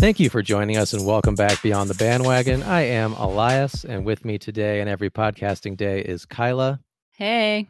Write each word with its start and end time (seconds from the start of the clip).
Thank 0.00 0.18
you 0.18 0.30
for 0.30 0.40
joining 0.40 0.78
us 0.78 0.94
and 0.94 1.04
welcome 1.04 1.34
back 1.34 1.60
Beyond 1.60 1.90
the 1.90 1.94
Bandwagon. 1.94 2.62
I 2.62 2.80
am 2.86 3.12
Allyus, 3.16 3.84
and 3.84 4.02
with 4.02 4.24
me 4.24 4.38
today 4.38 4.80
and 4.80 4.88
every 4.88 5.10
podcasting 5.10 5.76
day 5.76 6.00
is 6.00 6.24
Kyla. 6.24 6.80
Hey. 7.10 7.68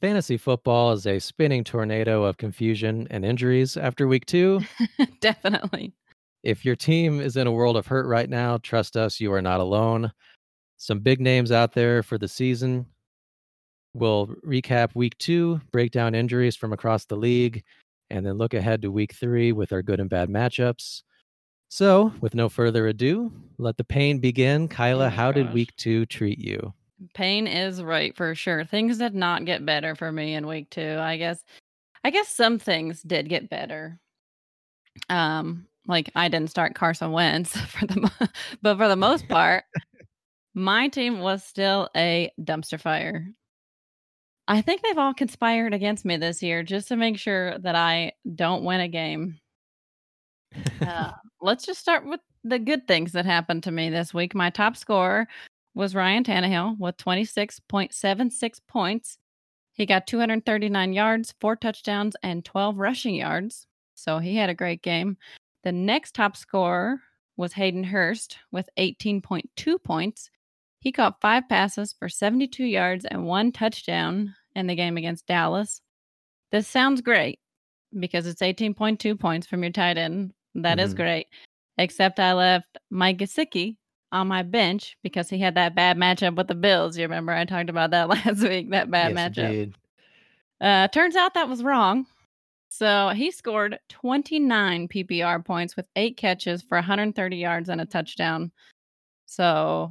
Fantasy 0.00 0.36
football 0.36 0.92
is 0.92 1.08
a 1.08 1.18
spinning 1.18 1.64
tornado 1.64 2.22
of 2.22 2.36
confusion 2.36 3.08
and 3.10 3.24
injuries 3.24 3.76
after 3.76 4.06
week 4.06 4.26
two. 4.26 4.60
Definitely. 5.20 5.92
If 6.44 6.64
your 6.64 6.76
team 6.76 7.20
is 7.20 7.36
in 7.36 7.48
a 7.48 7.52
world 7.52 7.76
of 7.76 7.88
hurt 7.88 8.06
right 8.06 8.30
now, 8.30 8.58
trust 8.58 8.96
us, 8.96 9.18
you 9.18 9.32
are 9.32 9.42
not 9.42 9.58
alone. 9.58 10.12
Some 10.76 11.00
big 11.00 11.20
names 11.20 11.50
out 11.50 11.72
there 11.72 12.04
for 12.04 12.16
the 12.16 12.28
season. 12.28 12.86
We'll 13.92 14.28
recap 14.46 14.94
week 14.94 15.18
two, 15.18 15.60
break 15.72 15.90
down 15.90 16.14
injuries 16.14 16.54
from 16.54 16.72
across 16.72 17.06
the 17.06 17.16
league, 17.16 17.64
and 18.08 18.24
then 18.24 18.38
look 18.38 18.54
ahead 18.54 18.82
to 18.82 18.92
week 18.92 19.14
three 19.14 19.50
with 19.50 19.72
our 19.72 19.82
good 19.82 19.98
and 19.98 20.08
bad 20.08 20.28
matchups. 20.28 21.02
So, 21.72 22.12
with 22.20 22.34
no 22.34 22.48
further 22.48 22.88
ado, 22.88 23.30
let 23.56 23.76
the 23.76 23.84
pain 23.84 24.18
begin. 24.18 24.66
Kyla, 24.66 25.06
Oh 25.06 25.08
how 25.08 25.30
did 25.30 25.54
week 25.54 25.74
two 25.76 26.04
treat 26.04 26.40
you? 26.40 26.74
Pain 27.14 27.46
is 27.46 27.80
right 27.80 28.14
for 28.16 28.34
sure. 28.34 28.64
Things 28.64 28.98
did 28.98 29.14
not 29.14 29.44
get 29.44 29.64
better 29.64 29.94
for 29.94 30.10
me 30.10 30.34
in 30.34 30.48
week 30.48 30.68
two. 30.70 30.96
I 30.98 31.16
guess 31.16 31.44
I 32.02 32.10
guess 32.10 32.28
some 32.28 32.58
things 32.58 33.02
did 33.02 33.28
get 33.28 33.48
better. 33.48 34.00
Um, 35.08 35.68
like 35.86 36.10
I 36.16 36.26
didn't 36.28 36.50
start 36.50 36.74
Carson 36.74 37.12
Wentz 37.12 37.56
for 37.60 37.86
the 37.86 38.30
but 38.60 38.76
for 38.76 38.88
the 38.88 38.96
most 38.96 39.28
part, 39.28 39.62
my 40.54 40.88
team 40.88 41.20
was 41.20 41.44
still 41.44 41.88
a 41.96 42.32
dumpster 42.40 42.80
fire. 42.80 43.28
I 44.48 44.60
think 44.60 44.82
they've 44.82 44.98
all 44.98 45.14
conspired 45.14 45.72
against 45.72 46.04
me 46.04 46.16
this 46.16 46.42
year 46.42 46.64
just 46.64 46.88
to 46.88 46.96
make 46.96 47.16
sure 47.16 47.56
that 47.58 47.76
I 47.76 48.14
don't 48.34 48.64
win 48.64 48.80
a 48.80 48.88
game. 48.88 49.38
Uh, 50.80 51.12
let's 51.40 51.66
just 51.66 51.80
start 51.80 52.06
with 52.06 52.20
the 52.44 52.58
good 52.58 52.86
things 52.86 53.12
that 53.12 53.26
happened 53.26 53.62
to 53.64 53.70
me 53.70 53.90
this 53.90 54.14
week. 54.14 54.34
My 54.34 54.50
top 54.50 54.76
scorer 54.76 55.28
was 55.74 55.94
Ryan 55.94 56.24
Tannehill 56.24 56.78
with 56.78 56.96
26.76 56.96 58.60
points. 58.68 59.18
He 59.72 59.86
got 59.86 60.06
239 60.06 60.92
yards, 60.92 61.34
four 61.40 61.56
touchdowns, 61.56 62.16
and 62.22 62.44
12 62.44 62.78
rushing 62.78 63.14
yards. 63.14 63.66
So 63.94 64.18
he 64.18 64.36
had 64.36 64.50
a 64.50 64.54
great 64.54 64.82
game. 64.82 65.16
The 65.62 65.72
next 65.72 66.14
top 66.14 66.36
scorer 66.36 67.00
was 67.36 67.52
Hayden 67.54 67.84
Hurst 67.84 68.38
with 68.50 68.68
18.2 68.78 69.82
points. 69.82 70.30
He 70.80 70.92
caught 70.92 71.20
five 71.20 71.48
passes 71.48 71.94
for 71.98 72.08
72 72.08 72.64
yards 72.64 73.04
and 73.04 73.26
one 73.26 73.52
touchdown 73.52 74.34
in 74.54 74.66
the 74.66 74.74
game 74.74 74.96
against 74.96 75.26
Dallas. 75.26 75.80
This 76.50 76.66
sounds 76.66 77.00
great 77.00 77.38
because 77.98 78.26
it's 78.26 78.42
18.2 78.42 79.18
points 79.18 79.46
from 79.46 79.62
your 79.62 79.72
tight 79.72 79.98
end. 79.98 80.32
That 80.54 80.78
is 80.78 80.94
Mhm. 80.94 80.96
great. 80.96 81.26
Except 81.78 82.20
I 82.20 82.32
left 82.32 82.78
Mike 82.90 83.18
Gesicki 83.18 83.76
on 84.12 84.28
my 84.28 84.42
bench 84.42 84.96
because 85.02 85.30
he 85.30 85.38
had 85.38 85.54
that 85.54 85.74
bad 85.74 85.96
matchup 85.96 86.36
with 86.36 86.48
the 86.48 86.54
Bills. 86.54 86.96
You 86.96 87.04
remember 87.04 87.32
I 87.32 87.44
talked 87.44 87.70
about 87.70 87.90
that 87.92 88.08
last 88.08 88.42
week, 88.42 88.70
that 88.70 88.90
bad 88.90 89.14
yes, 89.14 89.36
matchup. 89.36 89.74
Uh, 90.60 90.88
turns 90.88 91.16
out 91.16 91.34
that 91.34 91.48
was 91.48 91.62
wrong. 91.62 92.06
So 92.68 93.08
he 93.08 93.30
scored 93.30 93.78
29 93.88 94.88
PPR 94.88 95.44
points 95.44 95.76
with 95.76 95.86
eight 95.96 96.16
catches 96.16 96.62
for 96.62 96.76
130 96.76 97.36
yards 97.36 97.68
and 97.68 97.80
a 97.80 97.86
touchdown. 97.86 98.52
So 99.26 99.90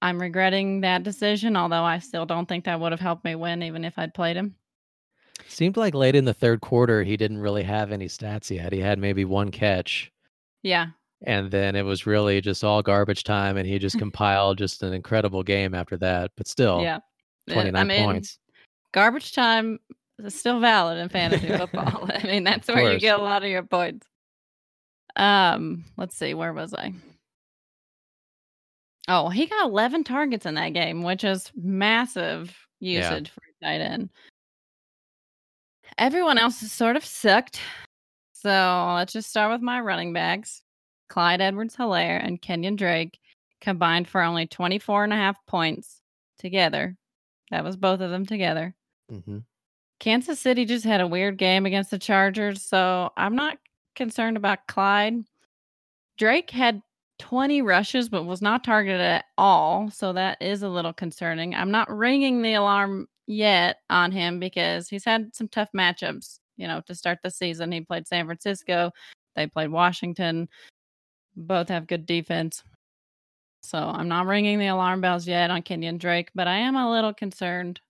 I'm 0.00 0.20
regretting 0.20 0.82
that 0.82 1.02
decision, 1.02 1.56
although 1.56 1.82
I 1.84 1.98
still 1.98 2.26
don't 2.26 2.46
think 2.46 2.64
that 2.64 2.78
would 2.78 2.92
have 2.92 3.00
helped 3.00 3.24
me 3.24 3.34
win, 3.34 3.62
even 3.62 3.84
if 3.84 3.98
I'd 3.98 4.14
played 4.14 4.36
him. 4.36 4.54
Seemed 5.48 5.76
like 5.76 5.94
late 5.94 6.14
in 6.14 6.24
the 6.26 6.34
third 6.34 6.60
quarter, 6.60 7.02
he 7.02 7.16
didn't 7.16 7.38
really 7.38 7.62
have 7.62 7.90
any 7.90 8.06
stats 8.06 8.54
yet. 8.54 8.72
He 8.72 8.80
had 8.80 8.98
maybe 8.98 9.24
one 9.24 9.50
catch, 9.50 10.12
Yeah. 10.62 10.88
and 11.22 11.50
then 11.50 11.74
it 11.74 11.82
was 11.82 12.06
really 12.06 12.40
just 12.40 12.62
all 12.62 12.82
garbage 12.82 13.24
time, 13.24 13.56
and 13.56 13.66
he 13.66 13.78
just 13.78 13.98
compiled 13.98 14.58
just 14.58 14.82
an 14.82 14.92
incredible 14.92 15.42
game 15.42 15.74
after 15.74 15.96
that. 15.98 16.30
But 16.36 16.46
still, 16.48 16.82
Yeah. 16.82 16.98
Uh, 17.50 17.54
29 17.54 17.76
I 17.80 17.84
mean, 17.84 18.04
points. 18.04 18.38
garbage 18.92 19.32
time 19.32 19.80
is 20.18 20.38
still 20.38 20.60
valid 20.60 20.98
in 20.98 21.08
fantasy 21.08 21.48
football. 21.56 22.08
I 22.12 22.22
mean, 22.24 22.44
that's 22.44 22.68
where 22.68 22.92
you 22.92 23.00
get 23.00 23.18
a 23.18 23.22
lot 23.22 23.42
of 23.42 23.48
your 23.48 23.62
points. 23.62 24.06
Um, 25.16 25.84
let's 25.96 26.14
see, 26.14 26.34
where 26.34 26.52
was 26.52 26.74
I? 26.74 26.92
Oh, 29.08 29.30
he 29.30 29.46
got 29.46 29.64
11 29.66 30.04
targets 30.04 30.44
in 30.44 30.54
that 30.56 30.74
game, 30.74 31.02
which 31.02 31.24
is 31.24 31.50
massive 31.56 32.54
Yeah. 32.80 32.98
usage 33.10 33.30
for 33.30 33.40
a 33.40 33.64
tight 33.64 33.80
end. 33.80 34.10
Everyone 35.98 36.38
else 36.38 36.60
has 36.60 36.70
sort 36.70 36.96
of 36.96 37.04
sucked. 37.04 37.60
So 38.32 38.94
let's 38.94 39.12
just 39.12 39.28
start 39.28 39.50
with 39.50 39.60
my 39.60 39.80
running 39.80 40.12
backs. 40.12 40.62
Clyde 41.08 41.40
Edwards 41.40 41.74
Helaire 41.74 42.24
and 42.24 42.40
Kenyon 42.40 42.76
Drake 42.76 43.18
combined 43.60 44.06
for 44.06 44.22
only 44.22 44.46
24 44.46 45.04
and 45.04 45.12
a 45.12 45.16
half 45.16 45.44
points 45.46 46.00
together. 46.38 46.96
That 47.50 47.64
was 47.64 47.76
both 47.76 48.00
of 48.00 48.10
them 48.10 48.26
together. 48.26 48.74
hmm 49.10 49.38
Kansas 49.98 50.38
City 50.38 50.64
just 50.64 50.84
had 50.84 51.00
a 51.00 51.08
weird 51.08 51.38
game 51.38 51.66
against 51.66 51.90
the 51.90 51.98
Chargers, 51.98 52.62
so 52.62 53.10
I'm 53.16 53.34
not 53.34 53.58
concerned 53.96 54.36
about 54.36 54.68
Clyde. 54.68 55.24
Drake 56.16 56.50
had 56.50 56.80
20 57.18 57.62
rushes 57.62 58.08
but 58.08 58.22
was 58.22 58.40
not 58.40 58.62
targeted 58.62 59.00
at 59.00 59.24
all, 59.36 59.90
so 59.90 60.12
that 60.12 60.40
is 60.40 60.62
a 60.62 60.68
little 60.68 60.92
concerning. 60.92 61.52
I'm 61.52 61.72
not 61.72 61.90
ringing 61.90 62.42
the 62.42 62.54
alarm 62.54 63.08
yet 63.28 63.76
on 63.90 64.10
him 64.10 64.40
because 64.40 64.88
he's 64.88 65.04
had 65.04 65.34
some 65.36 65.48
tough 65.48 65.68
matchups, 65.76 66.40
you 66.56 66.66
know, 66.66 66.80
to 66.86 66.94
start 66.94 67.18
the 67.22 67.30
season. 67.30 67.70
He 67.70 67.82
played 67.82 68.08
San 68.08 68.24
Francisco, 68.26 68.90
they 69.36 69.46
played 69.46 69.70
Washington. 69.70 70.48
Both 71.36 71.68
have 71.68 71.86
good 71.86 72.06
defense. 72.06 72.64
So 73.62 73.78
I'm 73.78 74.08
not 74.08 74.26
ringing 74.26 74.58
the 74.58 74.66
alarm 74.66 75.00
bells 75.00 75.28
yet 75.28 75.50
on 75.50 75.62
Kenyon 75.62 75.98
Drake, 75.98 76.30
but 76.34 76.48
I 76.48 76.56
am 76.56 76.74
a 76.74 76.90
little 76.90 77.14
concerned. 77.14 77.80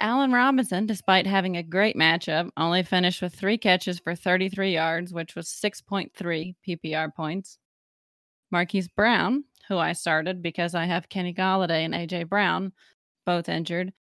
Allen 0.00 0.32
Robinson, 0.32 0.86
despite 0.86 1.26
having 1.26 1.58
a 1.58 1.62
great 1.62 1.94
matchup, 1.94 2.50
only 2.56 2.82
finished 2.82 3.20
with 3.20 3.34
three 3.34 3.58
catches 3.58 3.98
for 3.98 4.14
33 4.14 4.72
yards, 4.72 5.12
which 5.12 5.34
was 5.34 5.48
6.3 5.48 6.54
PPR 6.66 7.14
points. 7.14 7.58
Marquise 8.50 8.88
Brown, 8.88 9.44
who 9.68 9.76
I 9.76 9.92
started 9.92 10.40
because 10.40 10.74
I 10.74 10.86
have 10.86 11.10
Kenny 11.10 11.34
Golladay 11.34 11.84
and 11.84 11.92
AJ 11.92 12.30
Brown, 12.30 12.72
both 13.26 13.50
injured, 13.50 13.92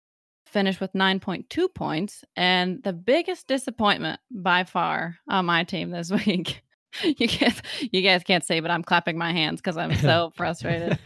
finished 0.50 0.82
with 0.82 0.94
9.2 0.94 1.74
points. 1.74 2.24
And 2.36 2.84
the 2.84 2.94
biggest 2.94 3.48
disappointment 3.48 4.20
by 4.32 4.64
far 4.64 5.18
on 5.28 5.46
my 5.46 5.64
team 5.64 5.92
this 5.92 6.12
week, 6.26 6.64
you 7.04 7.28
guys, 7.28 7.62
you 7.92 8.02
guys 8.02 8.24
can't 8.24 8.46
see, 8.46 8.60
but 8.60 8.72
I'm 8.72 8.84
clapping 8.84 9.18
my 9.18 9.32
hands 9.32 9.62
because 9.62 9.78
I'm 9.78 9.96
so 9.96 10.32
frustrated, 10.38 11.00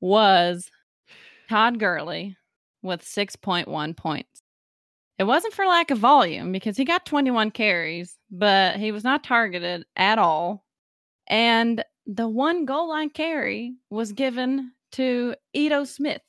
was 0.00 0.70
Todd 1.48 1.78
Gurley 1.78 2.36
with 2.82 3.02
6.1 3.02 3.96
points. 3.96 4.42
It 5.18 5.24
wasn't 5.24 5.52
for 5.52 5.66
lack 5.66 5.90
of 5.90 5.98
volume 5.98 6.50
because 6.50 6.78
he 6.78 6.84
got 6.84 7.04
21 7.04 7.50
carries, 7.50 8.16
but 8.30 8.76
he 8.76 8.90
was 8.90 9.04
not 9.04 9.22
targeted 9.22 9.84
at 9.94 10.18
all. 10.18 10.64
And 11.26 11.84
the 12.06 12.26
one 12.26 12.64
goal 12.64 12.88
line 12.88 13.10
carry 13.10 13.74
was 13.90 14.12
given 14.12 14.72
to 14.92 15.34
Ito 15.52 15.84
Smith. 15.84 16.22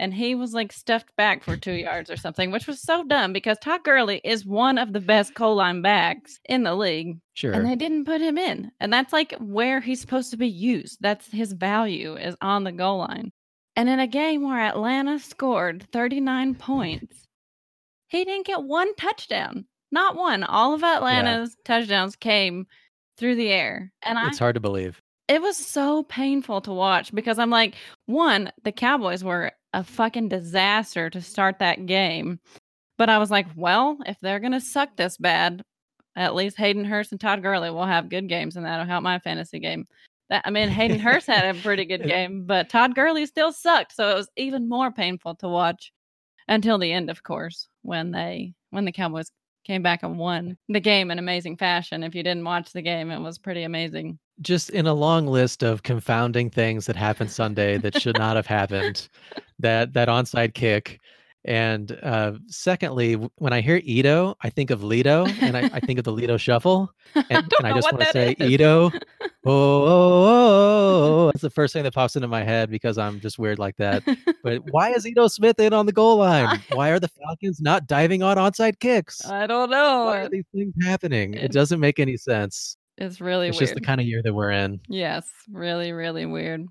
And 0.00 0.14
he 0.14 0.34
was 0.36 0.54
like 0.54 0.72
stuffed 0.72 1.14
back 1.16 1.42
for 1.42 1.56
two 1.56 1.72
yards 1.72 2.08
or 2.10 2.16
something, 2.16 2.50
which 2.50 2.66
was 2.68 2.80
so 2.80 3.02
dumb 3.04 3.32
because 3.32 3.58
Todd 3.58 3.82
Gurley 3.84 4.20
is 4.22 4.46
one 4.46 4.78
of 4.78 4.92
the 4.92 5.00
best 5.00 5.34
goal 5.34 5.56
line 5.56 5.82
backs 5.82 6.38
in 6.48 6.62
the 6.62 6.74
league. 6.76 7.18
Sure. 7.34 7.52
And 7.52 7.66
they 7.66 7.74
didn't 7.74 8.04
put 8.04 8.20
him 8.20 8.38
in. 8.38 8.70
And 8.78 8.92
that's 8.92 9.12
like 9.12 9.34
where 9.40 9.80
he's 9.80 10.00
supposed 10.00 10.30
to 10.30 10.36
be 10.36 10.46
used. 10.48 10.98
That's 11.00 11.30
his 11.32 11.52
value 11.52 12.16
is 12.16 12.36
on 12.40 12.62
the 12.64 12.72
goal 12.72 12.98
line. 12.98 13.32
And 13.74 13.88
in 13.88 13.98
a 14.00 14.06
game 14.06 14.42
where 14.42 14.60
Atlanta 14.60 15.18
scored 15.18 15.86
39 15.92 16.54
points, 16.56 17.24
he 18.08 18.24
didn't 18.24 18.46
get 18.46 18.62
one 18.62 18.94
touchdown. 18.96 19.66
Not 19.90 20.16
one. 20.16 20.44
All 20.44 20.74
of 20.74 20.82
Atlanta's 20.84 21.56
touchdowns 21.64 22.14
came 22.16 22.66
through 23.16 23.34
the 23.36 23.48
air. 23.50 23.92
And 24.02 24.18
I 24.18 24.28
it's 24.28 24.38
hard 24.38 24.54
to 24.54 24.60
believe. 24.60 25.00
it 25.28 25.42
was 25.42 25.56
so 25.56 26.02
painful 26.04 26.60
to 26.62 26.72
watch 26.72 27.14
because 27.14 27.38
I'm 27.38 27.50
like, 27.50 27.74
one, 28.06 28.52
the 28.64 28.72
Cowboys 28.72 29.22
were 29.24 29.52
a 29.72 29.84
fucking 29.84 30.28
disaster 30.28 31.10
to 31.10 31.20
start 31.20 31.58
that 31.58 31.86
game. 31.86 32.40
But 32.96 33.08
I 33.08 33.18
was 33.18 33.30
like, 33.30 33.46
well, 33.56 33.98
if 34.06 34.18
they're 34.20 34.40
going 34.40 34.52
to 34.52 34.60
suck 34.60 34.96
this 34.96 35.16
bad, 35.16 35.62
at 36.16 36.34
least 36.34 36.56
Hayden 36.56 36.84
Hurst 36.84 37.12
and 37.12 37.20
Todd 37.20 37.42
Gurley 37.42 37.70
will 37.70 37.86
have 37.86 38.08
good 38.08 38.28
games 38.28 38.56
and 38.56 38.66
that'll 38.66 38.86
help 38.86 39.02
my 39.02 39.18
fantasy 39.20 39.60
game. 39.60 39.86
That 40.30 40.42
I 40.44 40.50
mean, 40.50 40.68
Hayden 40.68 40.98
Hurst 40.98 41.26
had 41.28 41.54
a 41.54 41.58
pretty 41.60 41.84
good 41.84 42.02
game, 42.06 42.44
but 42.44 42.68
Todd 42.68 42.94
Gurley 42.94 43.24
still 43.26 43.52
sucked. 43.52 43.94
So 43.94 44.10
it 44.10 44.14
was 44.14 44.28
even 44.36 44.68
more 44.68 44.90
painful 44.90 45.36
to 45.36 45.48
watch 45.48 45.92
until 46.48 46.78
the 46.78 46.92
end, 46.92 47.08
of 47.08 47.22
course, 47.22 47.68
when 47.82 48.10
they 48.10 48.54
when 48.70 48.84
the 48.84 48.92
Cowboys 48.92 49.30
came 49.68 49.82
back 49.82 50.02
and 50.02 50.18
won 50.18 50.56
the 50.68 50.80
game 50.80 51.10
in 51.10 51.18
amazing 51.18 51.56
fashion. 51.56 52.02
If 52.02 52.14
you 52.14 52.22
didn't 52.22 52.44
watch 52.44 52.72
the 52.72 52.82
game, 52.82 53.10
it 53.10 53.20
was 53.20 53.38
pretty 53.38 53.62
amazing. 53.62 54.18
Just 54.40 54.70
in 54.70 54.86
a 54.86 54.94
long 54.94 55.26
list 55.26 55.62
of 55.62 55.82
confounding 55.82 56.48
things 56.48 56.86
that 56.86 56.96
happened 56.96 57.30
Sunday 57.30 57.76
that 57.78 58.00
should 58.00 58.18
not 58.18 58.34
have 58.36 58.46
happened. 58.46 59.08
That 59.60 59.92
that 59.94 60.06
onside 60.06 60.54
kick 60.54 61.00
And 61.48 61.98
uh, 62.02 62.32
secondly, 62.48 63.14
when 63.14 63.54
I 63.54 63.62
hear 63.62 63.80
Ito, 63.82 64.36
I 64.42 64.50
think 64.50 64.70
of 64.70 64.84
Lido, 64.84 65.24
and 65.40 65.56
I, 65.56 65.70
I 65.72 65.80
think 65.86 65.98
of 65.98 66.04
the 66.04 66.12
Lido 66.12 66.36
Shuffle, 66.36 66.92
and, 67.14 67.24
I 67.30 67.38
and 67.38 67.66
I 67.66 67.72
just 67.72 67.90
want 67.90 68.04
to 68.04 68.12
say 68.12 68.36
is. 68.38 68.50
Ito. 68.50 68.90
Oh, 69.46 69.50
oh, 69.50 70.26
oh, 70.26 71.26
that's 71.28 71.40
the 71.40 71.48
first 71.48 71.72
thing 71.72 71.84
that 71.84 71.94
pops 71.94 72.16
into 72.16 72.28
my 72.28 72.44
head 72.44 72.68
because 72.68 72.98
I'm 72.98 73.18
just 73.18 73.38
weird 73.38 73.58
like 73.58 73.78
that. 73.78 74.02
But 74.42 74.60
why 74.72 74.90
is 74.90 75.06
Ito 75.06 75.26
Smith 75.28 75.58
in 75.58 75.72
on 75.72 75.86
the 75.86 75.92
goal 75.92 76.18
line? 76.18 76.62
Why 76.72 76.90
are 76.90 77.00
the 77.00 77.08
Falcons 77.08 77.62
not 77.62 77.86
diving 77.86 78.22
on 78.22 78.36
onside 78.36 78.78
kicks? 78.78 79.24
I 79.24 79.46
don't 79.46 79.70
know. 79.70 80.04
Why 80.04 80.18
are 80.18 80.28
these 80.28 80.44
things 80.54 80.74
happening? 80.84 81.32
It 81.32 81.52
doesn't 81.52 81.80
make 81.80 81.98
any 81.98 82.18
sense. 82.18 82.76
It's 82.98 83.22
really 83.22 83.46
weird. 83.46 83.48
It's 83.50 83.60
weird. 83.60 83.68
just 83.68 83.74
the 83.74 83.80
kind 83.80 84.02
of 84.02 84.06
year 84.06 84.20
that 84.22 84.34
we're 84.34 84.50
in. 84.50 84.80
Yes, 84.86 85.26
really, 85.50 85.92
really 85.92 86.26
weird. 86.26 86.66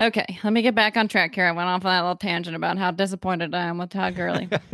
Okay, 0.00 0.38
let 0.42 0.52
me 0.52 0.60
get 0.60 0.74
back 0.74 0.96
on 0.96 1.06
track 1.06 1.34
here. 1.34 1.46
I 1.46 1.52
went 1.52 1.68
off 1.68 1.84
on 1.84 1.92
that 1.92 2.00
little 2.00 2.16
tangent 2.16 2.56
about 2.56 2.78
how 2.78 2.90
disappointed 2.90 3.54
I 3.54 3.66
am 3.66 3.78
with 3.78 3.90
Todd 3.90 4.16
Gurley. 4.16 4.48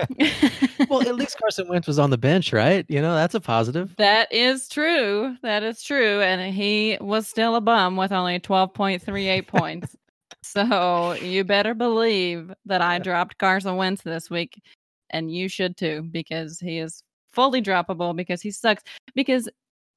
well, 0.89 1.07
at 1.07 1.15
least 1.17 1.39
Carson 1.39 1.69
Wentz 1.69 1.87
was 1.87 1.99
on 1.99 2.09
the 2.09 2.17
bench, 2.17 2.55
right? 2.55 2.87
You 2.89 3.03
know, 3.03 3.15
that's 3.15 3.35
a 3.35 3.41
positive. 3.41 3.95
that 3.97 4.33
is 4.33 4.67
true. 4.69 5.37
That 5.43 5.63
is 5.63 5.83
true. 5.83 6.23
And 6.23 6.55
he 6.55 6.97
was 7.03 7.29
still 7.29 7.57
a 7.57 7.61
bum 7.61 7.97
with 7.97 8.13
only 8.13 8.41
12.38 8.41 9.47
points. 9.47 9.95
So 10.43 11.13
you 11.13 11.45
better 11.45 11.75
believe 11.75 12.51
that 12.65 12.81
I 12.81 12.99
dropped 12.99 13.37
Carson 13.37 13.77
Wentz 13.77 14.03
this 14.03 14.31
week. 14.31 14.63
And 15.11 15.31
you 15.31 15.49
should 15.49 15.77
too, 15.77 16.09
because 16.11 16.59
he 16.61 16.79
is 16.79 17.03
fully 17.31 17.61
droppable 17.61 18.17
because 18.17 18.41
he 18.41 18.51
sucks. 18.51 18.83
Because 19.15 19.51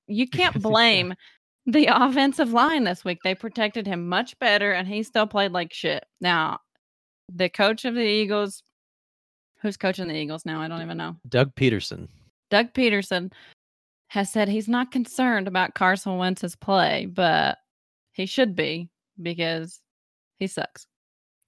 you 0.07 0.27
can't 0.27 0.61
blame 0.61 1.13
the 1.65 1.85
offensive 1.91 2.53
line 2.53 2.83
this 2.83 3.05
week. 3.05 3.19
They 3.23 3.35
protected 3.35 3.87
him 3.87 4.07
much 4.07 4.37
better 4.39 4.71
and 4.71 4.87
he 4.87 5.03
still 5.03 5.27
played 5.27 5.51
like 5.51 5.73
shit. 5.73 6.05
Now, 6.21 6.59
the 7.33 7.49
coach 7.49 7.85
of 7.85 7.95
the 7.95 8.01
Eagles, 8.01 8.63
who's 9.61 9.77
coaching 9.77 10.07
the 10.07 10.15
Eagles 10.15 10.45
now? 10.45 10.61
I 10.61 10.67
don't 10.67 10.81
even 10.81 10.97
know. 10.97 11.15
Doug 11.27 11.55
Pederson. 11.55 12.07
Doug 12.49 12.73
Pederson 12.73 13.31
has 14.09 14.31
said 14.31 14.47
he's 14.47 14.67
not 14.67 14.91
concerned 14.91 15.47
about 15.47 15.73
Carson 15.73 16.17
Wentz's 16.17 16.55
play, 16.55 17.07
but 17.07 17.57
he 18.11 18.25
should 18.25 18.55
be 18.55 18.89
because 19.21 19.79
he 20.37 20.47
sucks. 20.47 20.85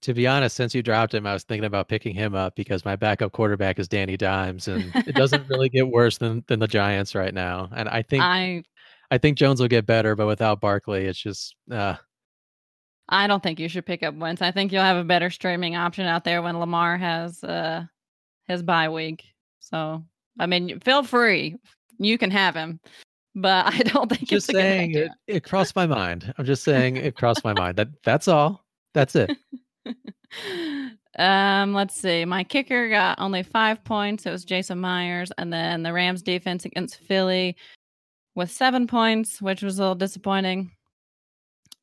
To 0.02 0.14
be 0.14 0.28
honest, 0.28 0.56
since 0.56 0.76
you 0.76 0.84
dropped 0.84 1.14
him, 1.14 1.26
I 1.26 1.34
was 1.34 1.44
thinking 1.44 1.66
about 1.66 1.90
picking 1.90 2.14
him 2.14 2.36
up 2.36 2.56
because 2.56 2.86
my 2.86 2.96
backup 2.96 3.32
quarterback 3.32 3.80
is 3.80 3.88
Danny 3.88 4.18
Dimes, 4.18 4.68
and 4.68 4.92
it 4.96 5.16
doesn't 5.16 5.48
really 5.50 5.70
get 5.70 5.88
worse 5.88 6.18
than 6.18 6.44
than 6.48 6.60
the 6.60 6.68
Giants 6.68 7.16
right 7.16 7.34
now. 7.34 7.70
And 7.76 7.90
I 7.90 8.02
think 8.04 8.24
I, 8.24 8.64
I 9.12 9.18
think 9.18 9.38
Jones 9.38 9.62
will 9.62 9.68
get 9.68 9.86
better, 9.86 10.16
but 10.16 10.28
without 10.28 10.62
Barkley, 10.62 11.06
it's 11.06 11.20
just 11.20 11.56
uh, 11.72 11.96
I 13.08 13.28
don't 13.28 13.44
think 13.44 13.60
you 13.60 13.70
should 13.70 13.86
pick 13.86 14.04
up 14.04 14.16
Wentz. 14.16 14.42
I 14.42 14.52
think 14.52 14.72
you'll 14.72 14.82
have 14.82 14.98
a 14.98 15.04
better 15.04 15.30
streaming 15.30 15.76
option 15.76 16.06
out 16.06 16.24
there 16.24 16.42
when 16.42 16.60
Lamar 16.60 16.98
has 16.98 17.44
uh 17.44 17.84
his 18.48 18.64
bye 18.64 18.90
week. 18.90 19.24
So 19.60 20.04
I 20.40 20.46
mean, 20.48 20.80
feel 20.80 21.04
free, 21.04 21.56
you 21.98 22.18
can 22.18 22.32
have 22.32 22.56
him, 22.56 22.80
but 23.36 23.66
I 23.74 23.80
don't 23.80 24.10
think 24.10 24.28
just 24.28 24.50
it's 24.50 24.50
a 24.50 24.54
good 24.54 24.60
saying 24.60 24.96
it, 24.96 25.12
it 25.28 25.44
crossed 25.44 25.76
my 25.76 25.86
mind. 25.86 26.34
I'm 26.38 26.46
just 26.46 26.64
saying 26.64 26.98
it 26.98 27.16
crossed 27.16 27.44
my 27.44 27.54
mind. 27.54 27.78
That 27.78 27.90
that's 28.04 28.28
all. 28.28 28.66
That's 28.94 29.16
it. 29.16 29.32
um, 31.20 31.74
let's 31.74 32.00
see. 32.00 32.26
My 32.26 32.44
kicker 32.44 32.90
got 32.90 33.20
only 33.20 33.44
five 33.44 33.84
points. 33.84 34.26
It 34.26 34.32
was 34.32 34.46
Jason 34.46 34.80
Myers, 34.80 35.32
and 35.38 35.52
then 35.52 35.84
the 35.84 35.94
Rams 35.94 36.22
defense 36.22 36.66
against 36.66 36.98
Philly 37.02 37.56
with 38.36 38.52
seven 38.52 38.86
points, 38.86 39.42
which 39.42 39.62
was 39.64 39.80
a 39.80 39.82
little 39.82 39.96
disappointing. 39.96 40.72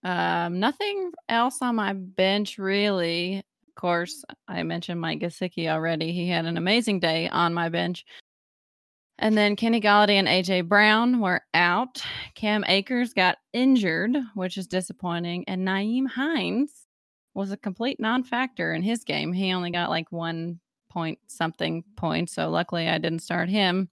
Um, 0.04 0.60
nothing 0.60 1.12
else 1.28 1.62
on 1.62 1.76
my 1.76 1.92
bench 1.94 2.58
really. 2.58 3.38
Of 3.38 3.74
course, 3.74 4.24
I 4.48 4.62
mentioned 4.62 5.00
Mike 5.00 5.20
Gesicki 5.20 5.68
already. 5.68 6.12
He 6.12 6.28
had 6.28 6.44
an 6.44 6.56
amazing 6.56 7.00
day 7.00 7.28
on 7.28 7.54
my 7.54 7.68
bench. 7.68 8.04
And 9.18 9.38
then 9.38 9.56
Kenny 9.56 9.80
Golladay 9.80 10.14
and 10.14 10.26
AJ 10.26 10.68
Brown 10.68 11.20
were 11.20 11.42
out. 11.54 12.02
Cam 12.34 12.64
Akers 12.66 13.14
got 13.14 13.38
injured, 13.52 14.16
which 14.34 14.58
is 14.58 14.66
disappointing. 14.66 15.44
And 15.46 15.66
Nyheim 15.66 16.08
Hines 16.08 16.86
was 17.34 17.52
a 17.52 17.56
complete 17.56 18.00
non-factor 18.00 18.74
in 18.74 18.82
his 18.82 19.04
game. 19.04 19.32
He 19.32 19.52
only 19.52 19.70
got 19.70 19.90
like 19.90 20.10
one 20.10 20.58
point 20.90 21.18
something 21.28 21.84
points, 21.96 22.34
so 22.34 22.50
luckily 22.50 22.88
I 22.88 22.98
didn't 22.98 23.20
start 23.20 23.48
him. 23.48 23.88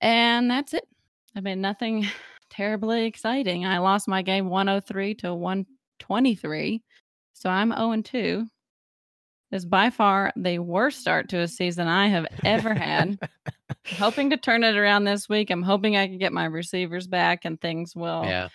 And 0.00 0.50
that's 0.50 0.74
it. 0.74 0.84
I 1.34 1.40
mean, 1.40 1.60
nothing 1.60 2.06
terribly 2.50 3.06
exciting. 3.06 3.66
I 3.66 3.78
lost 3.78 4.08
my 4.08 4.22
game 4.22 4.48
103 4.48 5.14
to 5.16 5.34
123, 5.34 6.82
so 7.32 7.50
I'm 7.50 7.72
0 7.72 8.02
2. 8.02 8.46
Is 9.50 9.66
by 9.66 9.90
far 9.90 10.32
the 10.34 10.60
worst 10.60 11.00
start 11.00 11.28
to 11.28 11.40
a 11.40 11.48
season 11.48 11.86
I 11.86 12.08
have 12.08 12.26
ever 12.42 12.72
had. 12.72 13.18
hoping 13.98 14.30
to 14.30 14.36
turn 14.36 14.64
it 14.64 14.76
around 14.76 15.04
this 15.04 15.28
week. 15.28 15.50
I'm 15.50 15.62
hoping 15.62 15.96
I 15.96 16.06
can 16.06 16.16
get 16.16 16.32
my 16.32 16.46
receivers 16.46 17.06
back 17.06 17.44
and 17.44 17.60
things 17.60 17.94
will 17.94 18.24
Yeah. 18.24 18.48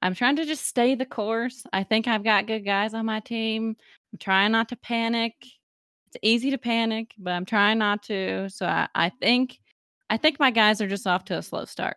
I'm 0.00 0.14
trying 0.14 0.36
to 0.36 0.44
just 0.44 0.66
stay 0.66 0.94
the 0.94 1.04
course. 1.04 1.64
I 1.72 1.82
think 1.82 2.06
I've 2.06 2.22
got 2.24 2.46
good 2.46 2.64
guys 2.64 2.94
on 2.94 3.06
my 3.06 3.20
team. 3.20 3.76
I'm 4.12 4.18
trying 4.18 4.52
not 4.52 4.68
to 4.68 4.76
panic. 4.76 5.34
It's 5.42 6.16
easy 6.22 6.50
to 6.52 6.58
panic, 6.58 7.12
but 7.18 7.32
I'm 7.32 7.44
trying 7.44 7.78
not 7.78 8.04
to. 8.04 8.48
So 8.48 8.64
I, 8.64 8.88
I 8.94 9.10
think 9.20 9.58
I 10.10 10.16
think 10.16 10.40
my 10.40 10.50
guys 10.50 10.80
are 10.80 10.88
just 10.88 11.06
off 11.06 11.24
to 11.26 11.38
a 11.38 11.42
slow 11.42 11.64
start. 11.64 11.96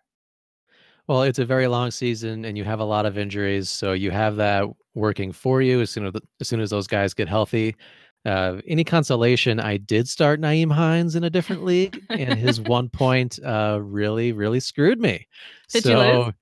Well, 1.07 1.23
it's 1.23 1.39
a 1.39 1.45
very 1.45 1.67
long 1.67 1.91
season, 1.91 2.45
and 2.45 2.57
you 2.57 2.63
have 2.63 2.79
a 2.79 2.85
lot 2.85 3.05
of 3.05 3.17
injuries, 3.17 3.69
so 3.69 3.93
you 3.93 4.11
have 4.11 4.35
that 4.37 4.65
working 4.93 5.31
for 5.31 5.61
you 5.61 5.81
as 5.81 5.89
soon 5.89 6.05
as 6.05 6.13
as 6.39 6.47
soon 6.47 6.59
as 6.59 6.69
those 6.69 6.87
guys 6.87 7.13
get 7.13 7.27
healthy. 7.27 7.75
Uh, 8.23 8.61
any 8.67 8.83
consolation, 8.83 9.59
I 9.59 9.77
did 9.77 10.07
start 10.07 10.39
Nyheim 10.39 10.71
Hines 10.71 11.15
in 11.15 11.23
a 11.23 11.29
different 11.29 11.63
league, 11.63 11.99
and 12.09 12.37
his 12.37 12.61
one 12.61 12.87
point 12.87 13.39
uh, 13.43 13.79
really, 13.81 14.31
really 14.31 14.59
screwed 14.59 14.99
me. 14.99 15.27
Did 15.71 15.83
so? 15.83 16.33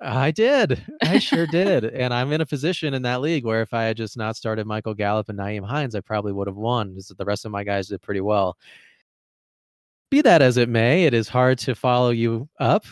I 0.00 0.30
did. 0.30 0.84
I 1.02 1.18
sure 1.18 1.46
did. 1.46 1.84
And 1.84 2.14
I'm 2.14 2.32
in 2.32 2.40
a 2.40 2.46
position 2.46 2.94
in 2.94 3.02
that 3.02 3.20
league 3.20 3.44
where 3.44 3.62
if 3.62 3.74
I 3.74 3.84
had 3.84 3.96
just 3.96 4.16
not 4.16 4.36
started 4.36 4.66
Michael 4.66 4.94
Gallup 4.94 5.28
and 5.28 5.38
Nyheim 5.38 5.66
Hines, 5.66 5.94
I 5.94 6.00
probably 6.00 6.32
would 6.32 6.46
have 6.46 6.56
won. 6.56 6.96
The 6.96 7.24
rest 7.24 7.44
of 7.44 7.50
my 7.50 7.64
guys 7.64 7.88
did 7.88 8.00
pretty 8.00 8.20
well. 8.20 8.56
Be 10.10 10.22
that 10.22 10.42
as 10.42 10.56
it 10.56 10.68
may, 10.68 11.04
it 11.04 11.14
is 11.14 11.28
hard 11.28 11.58
to 11.60 11.74
follow 11.74 12.10
you 12.10 12.48
up, 12.60 12.84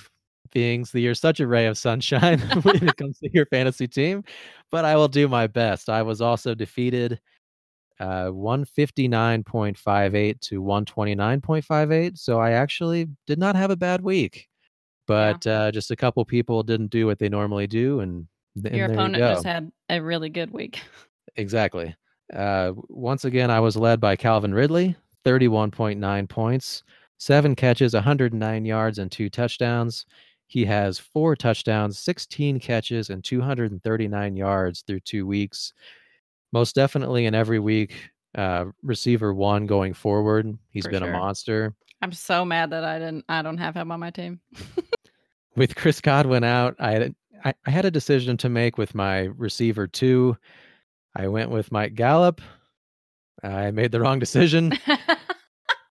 being 0.53 0.85
that 0.93 1.01
you're 1.01 1.15
such 1.15 1.41
a 1.41 1.47
ray 1.47 1.67
of 1.67 1.79
sunshine 1.79 2.41
when 2.63 2.89
it 2.89 2.97
comes 2.97 3.19
to 3.21 3.31
your 3.33 3.47
fantasy 3.47 3.89
team. 3.89 4.23
But 4.71 4.85
I 4.85 4.97
will 4.97 5.09
do 5.09 5.29
my 5.29 5.47
best. 5.47 5.89
I 5.89 6.03
was 6.03 6.21
also 6.21 6.55
defeated 6.55 7.21
uh 7.99 8.27
159.58 8.27 10.41
to 10.41 10.63
129.58 10.63 12.19
so 12.19 12.39
i 12.39 12.51
actually 12.51 13.07
did 13.27 13.39
not 13.39 13.57
have 13.57 13.71
a 13.71 13.77
bad 13.77 14.03
week 14.03 14.49
but 15.07 15.47
uh 15.47 15.73
just 15.73 15.91
a 15.91 15.97
couple 15.97 16.23
people 16.23 16.63
didn't 16.63 16.91
do 16.91 17.07
what 17.07 17.19
they 17.19 17.31
normally 17.31 17.67
do 17.67 18.01
and, 18.01 18.27
th- 18.63 18.75
Your 18.75 18.93
opponent 18.93 19.15
you 19.17 19.21
just 19.21 19.47
had 19.47 19.73
a 19.89 19.99
really 19.99 20.29
good 20.29 20.51
week. 20.51 20.83
exactly 21.37 21.97
uh 22.35 22.73
once 22.91 23.25
again 23.25 23.51
i 23.51 23.61
was 23.61 23.79
led 23.79 23.99
by 23.99 24.15
calvin 24.15 24.53
ridley 24.53 24.95
31.9 25.25 26.29
points 26.29 26.83
seven 27.19 27.55
catches 27.55 27.95
109 27.95 28.65
yards 28.65 28.99
and 28.99 29.11
two 29.11 29.29
touchdowns. 29.31 30.07
He 30.49 30.65
has 30.65 30.99
four 30.99 31.35
touchdowns 31.35 31.99
16 31.99 32.61
catches 32.61 33.11
and 33.11 33.25
239 33.25 34.37
yards 34.37 34.83
through 34.83 35.01
two 35.01 35.27
weeks. 35.27 35.73
Most 36.53 36.75
definitely 36.75 37.27
in 37.27 37.35
every 37.35 37.59
week 37.59 38.11
uh 38.37 38.67
receiver 38.83 39.33
one 39.33 39.67
going 39.67 39.95
forward 39.95 40.59
he's 40.71 40.85
For 40.85 40.91
been 40.91 41.03
sure. 41.03 41.09
a 41.11 41.19
monster. 41.19 41.75
I'm 42.03 42.13
so 42.13 42.45
mad 42.45 42.71
that 42.71 42.85
I 42.85 42.99
didn't 42.99 43.25
I 43.29 43.41
don't 43.43 43.57
have 43.59 43.75
him 43.75 43.91
on 43.91 43.99
my 44.01 44.11
team. 44.11 44.41
with 45.57 45.75
chris 45.75 46.03
godwin 46.03 46.45
out 46.45 46.77
i 46.79 46.91
had 46.93 47.15
I, 47.45 47.55
I 47.65 47.71
had 47.71 47.87
a 47.87 47.91
decision 47.91 48.37
to 48.39 48.49
make 48.51 48.77
with 48.79 48.95
my 48.95 49.21
receiver 49.37 49.87
two. 49.87 50.37
I 51.15 51.29
went 51.29 51.51
with 51.51 51.73
mike 51.73 51.95
gallup. 51.95 52.41
I 53.43 53.71
made 53.71 53.91
the 53.93 54.01
wrong 54.01 54.19
decision 54.19 54.73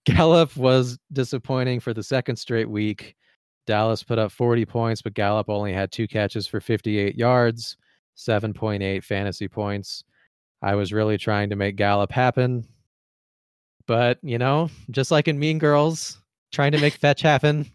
gallup 0.05 0.55
was 0.55 0.97
disappointing 1.13 1.79
for 1.79 1.93
the 1.93 2.03
second 2.03 2.35
straight 2.35 2.69
week 2.69 3.15
dallas 3.67 4.03
put 4.03 4.19
up 4.19 4.31
40 4.31 4.65
points 4.65 5.01
but 5.01 5.13
gallup 5.13 5.50
only 5.50 5.74
had 5.74 5.91
two 5.91 6.07
catches 6.07 6.47
for 6.47 6.59
58 6.59 7.15
yards 7.15 7.77
7.8 8.17 9.03
fantasy 9.03 9.47
points 9.47 10.03
I 10.65 10.74
was 10.74 10.91
really 10.91 11.17
trying 11.19 11.51
to 11.51 11.55
make 11.55 11.75
Gallup 11.75 12.12
happen. 12.12 12.67
But, 13.85 14.17
you 14.24 14.39
know, 14.39 14.71
just 14.89 15.12
like 15.12 15.27
in 15.27 15.38
Mean 15.38 15.59
Girls, 15.59 16.19
trying 16.51 16.71
to 16.71 16.79
make 16.79 16.93
fetch 16.93 17.21
happen. 17.21 17.71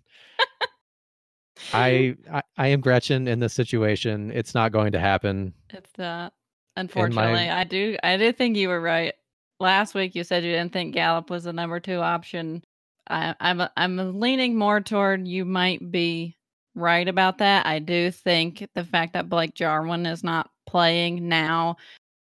I, 1.73 2.17
I 2.33 2.43
I 2.57 2.67
am 2.69 2.81
Gretchen 2.81 3.29
in 3.29 3.39
this 3.39 3.55
situation. 3.55 4.33
It's 4.33 4.55
not 4.55 4.73
going 4.73 4.91
to 4.93 4.99
happen. 4.99 5.55
It's 5.71 5.93
not. 5.97 6.33
Unfortunately, 6.75 7.49
I 7.49 7.63
do. 7.63 7.97
I 8.03 8.17
do 8.17 8.33
think 8.33 8.57
you 8.57 8.69
were 8.69 8.81
right. 8.81 9.15
Last 9.61 9.95
week, 9.95 10.15
you 10.15 10.25
said 10.25 10.43
you 10.43 10.53
didn't 10.53 10.73
think 10.73 10.95
Gallup 10.95 11.29
was 11.29 11.45
the 11.45 11.53
number 11.53 11.81
two 11.81 12.01
option. 12.01 12.65
I, 13.11 13.35
I'm 13.41 13.63
I'm 13.77 14.19
leaning 14.19 14.57
more 14.57 14.81
toward 14.81 15.29
you 15.29 15.45
might 15.45 15.91
be 15.91 16.39
right 16.75 17.07
about 17.07 17.39
that. 17.39 17.67
I 17.67 17.79
do 17.79 18.11
think 18.11 18.67
the 18.75 18.85
fact 18.85 19.13
that 19.13 19.29
Blake 19.29 19.55
Jarwin 19.55 20.07
is 20.07 20.25
not 20.25 20.51
playing 20.67 21.29
now 21.29 21.77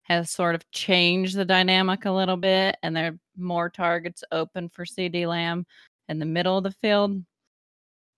has 0.04 0.30
sort 0.30 0.54
of 0.54 0.70
changed 0.70 1.36
the 1.36 1.44
dynamic 1.44 2.06
a 2.06 2.10
little 2.10 2.38
bit, 2.38 2.76
and 2.82 2.96
there 2.96 3.12
are 3.12 3.18
more 3.36 3.68
targets 3.68 4.24
open 4.32 4.70
for 4.70 4.86
CeeDee 4.86 5.28
Lamb 5.28 5.66
in 6.08 6.18
the 6.18 6.24
middle 6.24 6.56
of 6.56 6.64
the 6.64 6.70
field. 6.70 7.22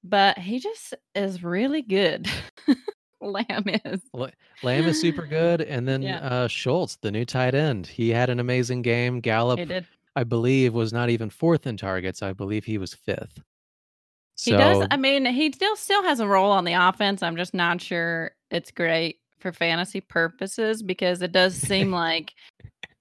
But 0.04 0.38
he 0.38 0.60
just 0.60 0.94
is 1.16 1.42
really 1.42 1.82
good. 1.82 2.30
Lamb 3.20 3.64
is. 3.84 4.00
Lamb 4.62 4.86
is 4.86 5.00
super 5.00 5.26
good. 5.26 5.60
And 5.60 5.86
then 5.86 6.02
Yeah. 6.02 6.18
uh, 6.18 6.48
Schultz, 6.48 6.96
the 6.96 7.10
new 7.10 7.24
tight 7.24 7.54
end, 7.54 7.86
he 7.86 8.10
had 8.10 8.30
an 8.30 8.40
amazing 8.40 8.82
game. 8.82 9.20
Gallup. 9.20 9.60
I 10.16 10.24
believe, 10.24 10.74
was 10.74 10.92
not 10.92 11.10
even 11.10 11.30
fourth 11.30 11.66
in 11.66 11.76
targets. 11.76 12.22
I 12.22 12.32
believe 12.32 12.64
he 12.64 12.76
was 12.78 12.92
fifth. 12.92 13.40
He 14.40 14.52
does. 14.52 14.86
I 14.90 14.96
mean, 14.96 15.26
he 15.26 15.52
still 15.52 15.76
still 15.76 16.02
has 16.02 16.20
a 16.20 16.26
role 16.26 16.50
on 16.50 16.64
the 16.64 16.72
offense. 16.72 17.22
I'm 17.22 17.36
just 17.36 17.54
not 17.54 17.80
sure 17.80 18.32
it's 18.50 18.70
great 18.70 19.18
for 19.38 19.52
fantasy 19.52 20.00
purposes 20.00 20.82
because 20.82 21.22
it 21.22 21.32
does 21.32 21.56
seem 21.56 21.92
like, 21.92 22.34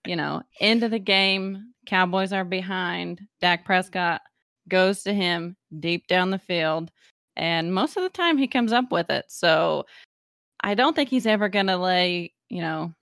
you 0.06 0.16
know, 0.16 0.42
end 0.60 0.84
of 0.84 0.92
the 0.92 1.00
game, 1.00 1.74
Cowboys 1.86 2.34
are 2.34 2.44
behind. 2.44 3.22
Dak 3.42 3.66
Prescott 3.66 4.22
goes 4.68 5.04
to 5.04 5.14
him 5.14 5.56
deep 5.80 6.08
down 6.08 6.30
the 6.32 6.40
field, 6.40 6.92
and 7.36 7.74
most 7.74 7.98
of 7.98 8.04
the 8.04 8.10
time 8.10 8.38
he 8.38 8.48
comes 8.48 8.74
up 8.74 8.92
with 8.92 9.10
it. 9.10 9.26
So 9.28 9.86
I 10.68 10.76
don't 10.76 10.94
think 10.94 11.08
he's 11.08 11.26
ever 11.26 11.48
going 11.48 11.68
to 11.68 11.78
lay, 11.78 12.34
you 12.50 12.60
know, 12.60 12.94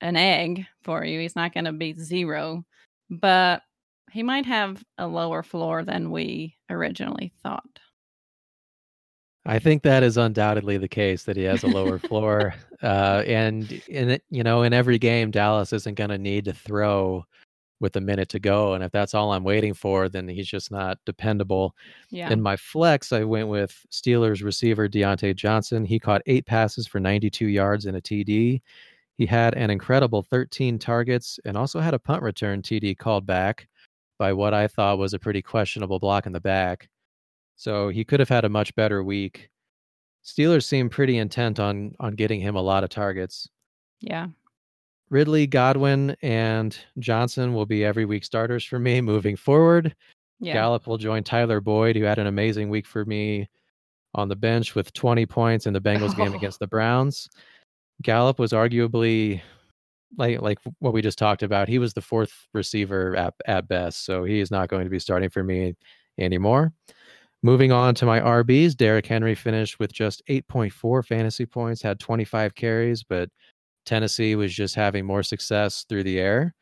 an 0.00 0.16
egg 0.16 0.66
for 0.82 1.04
you. 1.04 1.20
He's 1.20 1.36
not 1.36 1.54
going 1.54 1.66
to 1.66 1.72
be 1.72 1.92
zero, 1.92 2.64
but 3.08 3.62
he 4.10 4.24
might 4.24 4.46
have 4.46 4.82
a 4.98 5.06
lower 5.06 5.44
floor 5.44 5.84
than 5.84 6.10
we 6.10 6.56
originally 6.68 7.32
thought. 7.40 7.78
I 9.46 9.60
think 9.60 9.84
that 9.84 10.02
is 10.02 10.16
undoubtedly 10.16 10.76
the 10.76 10.88
case 10.88 11.22
that 11.22 11.36
he 11.36 11.44
has 11.44 11.62
a 11.62 11.68
lower 11.68 11.98
floor. 12.00 12.52
Uh, 12.82 13.22
and 13.28 13.70
in 13.86 14.18
you 14.30 14.42
know, 14.42 14.64
in 14.64 14.72
every 14.72 14.98
game, 14.98 15.30
Dallas 15.30 15.72
isn't 15.72 15.94
going 15.94 16.10
to 16.10 16.18
need 16.18 16.46
to 16.46 16.52
throw 16.52 17.24
with 17.80 17.96
a 17.96 18.00
minute 18.00 18.28
to 18.30 18.38
go. 18.38 18.74
And 18.74 18.84
if 18.84 18.92
that's 18.92 19.14
all 19.14 19.32
I'm 19.32 19.44
waiting 19.44 19.74
for, 19.74 20.08
then 20.08 20.28
he's 20.28 20.46
just 20.48 20.70
not 20.70 20.98
dependable. 21.04 21.74
Yeah. 22.10 22.30
In 22.30 22.40
my 22.40 22.56
flex, 22.56 23.12
I 23.12 23.24
went 23.24 23.48
with 23.48 23.84
Steelers 23.90 24.42
receiver 24.42 24.88
Diontae 24.88 25.36
Johnson. 25.36 25.84
He 25.84 25.98
caught 25.98 26.22
eight 26.26 26.46
passes 26.46 26.86
for 26.86 27.00
92 27.00 27.46
yards 27.46 27.86
and 27.86 27.96
a 27.96 28.00
TD. 28.00 28.62
He 29.16 29.26
had 29.26 29.54
an 29.54 29.70
incredible 29.70 30.22
13 30.22 30.78
targets 30.78 31.38
and 31.44 31.56
also 31.56 31.80
had 31.80 31.94
a 31.94 31.98
punt 31.98 32.22
return 32.22 32.62
TD 32.62 32.96
called 32.96 33.26
back 33.26 33.68
by 34.18 34.32
what 34.32 34.54
I 34.54 34.68
thought 34.68 34.98
was 34.98 35.14
a 35.14 35.18
pretty 35.18 35.42
questionable 35.42 35.98
block 35.98 36.26
in 36.26 36.32
the 36.32 36.40
back. 36.40 36.88
So 37.56 37.88
he 37.88 38.04
could 38.04 38.20
have 38.20 38.28
had 38.28 38.44
a 38.44 38.48
much 38.48 38.74
better 38.74 39.02
week. 39.04 39.50
Steelers 40.24 40.64
seem 40.64 40.88
pretty 40.88 41.18
intent 41.18 41.60
on 41.60 41.94
on 42.00 42.14
getting 42.14 42.40
him 42.40 42.56
a 42.56 42.62
lot 42.62 42.82
of 42.84 42.90
targets. 42.90 43.48
yeah. 44.00 44.28
Ridley, 45.14 45.46
Godwin, 45.46 46.16
and 46.22 46.76
Johnson 46.98 47.54
will 47.54 47.66
be 47.66 47.84
every 47.84 48.04
week 48.04 48.24
starters 48.24 48.64
for 48.64 48.80
me 48.80 49.00
moving 49.12 49.36
forward. 49.36 49.94
Yeah. 50.40 50.54
Gallup 50.54 50.88
will 50.88 50.98
join 50.98 51.22
Tyler 51.22 51.60
Boyd, 51.60 51.94
who 51.94 52.02
had 52.02 52.18
an 52.18 52.26
amazing 52.26 52.68
week 52.68 52.84
for 52.84 53.04
me 53.04 53.48
on 54.16 54.28
the 54.28 54.34
bench 54.34 54.74
with 54.74 54.92
20 54.92 55.24
points 55.26 55.66
in 55.66 55.72
the 55.72 55.80
Bengals 55.80 56.16
game 56.16 56.32
Oh. 56.32 56.36
against 56.38 56.58
the 56.58 56.66
Browns. 56.66 57.28
Gallup 58.02 58.40
was 58.40 58.50
arguably 58.50 59.40
like 60.18 60.40
like 60.42 60.58
what 60.80 60.92
we 60.92 61.00
just 61.00 61.16
talked 61.16 61.44
about. 61.44 61.68
He 61.68 61.78
was 61.78 61.94
the 61.94 62.00
fourth 62.02 62.32
receiver 62.52 63.14
at, 63.14 63.34
at 63.46 63.68
best, 63.68 64.04
so 64.04 64.24
he 64.24 64.40
is 64.40 64.50
not 64.50 64.68
going 64.68 64.82
to 64.82 64.90
be 64.90 64.98
starting 64.98 65.30
for 65.30 65.44
me 65.44 65.76
anymore. 66.18 66.72
Moving 67.44 67.70
on 67.70 67.94
to 67.96 68.06
my 68.06 68.18
RBs, 68.18 68.76
Derrick 68.76 69.06
Henry 69.06 69.36
finished 69.36 69.78
with 69.78 69.92
just 69.92 70.22
8.4 70.28 71.04
fantasy 71.04 71.46
points, 71.46 71.82
had 71.82 72.00
25 72.00 72.56
carries, 72.56 73.04
but 73.04 73.28
Tennessee 73.84 74.34
was 74.36 74.52
just 74.54 74.74
having 74.74 75.04
more 75.04 75.22
success 75.22 75.84
through 75.88 76.04
the 76.04 76.18
air. 76.18 76.54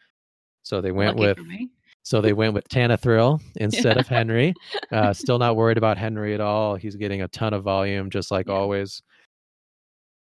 So 0.63 0.81
they 0.81 0.93
went 0.93 1.17
Lucky 1.19 1.41
with 1.43 1.69
so 2.05 2.21
they 2.21 2.33
went 2.33 2.55
with 2.55 2.69
Tana 2.69 2.97
Thrill 2.97 3.41
instead 3.57 3.97
Yeah. 3.97 4.01
of 4.01 4.09
Henry. 4.19 4.55
Uh, 4.91 5.13
still 5.13 5.39
not 5.39 5.55
worried 5.57 5.79
about 5.79 5.99
Henry 5.99 6.35
at 6.35 6.41
all. 6.41 6.75
He's 6.75 6.97
getting 6.97 7.23
a 7.23 7.29
ton 7.29 7.55
of 7.55 7.63
volume, 7.63 8.11
just 8.11 8.31
like 8.33 8.47
Yeah. 8.49 8.55
always. 8.55 9.03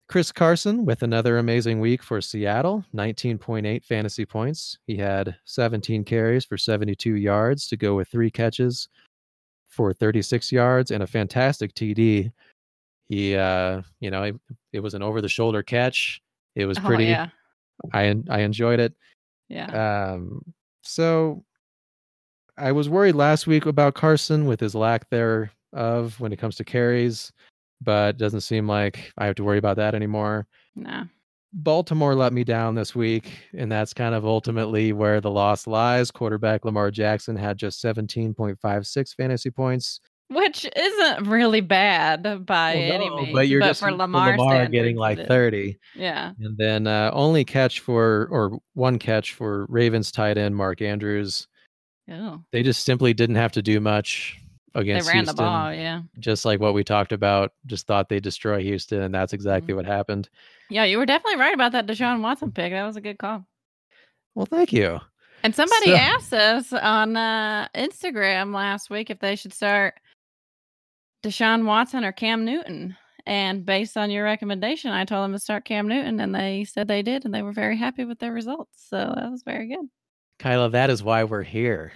Chris 0.09 0.33
Carson 0.33 0.87
with 0.87 1.03
another 1.03 1.37
amazing 1.39 1.81
week 1.81 2.03
for 2.03 2.21
Seattle, 2.23 2.83
19.8 2.95 3.85
fantasy 3.85 4.25
points. 4.25 4.79
He 4.87 4.97
had 4.97 5.37
17 5.45 6.03
carries 6.03 6.45
for 6.47 6.57
72 6.57 7.15
yards 7.15 7.69
to 7.69 7.77
go 7.77 7.95
with 7.95 8.09
three 8.09 8.31
catches 8.31 8.89
for 9.69 9.93
36 9.93 10.51
yards 10.51 10.91
and 10.91 11.03
a 11.03 11.07
fantastic 11.07 11.75
TD. 11.75 12.33
He, 13.11 13.37
uh, 13.37 13.83
you 14.01 14.11
know, 14.11 14.23
it, 14.25 14.37
it 14.73 14.81
was 14.81 14.95
an 14.95 15.03
over 15.03 15.21
the 15.21 15.29
shoulder 15.29 15.63
catch. 15.63 16.23
It 16.59 16.67
was 16.67 16.79
Oh, 16.79 16.83
pretty. 16.83 17.05
yeah. 17.07 17.29
I 17.93 18.15
I 18.29 18.41
enjoyed 18.41 18.81
it. 18.81 18.93
Yeah. 19.49 20.13
Um, 20.13 20.43
so 20.83 21.45
I 22.57 22.73
was 22.73 22.89
worried 22.89 23.15
last 23.15 23.47
week 23.47 23.67
about 23.67 23.95
Carson 23.95 24.47
with 24.47 24.59
his 24.61 24.75
lack 24.75 25.09
there 25.11 25.51
of 25.73 26.19
when 26.21 26.33
it 26.33 26.39
comes 26.39 26.57
to 26.57 26.65
carries, 26.65 27.33
but 27.81 28.17
it 28.17 28.19
doesn't 28.19 28.41
seem 28.41 28.67
like 28.67 29.13
I 29.17 29.27
have 29.27 29.37
to 29.37 29.45
worry 29.45 29.59
about 29.59 29.77
that 29.77 29.95
anymore. 29.95 30.47
no. 30.75 31.05
Baltimore 31.55 32.15
let 32.15 32.35
me 32.35 32.45
down 32.45 32.75
this 32.75 32.95
week, 32.95 33.31
and 33.57 33.73
that's 33.73 33.95
kind 33.95 34.15
of 34.15 34.27
ultimately 34.27 34.93
where 34.93 35.19
the 35.19 35.31
loss 35.31 35.67
lies. 35.67 36.11
Quarterback 36.11 36.67
Lamar 36.67 36.91
Jackson 36.91 37.37
had 37.37 37.57
just 37.57 37.83
17.56 37.83 39.15
fantasy 39.17 39.51
points. 39.51 40.01
Which 40.31 40.67
isn't 40.77 41.27
really 41.27 41.63
bad 41.63 42.45
by 42.45 42.75
Well, 42.75 42.93
any 42.93 43.09
no, 43.09 43.17
means. 43.23 43.33
but 43.33 43.49
you're 43.49 43.63
just 43.63 43.81
for 43.81 43.91
Lamar, 43.91 44.37
Lamar 44.37 44.67
getting 44.69 44.97
like 44.97 45.27
30. 45.27 45.79
Yeah. 45.95 46.33
And 46.39 46.57
then 46.59 46.87
uh, 46.87 47.11
only 47.15 47.45
catch 47.47 47.81
for, 47.81 48.29
or 48.31 48.59
one 48.75 48.99
catch 48.99 49.33
for 49.33 49.65
Ravens 49.71 50.13
tight 50.13 50.37
end 50.37 50.55
Mark 50.55 50.83
Andrews. 50.83 51.49
Oh. 52.11 52.43
They 52.53 52.63
just 52.63 52.85
simply 52.85 53.15
didn't 53.15 53.37
have 53.37 53.53
to 53.53 53.63
do 53.63 53.81
much 53.81 54.37
against. 54.75 55.07
They 55.07 55.13
ran 55.15 55.25
Houston. 55.25 55.37
the 55.37 55.43
ball, 55.43 55.73
yeah. 55.73 56.03
Just 56.19 56.45
like 56.45 56.61
what 56.61 56.75
we 56.75 56.85
talked 56.85 57.13
about, 57.13 57.53
just 57.65 57.87
thought 57.87 58.11
they'd 58.11 58.23
destroy 58.23 58.61
Houston, 58.63 59.01
and 59.03 59.15
that's 59.15 59.33
exactly 59.33 59.73
Mhm. 59.73 59.77
what 59.77 59.87
happened. 59.87 60.29
Yeah, 60.69 60.85
you 60.85 60.99
were 60.99 61.07
definitely 61.07 61.41
right 61.41 61.55
about 61.55 61.73
that 61.73 61.87
Deshaun 61.87 62.21
Watson 62.21 62.53
pick. 62.53 62.73
That 62.73 62.85
was 62.85 62.97
a 62.97 63.01
good 63.01 63.19
call. 63.19 63.47
Well, 64.35 64.45
thank 64.47 64.75
you. 64.75 65.01
And 65.43 65.55
somebody 65.55 65.87
So- 65.87 65.97
asked 65.97 66.35
us 66.35 66.73
on 66.75 67.17
uh, 67.17 67.69
Instagram 67.75 68.55
last 68.55 68.91
week 68.91 69.09
if 69.09 69.21
they 69.21 69.35
should 69.37 69.55
start 69.55 69.95
Deshaun 71.23 71.65
Watson 71.65 72.05
or 72.05 72.13
Cam 72.13 72.45
Newton. 72.45 72.97
And 73.27 73.67
based 73.67 73.97
on 73.97 74.11
your 74.11 74.25
recommendation, 74.25 74.91
I 74.91 75.05
told 75.05 75.25
them 75.25 75.33
to 75.33 75.39
start 75.39 75.65
Cam 75.67 75.87
Newton, 75.87 76.19
and 76.21 76.35
they 76.35 76.65
said 76.65 76.89
they 76.89 77.03
did, 77.03 77.25
and 77.27 77.35
they 77.35 77.43
were 77.43 77.53
very 77.53 77.77
happy 77.77 78.05
with 78.07 78.19
their 78.19 78.33
results. 78.33 78.87
So 78.89 78.97
that 79.17 79.31
was 79.31 79.43
very 79.43 79.69
good. 79.69 79.87
Kyla, 80.39 80.71
that 80.71 80.89
is 80.89 81.03
why 81.03 81.25
we're 81.25 81.43
here 81.43 81.93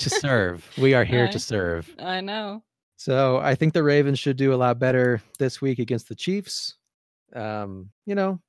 to 0.00 0.10
serve. 0.10 0.68
We 0.76 0.94
are 0.94 1.04
here 1.04 1.24
Right. 1.24 1.32
to 1.32 1.38
serve. 1.38 1.94
I 2.00 2.20
know. 2.20 2.64
So 2.96 3.38
I 3.38 3.54
think 3.54 3.72
the 3.72 3.82
Ravens 3.84 4.18
should 4.18 4.36
do 4.36 4.52
a 4.52 4.56
lot 4.56 4.78
better 4.78 5.22
this 5.38 5.60
week 5.60 5.78
against 5.78 6.08
the 6.08 6.14
Chiefs. 6.16 6.74
Um, 7.34 7.90
you 8.06 8.14
know, 8.16 8.40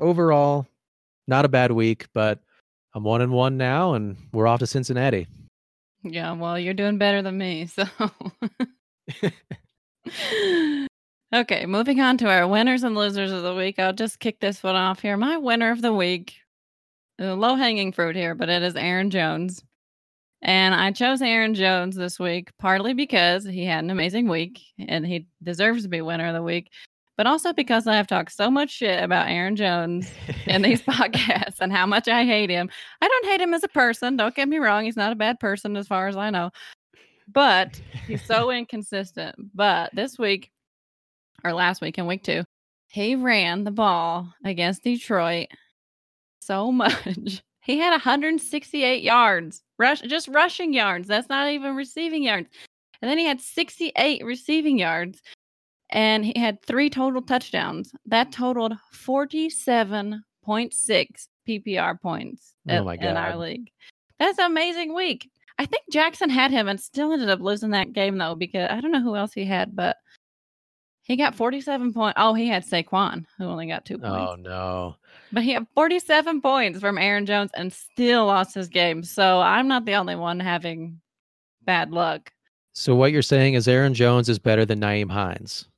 overall, 0.00 0.66
not 1.26 1.44
a 1.44 1.48
bad 1.48 1.72
week, 1.72 2.06
but 2.14 2.38
I'm 2.94 3.02
one 3.02 3.22
and 3.22 3.32
one 3.32 3.56
now, 3.56 3.94
and 3.94 4.16
we're 4.32 4.46
off 4.46 4.60
to 4.60 4.66
Cincinnati. 4.68 5.26
Yeah, 6.04 6.32
well, 6.32 6.58
you're 6.58 6.74
doing 6.74 6.98
better 6.98 7.22
than 7.22 7.38
me. 7.38 7.66
So, 7.66 7.84
okay, 11.34 11.66
moving 11.66 12.00
on 12.00 12.18
to 12.18 12.28
our 12.28 12.46
winners 12.46 12.82
and 12.82 12.94
losers 12.94 13.32
of 13.32 13.42
the 13.42 13.54
week. 13.54 13.78
I'll 13.78 13.94
just 13.94 14.20
kick 14.20 14.40
this 14.40 14.62
one 14.62 14.76
off 14.76 15.00
here. 15.00 15.16
My 15.16 15.38
winner 15.38 15.70
of 15.70 15.80
the 15.80 15.94
week, 15.94 16.34
uh, 17.20 17.34
low 17.34 17.54
hanging 17.56 17.90
fruit 17.92 18.16
here, 18.16 18.34
but 18.34 18.50
it 18.50 18.62
is 18.62 18.76
Aaron 18.76 19.10
Jones. 19.10 19.62
And 20.42 20.74
I 20.74 20.92
chose 20.92 21.22
Aaron 21.22 21.54
Jones 21.54 21.96
this 21.96 22.20
week 22.20 22.50
partly 22.58 22.92
because 22.92 23.44
he 23.44 23.64
had 23.64 23.82
an 23.82 23.88
amazing 23.88 24.28
week 24.28 24.60
and 24.78 25.06
he 25.06 25.26
deserves 25.42 25.84
to 25.84 25.88
be 25.88 26.02
winner 26.02 26.26
of 26.26 26.34
the 26.34 26.42
week, 26.42 26.70
but 27.16 27.26
also 27.26 27.52
because 27.52 27.86
I 27.86 27.96
have 27.96 28.06
talked 28.06 28.32
so 28.32 28.50
much 28.50 28.70
shit 28.70 29.02
about 29.02 29.28
Aaron 29.28 29.56
Jones 29.56 30.10
in 30.46 30.62
these 30.62 30.82
podcasts 30.88 31.60
and 31.60 31.72
how 31.72 31.86
much 31.86 32.08
I 32.08 32.24
hate 32.24 32.50
him. 32.50 32.68
I 33.00 33.08
don't 33.08 33.26
hate 33.26 33.40
him 33.40 33.54
as 33.54 33.62
a 33.62 33.68
person. 33.68 34.16
Don't 34.16 34.34
get 34.34 34.48
me 34.48 34.58
wrong. 34.58 34.84
He's 34.84 34.96
not 34.96 35.12
a 35.12 35.16
bad 35.16 35.38
person 35.38 35.76
as 35.76 35.86
far 35.86 36.08
as 36.08 36.16
I 36.16 36.30
know. 36.30 36.50
But 37.32 37.80
he's 38.06 38.24
so 38.24 38.50
inconsistent. 38.50 39.36
But 39.54 39.94
this 39.94 40.18
week, 40.18 40.50
or 41.44 41.52
last 41.52 41.80
week 41.80 41.98
in 41.98 42.06
week 42.06 42.24
two, 42.24 42.44
he 42.88 43.16
ran 43.16 43.64
the 43.64 43.70
ball 43.70 44.32
against 44.44 44.84
Detroit 44.84 45.48
so 46.40 46.72
much. 46.72 47.42
He 47.62 47.78
had 47.78 47.90
168 47.90 49.02
yards, 49.02 49.62
rush 49.78 50.00
just 50.02 50.28
rushing 50.28 50.74
yards. 50.74 51.08
That's 51.08 51.28
not 51.28 51.48
even 51.48 51.76
receiving 51.76 52.22
yards. 52.22 52.48
And 53.00 53.10
then 53.10 53.18
he 53.18 53.24
had 53.24 53.40
68 53.40 54.24
receiving 54.24 54.78
yards 54.78 55.22
and 55.94 56.24
he 56.26 56.34
had 56.38 56.60
three 56.62 56.90
total 56.90 57.22
touchdowns. 57.22 57.92
That 58.06 58.32
totaled 58.32 58.74
47.6 58.92 60.20
PPR 61.48 62.00
points 62.00 62.54
Oh 62.68 62.88
in- 62.88 63.16
our 63.16 63.36
league. 63.36 63.70
That's 64.18 64.38
an 64.38 64.46
amazing 64.46 64.94
week. 64.94 65.30
I 65.58 65.66
think 65.66 65.84
Jackson 65.90 66.30
had 66.30 66.50
him 66.50 66.68
and 66.68 66.80
still 66.80 67.12
ended 67.12 67.30
up 67.30 67.40
losing 67.40 67.70
that 67.70 67.92
game 67.92 68.18
though 68.18 68.34
because 68.34 68.68
I 68.70 68.80
don't 68.80 68.92
know 68.92 69.02
who 69.02 69.16
else 69.16 69.32
he 69.32 69.44
had, 69.44 69.74
but 69.76 69.96
He 71.02 71.16
got 71.16 71.34
47 71.34 71.92
points. 71.92 72.14
Oh, 72.18 72.32
he 72.34 72.48
had 72.48 72.64
Saquon, 72.64 73.26
who 73.38 73.44
only 73.44 73.66
got 73.66 73.84
two 73.84 73.98
points. 73.98 74.32
Oh 74.32 74.36
no. 74.36 74.96
But 75.32 75.42
he 75.42 75.52
had 75.52 75.66
47 75.74 76.40
points 76.40 76.80
from 76.80 76.96
Aaron 76.98 77.26
Jones 77.26 77.50
and 77.54 77.72
still 77.72 78.26
lost 78.26 78.54
his 78.54 78.68
game. 78.68 79.02
So 79.02 79.40
I'm 79.40 79.68
not 79.68 79.84
the 79.84 79.94
only 79.96 80.16
one 80.16 80.40
having 80.40 81.00
bad 81.62 81.90
luck. 81.92 82.32
So 82.72 82.94
what 82.96 83.12
you're 83.12 83.22
saying 83.22 83.54
is 83.54 83.68
Aaron 83.68 83.94
Jones 83.94 84.28
is 84.28 84.38
better 84.38 84.64
than 84.64 84.80
Nyheim 84.80 85.10
Hines. 85.10 85.68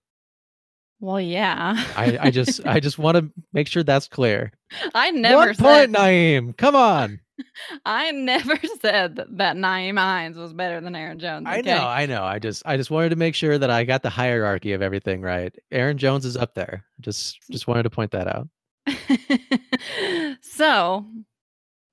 Well, 1.01 1.21
yeah. 1.21 1.85
I, 1.97 2.19
I 2.21 2.31
just 2.31 2.67
I 2.67 2.81
just 2.81 2.99
want 2.99 3.17
to 3.17 3.31
make 3.53 3.69
sure 3.69 3.83
that's 3.83 4.09
clear. 4.09 4.53
I 4.95 5.11
never 5.11 5.37
One 5.37 5.55
said 5.55 5.93
point, 5.93 5.93
Nyheim. 5.93 6.57
Come 6.57 6.75
on. 6.75 7.21
I 7.85 8.13
never 8.13 8.57
said 8.81 9.17
that, 9.17 9.37
that 9.37 9.57
Nyheim 9.57 9.99
Hines 9.99 10.39
was 10.39 10.53
better 10.53 10.81
than 10.81 10.97
Aaron 10.97 11.19
Jones. 11.19 11.47
I 11.49 11.61
know, 11.61 11.87
I 11.87 12.07
know. 12.07 12.25
I 12.25 12.39
just 12.39 12.63
I 12.67 12.77
just 12.77 12.91
wanted 12.91 13.11
to 13.11 13.17
make 13.17 13.35
sure 13.35 13.59
that 13.59 13.71
I 13.71 13.85
got 13.85 14.03
the 14.03 14.11
hierarchy 14.11 14.73
of 14.73 14.83
everything 14.83 15.21
right. 15.21 15.55
Aaron 15.71 15.99
Jones 15.99 16.25
is 16.25 16.37
up 16.37 16.55
there. 16.55 16.85
Just 17.01 17.39
just 17.51 17.67
wanted 17.67 17.83
to 17.85 17.91
point 17.91 18.13
that 18.13 18.29
out. 18.29 18.49
so, 20.41 21.07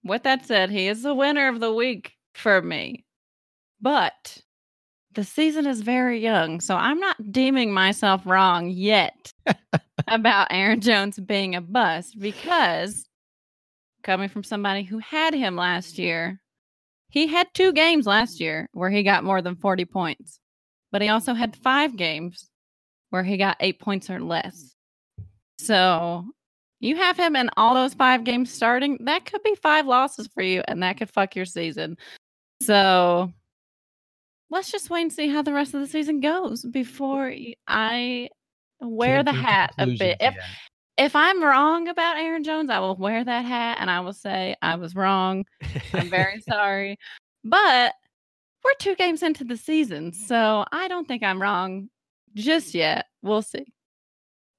with 0.03 0.24
that 0.24 0.45
said, 0.45 0.69
he 0.69 0.88
is 0.88 1.03
the 1.03 1.15
winner 1.15 1.50
of 1.50 1.60
the 1.60 1.74
week 1.74 2.13
for 2.36 2.62
me. 2.62 3.05
But 3.81 4.42
the 5.13 5.24
season 5.24 5.65
is 5.67 5.82
very 5.82 6.20
young, 6.20 6.60
so 6.62 6.75
I'm 6.75 7.00
not 7.00 7.32
deeming 7.32 7.72
myself 7.74 8.22
wrong 8.25 8.70
yet 8.70 9.34
about 10.08 10.48
Aaron 10.51 10.82
Jones 10.82 11.20
being 11.20 11.55
a 11.55 11.62
bust 11.62 12.20
because 12.20 13.05
coming 14.03 14.29
from 14.29 14.43
somebody 14.43 14.84
who 14.84 15.00
had 15.00 15.34
him 15.34 15.55
last 15.55 15.98
year, 15.98 16.41
he 17.10 17.27
had 17.27 17.48
two 17.53 17.74
games 17.74 18.05
last 18.05 18.39
year 18.39 18.70
where 18.74 18.89
he 18.89 19.03
got 19.03 19.24
more 19.24 19.41
than 19.41 19.55
40 19.55 19.86
points, 19.86 20.39
but 20.91 21.01
he 21.01 21.10
also 21.10 21.34
had 21.34 21.55
five 21.55 21.96
games 21.96 22.50
where 23.10 23.24
he 23.24 23.38
got 23.38 23.58
eight 23.60 23.79
points 23.79 24.10
or 24.10 24.20
less. 24.20 24.75
So 25.60 26.25
you 26.79 26.96
have 26.98 27.17
him 27.17 27.36
in 27.36 27.50
all 27.55 27.75
those 27.75 27.93
five 27.93 28.24
games 28.24 28.51
starting, 28.51 28.98
that 29.05 29.25
could 29.25 29.43
be 29.43 29.55
five 29.55 29.86
losses 29.86 30.27
for 30.34 30.41
you, 30.41 30.63
and 30.67 30.84
that 30.84 30.98
could 30.98 31.10
fuck 31.10 31.36
your 31.36 31.46
season. 31.46 31.98
So 32.62 33.32
let's 34.53 34.72
just 34.72 34.89
wait 34.89 35.01
and 35.01 35.12
see 35.12 35.27
how 35.27 35.41
the 35.41 35.51
rest 35.51 35.74
of 35.74 35.79
the 35.81 35.88
season 35.88 36.19
goes 36.19 36.63
before 36.63 37.33
I 37.67 38.29
wear 38.79 39.24
Can't 39.24 39.25
the 39.25 39.33
hat 39.33 39.74
a 39.79 39.88
bit. 39.88 40.17
If, 40.19 40.36
if 40.98 41.15
I'm 41.15 41.43
wrong 41.43 41.88
about 41.88 42.17
Aaron 42.17 42.43
Jones, 42.43 42.69
I 42.69 42.79
will 42.79 42.95
wear 42.95 43.24
that 43.24 43.45
hat 43.45 43.77
and 43.81 43.89
I 43.89 44.01
will 44.01 44.13
say 44.13 44.55
I 44.62 44.75
was 44.75 44.95
wrong. 44.95 45.45
I'm 45.93 46.10
very 46.10 46.39
sorry. 46.50 46.98
But 47.43 47.93
we're 48.63 48.75
two 48.79 48.95
games 48.95 49.24
into 49.24 49.43
the 49.43 49.57
season, 49.57 50.13
so 50.13 50.65
I 50.72 50.88
don't 50.88 51.07
think 51.07 51.24
I'm 51.24 51.41
wrong 51.41 51.89
just 52.36 52.75
yet. 52.75 53.07
We'll 53.22 53.41
see. 53.41 53.65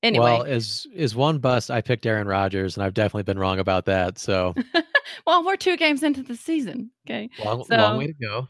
Anyway, 0.02 0.24
Well, 0.24 0.42
as 0.42 0.86
is 0.92 1.14
one 1.16 1.38
bust, 1.38 1.70
I 1.70 1.80
picked 1.80 2.04
Aaron 2.04 2.26
Rodgers, 2.26 2.76
and 2.76 2.84
I've 2.84 2.92
definitely 2.92 3.22
been 3.22 3.38
wrong 3.38 3.58
about 3.60 3.86
that. 3.86 4.18
So 4.18 4.54
well, 5.26 5.44
we're 5.46 5.56
two 5.56 5.78
games 5.78 6.02
into 6.02 6.22
the 6.22 6.36
season. 6.36 6.90
Okay. 7.06 7.30
long, 7.42 7.64
So- 7.64 7.76
long 7.76 7.98
way 7.98 8.08
to 8.08 8.12
go. 8.14 8.48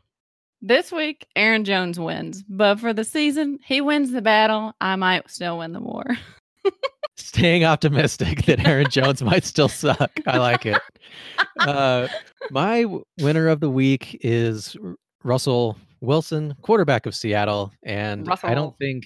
This 0.67 0.91
week, 0.91 1.27
Aaron 1.37 1.63
Jones 1.65 2.01
wins, 2.01 2.43
but 2.49 2.81
for 2.81 2.95
the 2.95 3.05
season, 3.05 3.59
he 3.67 3.83
wins 3.83 4.13
the 4.13 4.23
battle. 4.23 4.73
I 4.81 4.97
might 4.97 5.31
still 5.31 5.59
win 5.59 5.75
the 5.75 5.81
war. 5.81 6.07
Staying 7.19 7.65
optimistic 7.65 8.47
that 8.47 8.67
Aaron 8.67 8.87
Jones 8.91 9.23
might 9.23 9.45
still 9.45 9.69
suck. 9.69 10.11
I 10.27 10.39
like 10.39 10.65
it. 10.65 10.81
Uh, 11.61 12.09
my 12.51 12.85
winner 13.21 13.49
of 13.49 13.61
the 13.61 13.71
week 13.71 14.19
is 14.23 14.77
Russell 15.23 15.77
Wilson, 16.01 16.55
quarterback 16.63 17.07
of 17.07 17.15
Seattle, 17.15 17.73
and 17.85 18.29
I 18.43 18.55
don't 18.55 18.77
think 18.79 19.05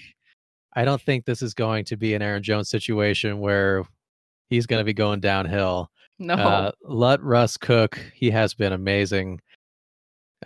I 0.75 0.85
don't 0.85 1.01
think 1.01 1.25
this 1.25 1.43
is 1.43 1.55
going 1.55 1.85
to 1.87 1.97
be 1.97 2.15
an 2.15 2.23
Aaron 2.23 2.43
Jones 2.43 2.71
situation 2.71 3.41
where 3.41 3.85
he's 4.49 4.67
going 4.67 4.81
to 4.81 4.85
be 4.85 4.95
going 4.95 5.21
downhill. 5.21 5.91
No. 6.19 6.35
Uh, 6.35 6.73
let 6.83 7.23
Russ 7.23 7.57
cook. 7.57 8.01
He 8.15 8.31
has 8.31 8.55
been 8.55 8.73
amazing. 8.73 9.41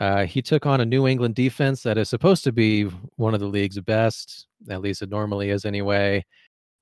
Uh, 0.00 0.24
he 0.24 0.40
took 0.40 0.64
on 0.64 0.80
a 0.80 0.86
New 0.86 1.06
England 1.06 1.34
defense 1.34 1.82
that 1.82 1.98
is 1.98 2.08
supposed 2.08 2.44
to 2.44 2.52
be 2.52 2.84
one 3.16 3.34
of 3.34 3.40
the 3.40 3.46
league's 3.46 3.78
best, 3.80 4.46
at 4.70 4.80
least 4.80 5.02
it 5.02 5.10
normally 5.10 5.50
is 5.50 5.64
anyway. 5.64 6.24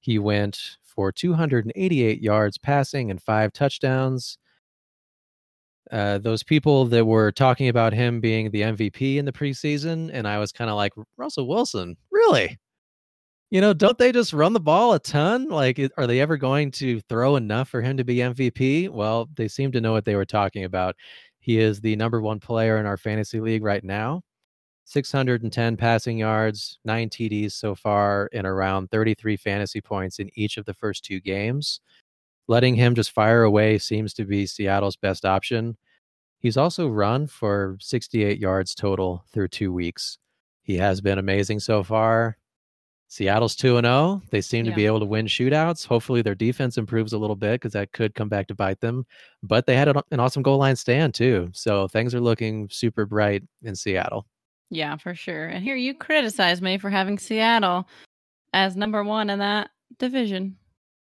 He 0.00 0.18
went 0.18 0.76
for 0.82 1.10
288 1.10 2.22
yards 2.22 2.58
passing 2.58 3.10
and 3.10 3.20
five 3.20 3.52
touchdowns. 3.52 4.38
Uh, 5.90 6.18
those 6.18 6.44
people 6.44 6.84
that 6.86 7.04
were 7.04 7.32
talking 7.32 7.68
about 7.68 7.92
him 7.92 8.20
being 8.20 8.50
the 8.50 8.60
MVP 8.60 9.16
in 9.16 9.24
the 9.24 9.32
preseason, 9.32 10.10
and 10.12 10.28
I 10.28 10.38
was 10.38 10.52
kind 10.52 10.70
of 10.70 10.76
like, 10.76 10.92
Russell 11.16 11.48
Wilson, 11.48 11.96
really? 12.12 12.58
You 13.50 13.60
know, 13.60 13.72
don't 13.72 13.98
they 13.98 14.12
just 14.12 14.32
run 14.32 14.52
the 14.52 14.60
ball 14.60 14.94
a 14.94 15.00
ton? 15.00 15.48
Like, 15.48 15.80
are 15.96 16.06
they 16.06 16.20
ever 16.20 16.36
going 16.36 16.70
to 16.72 17.00
throw 17.08 17.34
enough 17.34 17.68
for 17.68 17.82
him 17.82 17.96
to 17.96 18.04
be 18.04 18.16
MVP? 18.16 18.88
Well, 18.88 19.28
they 19.34 19.48
seem 19.48 19.72
to 19.72 19.80
know 19.80 19.90
what 19.90 20.04
they 20.04 20.14
were 20.14 20.24
talking 20.24 20.62
about. 20.62 20.94
He 21.40 21.58
is 21.58 21.80
the 21.80 21.96
number 21.96 22.20
one 22.20 22.38
player 22.38 22.78
in 22.78 22.86
our 22.86 22.96
fantasy 22.96 23.40
league 23.40 23.64
right 23.64 23.82
now. 23.82 24.22
610 24.84 25.76
passing 25.76 26.18
yards, 26.18 26.78
nine 26.84 27.08
TDs 27.08 27.52
so 27.52 27.74
far, 27.74 28.28
and 28.32 28.46
around 28.46 28.90
33 28.90 29.36
fantasy 29.36 29.80
points 29.80 30.18
in 30.18 30.30
each 30.34 30.56
of 30.56 30.64
the 30.64 30.74
first 30.74 31.04
two 31.04 31.20
games. 31.20 31.80
Letting 32.48 32.74
him 32.74 32.94
just 32.94 33.12
fire 33.12 33.44
away 33.44 33.78
seems 33.78 34.12
to 34.14 34.24
be 34.24 34.46
Seattle's 34.46 34.96
best 34.96 35.24
option. 35.24 35.76
He's 36.40 36.56
also 36.56 36.88
run 36.88 37.26
for 37.28 37.76
68 37.80 38.38
yards 38.38 38.74
total 38.74 39.24
through 39.32 39.48
two 39.48 39.72
weeks. 39.72 40.18
He 40.62 40.76
has 40.78 41.00
been 41.00 41.18
amazing 41.18 41.60
so 41.60 41.82
far. 41.84 42.36
Seattle's 43.10 43.56
2 43.56 43.76
and 43.76 43.84
0. 43.84 44.22
They 44.30 44.40
seem 44.40 44.64
to 44.66 44.72
be 44.72 44.86
able 44.86 45.00
to 45.00 45.04
win 45.04 45.26
shootouts. 45.26 45.84
Hopefully 45.84 46.22
their 46.22 46.36
defense 46.36 46.78
improves 46.78 47.12
a 47.12 47.18
little 47.18 47.34
bit 47.34 47.54
because 47.54 47.72
that 47.72 47.90
could 47.90 48.14
come 48.14 48.28
back 48.28 48.46
to 48.46 48.54
bite 48.54 48.80
them. 48.80 49.04
But 49.42 49.66
they 49.66 49.76
had 49.76 49.88
an 49.88 50.00
an 50.12 50.20
awesome 50.20 50.44
goal 50.44 50.58
line 50.58 50.76
stand 50.76 51.12
too. 51.12 51.50
So 51.52 51.88
things 51.88 52.14
are 52.14 52.20
looking 52.20 52.68
super 52.70 53.06
bright 53.06 53.42
in 53.62 53.74
Seattle. 53.74 54.26
Yeah, 54.70 54.96
for 54.96 55.16
sure. 55.16 55.48
And 55.48 55.64
here 55.64 55.74
you 55.74 55.92
criticize 55.92 56.62
me 56.62 56.78
for 56.78 56.88
having 56.88 57.18
Seattle 57.18 57.88
as 58.52 58.76
number 58.76 59.02
one 59.02 59.28
in 59.28 59.40
that 59.40 59.70
division 59.98 60.56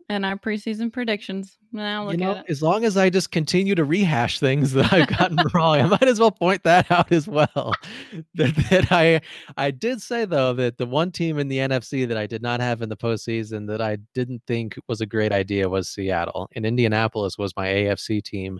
in 0.09 0.25
our 0.25 0.35
preseason 0.35 0.91
predictions. 0.91 1.57
Now 1.71 2.05
look 2.05 2.13
you 2.13 2.17
know, 2.17 2.31
at 2.31 2.37
it. 2.37 2.45
as 2.49 2.61
long 2.63 2.83
as 2.83 2.97
I 2.97 3.09
just 3.09 3.31
continue 3.31 3.75
to 3.75 3.85
rehash 3.85 4.39
things 4.39 4.71
that 4.73 4.91
I've 4.91 5.07
gotten 5.07 5.37
wrong, 5.53 5.79
I 5.79 5.85
might 5.85 6.03
as 6.07 6.19
well 6.19 6.31
point 6.31 6.63
that 6.63 6.89
out 6.91 7.11
as 7.11 7.27
well. 7.27 7.73
that, 8.35 8.55
that 8.69 8.91
I 8.91 9.21
I 9.57 9.71
did 9.71 10.01
say 10.01 10.25
though 10.25 10.53
that 10.53 10.77
the 10.77 10.85
one 10.87 11.11
team 11.11 11.37
in 11.37 11.47
the 11.47 11.57
NFC 11.59 12.07
that 12.07 12.17
I 12.17 12.25
did 12.25 12.41
not 12.41 12.59
have 12.59 12.81
in 12.81 12.89
the 12.89 12.97
postseason 12.97 13.67
that 13.67 13.81
I 13.81 13.97
didn't 14.15 14.41
think 14.47 14.77
was 14.87 15.01
a 15.01 15.05
great 15.05 15.31
idea 15.31 15.69
was 15.69 15.89
Seattle, 15.89 16.49
and 16.55 16.65
Indianapolis 16.65 17.37
was 17.37 17.53
my 17.55 17.67
AFC 17.67 18.23
team 18.23 18.59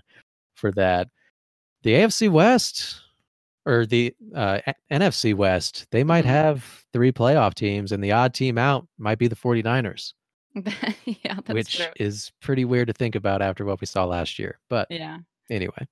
for 0.56 0.72
that. 0.74 1.08
The 1.84 1.94
AFC 1.94 2.30
West 2.30 3.02
or 3.66 3.86
the 3.86 4.14
uh, 4.36 4.60
NFC 4.92 5.34
West, 5.34 5.88
they 5.92 6.04
might 6.04 6.24
Mhm. 6.26 6.28
have 6.30 6.86
three 6.94 7.12
playoff 7.12 7.54
teams, 7.54 7.92
and 7.92 8.04
the 8.04 8.12
odd 8.12 8.34
team 8.34 8.58
out 8.58 8.88
might 8.98 9.18
be 9.18 9.28
the 9.28 9.36
49ers, 9.36 10.14
yeah, 11.06 11.36
that's 11.36 11.50
which 11.54 11.78
true. 11.78 11.86
is 11.98 12.32
pretty 12.42 12.66
weird 12.66 12.88
to 12.88 12.94
think 12.94 13.16
about 13.16 13.42
after 13.42 13.66
what 13.66 13.80
we 13.82 13.86
saw 13.88 14.06
last 14.06 14.40
year. 14.40 14.60
But 14.70 14.88
Yeah. 14.90 15.20
anyway, 15.50 15.88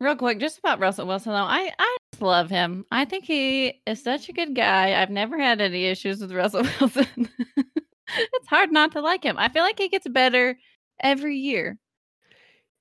Real 0.00 0.16
quick, 0.16 0.38
just 0.40 0.58
about 0.58 0.80
Russell 0.80 1.06
Wilson 1.06 1.32
though, 1.32 1.38
I 1.44 1.70
I 1.78 1.96
just 2.12 2.22
love 2.22 2.48
him. 2.48 2.86
I 2.90 3.04
think 3.04 3.24
he 3.24 3.82
is 3.86 4.02
such 4.02 4.28
a 4.28 4.32
good 4.32 4.54
guy. 4.54 5.00
I've 5.00 5.10
never 5.10 5.38
had 5.38 5.60
any 5.60 5.84
issues 5.86 6.20
with 6.20 6.32
Russell 6.32 6.62
Wilson. 6.80 7.28
it's 7.56 8.48
hard 8.48 8.72
not 8.72 8.92
to 8.92 9.00
like 9.02 9.22
him. 9.24 9.36
I 9.38 9.48
feel 9.50 9.62
like 9.62 9.78
he 9.78 9.88
gets 9.88 10.08
better 10.08 10.58
every 11.02 11.36
year. 11.36 11.78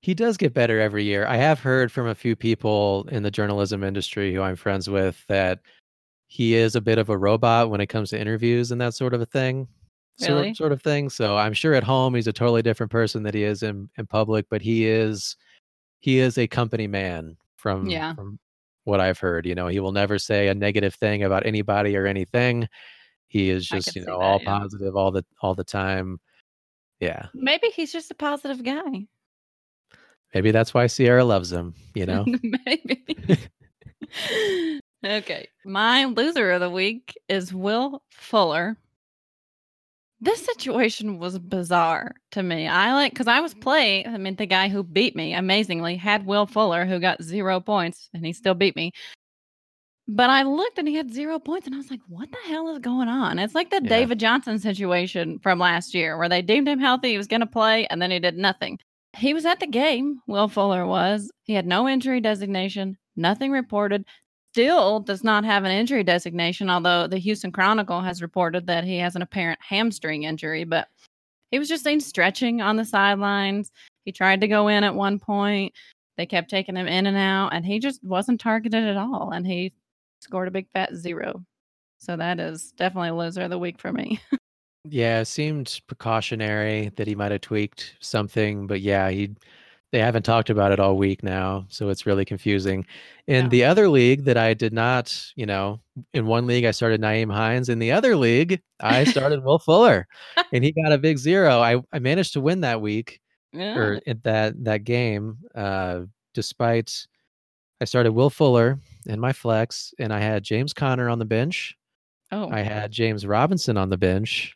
he 0.01 0.13
does 0.13 0.37
get 0.37 0.53
better 0.53 0.79
every 0.79 1.03
year. 1.03 1.25
I 1.27 1.35
have 1.35 1.59
heard 1.59 1.91
from 1.91 2.07
a 2.07 2.15
few 2.15 2.35
people 2.37 3.05
in 3.11 3.23
the 3.23 3.31
journalism 3.31 3.83
industry 3.83 4.33
who 4.33 4.41
I'm 4.41 4.55
friends 4.55 4.89
with 4.89 5.23
that 5.27 5.59
he 6.27 6.55
is 6.55 6.75
a 6.75 6.81
bit 6.81 6.97
of 6.99 7.09
a 7.09 7.17
robot 7.17 7.69
when 7.69 7.81
it 7.81 7.87
comes 7.87 8.11
to 8.11 8.19
interviews 8.19 8.71
and 8.71 8.79
that 8.79 8.93
sort 8.93 9.13
of 9.13 9.19
a 9.21 9.25
thing. 9.25 9.67
Sort, 10.19 10.31
Really? 10.31 10.53
sort 10.53 10.71
of 10.73 10.81
thing. 10.81 11.09
So 11.09 11.37
I'm 11.37 11.53
sure 11.53 11.73
at 11.73 11.83
home 11.83 12.13
he's 12.13 12.27
a 12.27 12.33
totally 12.33 12.61
different 12.61 12.91
person 12.91 13.23
that 13.23 13.33
he 13.33 13.43
is 13.43 13.63
in, 13.63 13.89
in 13.97 14.05
public, 14.05 14.45
but 14.49 14.61
he 14.61 14.85
is 14.87 15.37
he 15.99 16.19
is 16.19 16.37
a 16.37 16.47
company 16.47 16.87
man 16.87 17.37
from 17.57 17.87
Yeah. 17.87 18.15
from 18.15 18.37
what 18.83 18.99
I've 18.99 19.19
heard. 19.19 19.45
You 19.45 19.55
know, 19.55 19.67
he 19.67 19.79
will 19.79 19.91
never 19.91 20.19
say 20.19 20.47
a 20.47 20.53
negative 20.55 20.95
thing 20.95 21.23
about 21.23 21.45
anybody 21.45 21.95
or 21.95 22.05
anything. 22.05 22.67
He 23.27 23.49
is 23.49 23.67
just, 23.67 23.95
you 23.95 24.01
know, 24.03 24.17
that, 24.17 24.23
all 24.23 24.39
yeah. 24.41 24.59
positive 24.59 24.95
all 24.95 25.11
the 25.11 25.23
all 25.41 25.55
the 25.55 25.63
time. 25.63 26.19
Yeah. 26.99 27.27
Maybe 27.33 27.67
he's 27.67 27.93
just 27.93 28.11
a 28.11 28.15
positive 28.15 28.63
guy. 28.63 29.07
Maybe 30.33 30.51
that's 30.51 30.73
why 30.73 30.87
Ciara 30.87 31.23
loves 31.23 31.51
him, 31.51 31.73
you 31.95 32.05
know. 32.05 32.25
Maybe. 32.65 33.05
okay. 35.05 35.47
My 35.65 36.05
loser 36.05 36.51
of 36.51 36.61
the 36.61 36.69
week 36.69 37.17
is 37.29 37.53
Will 37.53 38.03
Fuller. 38.09 38.77
This 40.21 40.45
situation 40.45 41.17
was 41.17 41.39
bizarre 41.39 42.13
to 42.31 42.43
me. 42.43 42.67
I 42.67 42.93
like 42.93 43.13
because 43.13 43.27
I 43.27 43.39
was 43.39 43.53
mm-hmm. 43.53 43.61
playing. 43.61 44.07
I 44.07 44.17
mean, 44.17 44.35
the 44.35 44.45
guy 44.45 44.67
who 44.67 44.83
beat 44.83 45.15
me 45.15 45.33
amazingly 45.33 45.95
had 45.95 46.25
Will 46.25 46.45
Fuller, 46.45 46.85
who 46.85 46.99
got 46.99 47.23
zero 47.23 47.59
points, 47.61 48.09
and 48.13 48.25
he 48.25 48.33
still 48.33 48.53
beat 48.53 48.75
me. 48.75 48.91
But 50.11 50.31
I 50.31 50.41
looked 50.41 50.79
and 50.79 50.87
he 50.87 50.95
had 50.95 51.13
zero 51.13 51.37
points, 51.39 51.67
and 51.67 51.75
I 51.75 51.77
was 51.77 51.91
like, 51.91 52.01
what 52.07 52.29
the 52.31 52.37
hell 52.47 52.69
is 52.69 52.79
going 52.79 53.07
on? 53.07 53.37
It's 53.37 53.53
like 53.53 53.69
the 53.69 53.79
Yeah. 53.81 53.89
David 53.89 54.19
Johnson 54.19 54.57
situation 54.57 55.39
from 55.39 55.59
last 55.59 55.93
year 55.93 56.17
where 56.17 56.27
they 56.27 56.41
deemed 56.41 56.67
him 56.67 56.79
healthy, 56.79 57.11
he 57.11 57.17
was 57.17 57.27
going 57.27 57.41
to 57.41 57.45
play, 57.45 57.85
and 57.87 58.01
then 58.01 58.09
he 58.11 58.19
did 58.19 58.35
nothing. 58.35 58.79
He 59.15 59.33
was 59.33 59.45
at 59.45 59.59
the 59.59 59.67
game, 59.67 60.19
Will 60.27 60.47
Fuller 60.47 60.85
was. 60.85 61.31
He 61.43 61.53
had 61.53 61.67
no 61.67 61.87
injury 61.87 62.21
designation, 62.21 62.97
nothing 63.15 63.51
reported. 63.51 64.03
Still 64.59 64.99
does 64.99 65.23
not 65.23 65.45
have 65.45 65.63
an 65.63 65.71
injury 65.71 66.03
designation, 66.03 66.69
although 66.69 67.07
the 67.07 67.17
Houston 67.17 67.49
Chronicle 67.49 68.01
has 68.01 68.21
reported 68.21 68.67
that 68.67 68.83
he 68.83 68.97
has 68.97 69.15
an 69.15 69.21
apparent 69.21 69.57
hamstring 69.61 70.23
injury. 70.23 70.65
But 70.65 70.89
he 71.49 71.57
was 71.57 71.69
just 71.69 71.85
seen 71.85 72.01
stretching 72.01 72.59
on 72.59 72.75
the 72.75 72.83
sidelines. 72.83 73.71
He 74.03 74.11
tried 74.11 74.41
to 74.41 74.49
go 74.49 74.67
in 74.67 74.83
at 74.83 74.93
one 74.93 75.17
point. 75.17 75.71
They 76.17 76.25
kept 76.25 76.49
taking 76.49 76.75
him 76.75 76.89
in 76.89 77.07
and 77.07 77.15
out, 77.15 77.53
and 77.53 77.65
he 77.65 77.79
just 77.79 78.03
wasn't 78.03 78.41
targeted 78.41 78.83
at 78.83 78.97
all. 78.97 79.31
And 79.33 79.47
he 79.47 79.71
scored 80.19 80.49
a 80.49 80.51
big 80.51 80.67
fat 80.73 80.93
zero. 80.93 81.41
So 81.99 82.17
that 82.17 82.41
is 82.41 82.73
definitely 82.73 83.11
a 83.11 83.15
loser 83.15 83.43
of 83.43 83.51
the 83.51 83.57
week 83.57 83.79
for 83.79 83.93
me. 83.93 84.19
Yeah, 84.85 85.19
it 85.19 85.25
seemed 85.25 85.81
precautionary 85.87 86.89
that 86.95 87.05
he 87.05 87.13
might 87.13 87.33
have 87.33 87.41
tweaked 87.41 87.97
something, 87.99 88.65
but 88.65 88.79
yeah, 88.79 89.09
he 89.09 89.35
they 89.91 89.99
haven't 89.99 90.23
talked 90.23 90.49
about 90.49 90.71
it 90.71 90.79
all 90.79 90.97
week 90.97 91.23
now, 91.23 91.65
so 91.69 91.89
it's 91.89 92.05
really 92.05 92.25
confusing. 92.25 92.85
In 93.27 93.45
Yeah. 93.45 93.49
the 93.49 93.63
other 93.65 93.89
league 93.89 94.25
that 94.25 94.37
I 94.37 94.53
did 94.53 94.71
not, 94.73 95.15
you 95.35 95.45
know, 95.45 95.79
in 96.13 96.27
one 96.27 96.45
league 96.47 96.65
I 96.65 96.71
started 96.71 97.01
Nyheim 97.01 97.31
Hines. 97.33 97.69
In 97.69 97.79
the 97.79 97.91
other 97.91 98.15
league, 98.15 98.61
I 98.79 99.03
started 99.05 99.43
Will 99.43 99.59
Fuller, 99.59 100.07
and 100.53 100.63
he 100.63 100.71
got 100.71 100.91
a 100.91 100.97
big 100.97 101.17
zero. 101.17 101.59
I 101.59 101.81
I 101.91 101.99
managed 101.99 102.33
to 102.33 102.41
win 102.41 102.61
that 102.61 102.81
week 102.81 103.19
yeah. 103.51 103.75
or 103.77 103.99
that 104.23 104.63
that 104.63 104.83
game, 104.83 105.37
uh, 105.55 106.01
despite 106.33 107.07
I 107.81 107.85
started 107.85 108.11
Will 108.11 108.29
Fuller 108.29 108.79
in 109.07 109.19
my 109.19 109.33
flex, 109.33 109.93
and 109.99 110.13
I 110.13 110.19
had 110.19 110.43
James 110.43 110.73
Conner 110.73 111.09
on 111.09 111.17
the 111.19 111.25
bench. 111.25 111.75
Oh, 112.31 112.49
I 112.51 112.59
had 112.59 112.91
James 112.91 113.25
Robinson 113.25 113.75
on 113.77 113.89
the 113.89 113.97
bench. 113.97 114.55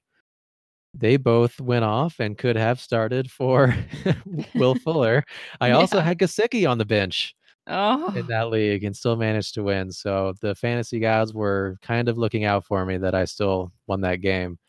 They 0.93 1.17
both 1.17 1.59
went 1.59 1.85
off 1.85 2.19
and 2.19 2.37
could 2.37 2.55
have 2.55 2.79
started 2.79 3.31
for 3.31 3.75
Will 4.55 4.75
Fuller. 4.75 5.23
I 5.59 5.71
also 5.71 5.99
had 5.99 6.19
Gesicki 6.19 6.69
on 6.69 6.77
the 6.77 6.85
bench 6.85 7.35
oh. 7.67 8.13
in 8.15 8.27
that 8.27 8.49
league 8.49 8.83
and 8.83 8.95
still 8.95 9.15
managed 9.15 9.55
to 9.55 9.63
win. 9.63 9.91
So 9.91 10.33
the 10.41 10.55
fantasy 10.55 10.99
gods 10.99 11.33
were 11.33 11.77
kind 11.81 12.09
of 12.09 12.17
looking 12.17 12.45
out 12.45 12.65
for 12.65 12.85
me 12.85 12.97
that 12.97 13.15
I 13.15 13.25
still 13.25 13.71
won 13.87 14.01
that 14.01 14.21
game. 14.21 14.59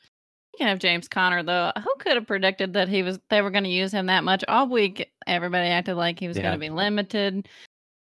Speaking 0.54 0.72
of 0.72 0.78
James 0.78 1.08
Conner, 1.08 1.42
though, 1.42 1.72
who 1.82 1.92
could 1.98 2.14
have 2.14 2.26
predicted 2.26 2.74
that 2.74 2.88
he 2.88 3.02
was 3.02 3.18
they 3.28 3.42
were 3.42 3.50
going 3.50 3.64
to 3.64 3.70
use 3.70 3.92
him 3.92 4.06
that 4.06 4.22
much 4.22 4.44
all 4.46 4.68
week? 4.68 5.10
Everybody 5.26 5.66
acted 5.68 5.96
like 5.96 6.20
he 6.20 6.28
was 6.28 6.36
Yeah. 6.36 6.44
going 6.44 6.54
to 6.54 6.60
be 6.60 6.70
limited. 6.70 7.48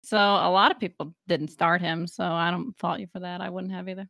So 0.02 0.16
a 0.16 0.50
lot 0.50 0.70
of 0.70 0.80
people 0.80 1.14
didn't 1.26 1.48
start 1.48 1.82
him. 1.82 2.06
So 2.06 2.24
I 2.24 2.50
don't 2.50 2.76
fault 2.78 3.00
you 3.00 3.06
for 3.12 3.20
that. 3.20 3.42
I 3.42 3.50
wouldn't 3.50 3.72
have 3.74 3.88
either. 3.88 4.08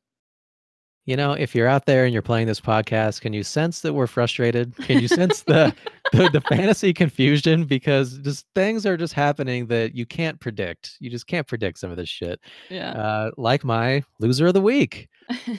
You 1.08 1.16
know, 1.16 1.32
if 1.32 1.54
you're 1.54 1.66
out 1.66 1.86
there 1.86 2.04
and 2.04 2.12
you're 2.12 2.20
playing 2.20 2.48
this 2.48 2.60
podcast, 2.60 3.22
can 3.22 3.32
you 3.32 3.42
sense 3.42 3.80
that 3.80 3.94
we're 3.94 4.06
frustrated? 4.06 4.76
Can 4.76 5.00
you 5.00 5.08
sense 5.08 5.40
the, 5.44 5.74
the 6.12 6.28
the 6.28 6.42
fantasy 6.42 6.92
confusion 6.92 7.64
because 7.64 8.18
just 8.18 8.44
things 8.54 8.84
are 8.84 8.98
just 8.98 9.14
happening 9.14 9.68
that 9.68 9.94
you 9.94 10.04
can't 10.04 10.38
predict. 10.38 10.98
You 11.00 11.08
just 11.08 11.26
can't 11.26 11.46
predict 11.46 11.78
some 11.78 11.90
of 11.90 11.96
this 11.96 12.10
shit. 12.10 12.40
Yeah. 12.68 12.90
Uh, 12.90 13.30
like 13.38 13.64
my 13.64 14.04
loser 14.20 14.48
of 14.48 14.52
the 14.52 14.60
week, 14.60 15.08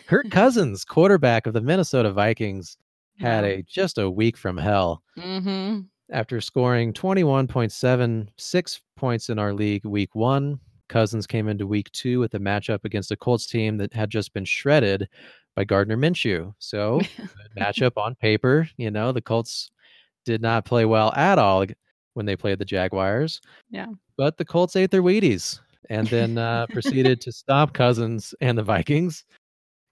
Kirk 0.05 0.29
Cousins, 0.31 0.85
quarterback 0.85 1.47
of 1.47 1.53
the 1.53 1.61
Minnesota 1.61 2.11
Vikings, 2.11 2.77
had 3.17 3.43
a 3.43 3.63
just 3.63 3.97
a 3.97 4.07
week 4.07 4.37
from 4.37 4.55
hell 4.55 5.01
mm-hmm. 5.17 5.79
after 6.11 6.39
scoring 6.41 6.93
21.76 6.93 8.79
points 8.95 9.29
in 9.29 9.39
our 9.39 9.53
league 9.55 9.83
week 9.83 10.13
one. 10.13 10.59
Cousins 10.89 11.25
came 11.25 11.47
into 11.47 11.65
week 11.65 11.91
two 11.91 12.19
with 12.19 12.33
a 12.33 12.39
matchup 12.39 12.83
against 12.83 13.11
a 13.11 13.15
Colts 13.15 13.45
team 13.45 13.77
that 13.77 13.93
had 13.93 14.09
just 14.09 14.33
been 14.33 14.45
shredded 14.45 15.07
by 15.55 15.63
Gardner 15.63 15.97
Minshew. 15.97 16.53
So, 16.59 16.99
good 17.17 17.29
matchup 17.57 17.93
on 17.97 18.15
paper. 18.15 18.69
You 18.77 18.91
know, 18.91 19.11
the 19.11 19.21
Colts 19.21 19.71
did 20.25 20.41
not 20.41 20.65
play 20.65 20.85
well 20.85 21.13
at 21.15 21.39
all 21.39 21.65
when 22.13 22.25
they 22.25 22.35
played 22.35 22.59
the 22.59 22.65
Jaguars. 22.65 23.39
Yeah. 23.69 23.87
But 24.17 24.37
the 24.37 24.45
Colts 24.45 24.75
ate 24.75 24.91
their 24.91 25.03
Wheaties 25.03 25.59
and 25.89 26.07
then 26.07 26.37
uh, 26.37 26.67
proceeded 26.67 27.21
to 27.21 27.31
stop 27.31 27.73
Cousins 27.73 28.33
and 28.41 28.57
the 28.57 28.63
Vikings. 28.63 29.23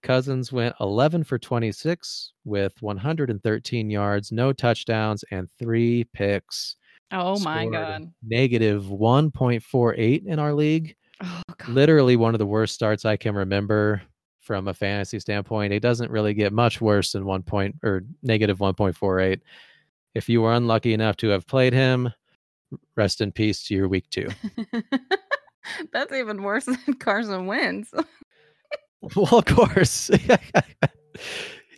Cousins 0.04 0.52
went 0.52 0.76
11 0.80 1.24
for 1.24 1.40
26 1.40 2.34
with 2.46 2.74
113 2.82 3.90
yards, 3.90 4.32
no 4.32 4.54
touchdowns, 4.54 5.24
and 5.32 5.50
three 5.58 6.04
picks. 6.14 6.76
Oh 7.12 7.40
my 7.40 7.68
god. 7.68 8.12
Negative 8.24 8.84
1.48 8.84 10.26
in 10.26 10.40
our 10.40 10.54
league. 10.54 10.96
Oh 11.24 11.42
god. 11.58 11.70
Literally 11.70 12.16
one 12.16 12.36
of 12.36 12.40
the 12.40 12.46
worst 12.46 12.74
starts 12.74 13.06
I 13.06 13.18
can 13.18 13.36
remember 13.36 14.02
from 14.42 14.68
a 14.68 14.74
fantasy 14.74 15.20
standpoint. 15.20 15.74
It 15.74 15.82
doesn't 15.82 16.10
really 16.10 16.34
get 16.34 16.54
much 16.54 16.80
worse 16.80 17.12
than 17.12 17.26
one 17.26 17.44
point 17.44 17.76
or 17.84 18.04
negative 18.24 18.60
1.48. 18.60 19.42
If 20.16 20.30
you 20.30 20.42
were 20.42 20.54
unlucky 20.54 20.94
enough 20.94 21.18
to 21.18 21.28
have 21.30 21.46
played 21.46 21.74
him, 21.74 22.12
rest 22.96 23.22
in 23.22 23.32
peace 23.32 23.64
to 23.66 23.76
your 23.76 23.88
week 23.88 24.10
two. 24.10 24.30
That's 25.92 26.14
even 26.14 26.44
worse 26.44 26.66
than 26.86 26.96
Carson 26.96 27.46
Wentz. 27.46 27.92
Well, 29.16 29.38
of 29.38 29.46
course. 29.46 30.10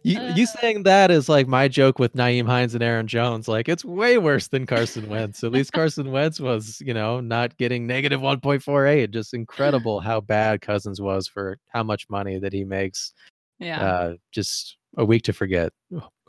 you 0.04 0.20
you 0.36 0.44
Uh. 0.44 0.46
saying 0.60 0.84
that 0.84 1.12
is 1.12 1.30
like 1.30 1.48
my 1.48 1.68
joke 1.68 2.00
with 2.00 2.14
Nyheim 2.14 2.46
Hines 2.48 2.74
and 2.74 2.84
Aaron 2.84 3.08
Jones. 3.08 3.48
Like 3.48 3.68
it's 3.70 3.84
way 3.86 4.18
worse 4.18 4.48
than 4.48 4.66
Carson 4.66 5.10
Wentz. 5.10 5.44
At 5.44 5.52
least 5.52 5.72
Carson 5.74 6.12
Wentz 6.12 6.40
was, 6.40 6.82
you 6.82 6.94
know, 6.94 7.20
not 7.20 7.58
getting 7.58 7.86
negative 7.88 8.22
1.48. 8.22 9.12
Just 9.12 9.34
incredible 9.34 10.00
how 10.00 10.22
bad 10.22 10.62
Cousins 10.62 11.02
was 11.02 11.28
for 11.28 11.58
how 11.70 11.84
much 11.84 12.10
money 12.10 12.40
that 12.40 12.54
he 12.54 12.64
makes. 12.64 13.14
yeah. 13.60 13.82
Uh 13.82 14.14
just 14.32 14.78
a 14.98 15.06
week 15.06 15.24
to 15.24 15.34
forget. 15.34 15.72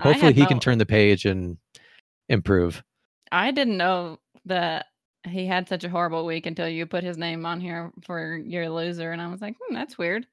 Hopefully 0.01 0.33
he 0.33 0.47
can 0.47 0.61
turn 0.61 0.79
the 0.79 0.87
page 0.87 1.25
and 1.25 1.57
improve. 2.29 2.83
I 3.33 3.51
didn't 3.53 3.77
know 3.77 4.19
that 4.47 4.87
he 5.29 5.47
had 5.47 5.69
such 5.69 5.85
a 5.85 5.89
horrible 5.89 6.25
week 6.27 6.47
until 6.47 6.69
you 6.69 6.87
put 6.87 7.05
his 7.05 7.17
name 7.19 7.45
on 7.47 7.61
here 7.61 7.93
for 8.03 8.37
your 8.39 8.69
loser, 8.71 9.13
and 9.13 9.21
I 9.21 9.29
was 9.29 9.41
like, 9.41 9.55
hmm, 9.61 9.75
that's 9.75 9.99
weird. 9.99 10.27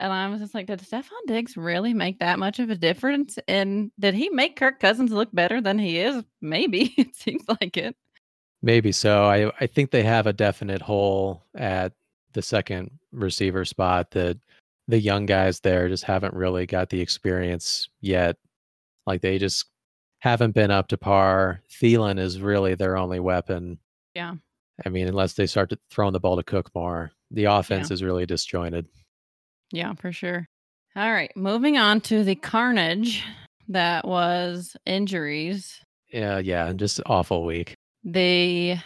And 0.00 0.12
I 0.12 0.28
was 0.28 0.40
just 0.40 0.54
like, 0.54 0.66
did 0.66 0.80
Stefon 0.80 1.26
Diggs 1.26 1.56
really 1.56 1.92
make 1.92 2.20
that 2.20 2.38
much 2.38 2.60
of 2.60 2.70
a 2.70 2.76
difference? 2.76 3.38
And 3.48 3.90
did 3.98 4.14
he 4.14 4.28
make 4.30 4.56
Kirk 4.56 4.78
Cousins 4.78 5.10
look 5.10 5.28
better 5.32 5.60
than 5.60 5.78
he 5.78 5.98
is? 5.98 6.22
Maybe 6.40 6.94
it 6.96 7.16
seems 7.16 7.44
like 7.48 7.76
it. 7.76 7.96
Maybe 8.62 8.92
so. 8.92 9.24
I 9.24 9.52
I 9.60 9.66
think 9.66 9.90
they 9.90 10.02
have 10.02 10.26
a 10.26 10.32
definite 10.32 10.82
hole 10.82 11.44
at 11.54 11.92
the 12.32 12.42
second 12.42 12.90
receiver 13.12 13.64
spot 13.64 14.10
that 14.12 14.38
the 14.88 14.98
young 14.98 15.26
guys 15.26 15.60
there 15.60 15.88
just 15.88 16.04
haven't 16.04 16.34
really 16.34 16.66
got 16.66 16.90
the 16.90 17.00
experience 17.00 17.88
yet. 18.00 18.36
Like 19.06 19.20
they 19.20 19.38
just 19.38 19.66
haven't 20.20 20.54
been 20.54 20.70
up 20.70 20.88
to 20.88 20.96
par. 20.98 21.62
Thielen 21.70 22.18
is 22.18 22.40
really 22.40 22.74
their 22.74 22.96
only 22.96 23.20
weapon. 23.20 23.78
Yeah. 24.14 24.34
I 24.84 24.88
mean, 24.88 25.08
unless 25.08 25.34
they 25.34 25.46
start 25.46 25.70
to 25.70 25.78
throwing 25.90 26.12
the 26.12 26.20
ball 26.20 26.36
to 26.36 26.42
Cook 26.42 26.70
more, 26.74 27.12
the 27.30 27.44
offense 27.44 27.90
is 27.90 28.02
really 28.02 28.26
disjointed. 28.26 28.86
Yeah, 29.72 29.94
for 29.94 30.12
sure. 30.12 30.46
All 30.96 31.12
right, 31.12 31.30
moving 31.36 31.78
on 31.78 32.00
to 32.02 32.24
the 32.24 32.34
carnage 32.34 33.22
that 33.68 34.06
was 34.06 34.76
injuries. 34.86 35.80
Yeah, 36.12 36.38
yeah, 36.38 36.72
just 36.72 37.00
awful 37.06 37.44
week. 37.44 37.74
The 38.04 38.76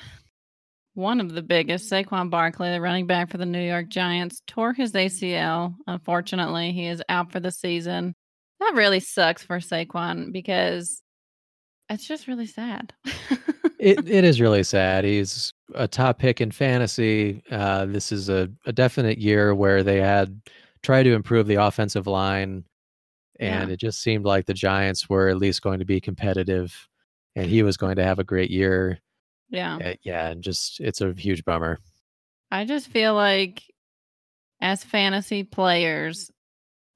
one 0.95 1.21
of 1.21 1.33
the 1.33 1.42
biggest, 1.42 1.90
Saquon 1.90 2.29
Barkley, 2.29 2.71
the 2.71 2.81
running 2.81 3.07
back 3.07 3.31
for 3.31 3.38
the 3.38 3.47
New 3.47 3.62
York 3.62 3.88
Giants, 3.88 4.42
tore 4.47 4.73
his 4.73 4.92
ACL. 4.92 5.75
Unfortunately, 5.87 6.73
he 6.73 6.87
is 6.87 7.03
out 7.09 7.33
for 7.33 7.40
the 7.40 7.51
season. 7.51 8.14
That 8.61 8.75
really 8.75 9.01
sucks 9.01 9.42
for 9.42 9.59
Saquon 9.59 10.33
because 10.33 11.03
it's 11.88 12.07
just 12.07 12.29
really 12.29 12.47
sad. 12.47 12.92
it 13.79 14.09
it 14.09 14.25
is 14.25 14.40
really 14.40 14.62
sad. 14.62 15.05
He's 15.05 15.53
a 15.75 15.88
top 15.88 16.18
pick 16.18 16.40
in 16.40 16.51
fantasy. 16.51 17.42
Uh, 17.51 17.87
this 17.87 18.12
is 18.12 18.29
a, 18.29 18.51
a 18.66 18.73
definite 18.73 19.18
year 19.18 19.55
where 19.55 19.83
they 19.83 20.01
had 20.01 20.40
tried 20.83 21.05
to 21.05 21.14
improve 21.14 21.47
the 21.47 21.57
offensive 21.57 22.07
line, 22.07 22.64
and 23.38 23.68
Yeah. 23.68 23.75
it 23.75 23.79
just 23.81 24.01
seemed 24.01 24.25
like 24.25 24.47
the 24.47 24.55
Giants 24.55 25.09
were 25.09 25.29
at 25.29 25.37
least 25.38 25.62
going 25.62 25.79
to 25.79 25.85
be 25.85 26.01
competitive, 26.01 26.88
and 27.37 27.47
he 27.51 27.62
was 27.62 27.77
going 27.77 27.97
to 27.97 28.05
have 28.05 28.18
a 28.18 28.25
great 28.25 28.51
year. 28.51 28.99
yeah. 29.51 29.77
Uh, 29.77 29.95
yeah, 30.03 30.29
and 30.29 30.42
just 30.42 30.81
it's 30.81 31.01
a 31.01 31.12
huge 31.12 31.45
bummer. 31.45 31.79
I 32.51 32.64
just 32.64 32.88
feel 32.88 33.14
like 33.14 33.62
as 34.61 34.83
fantasy 34.85 35.42
players, 35.45 36.31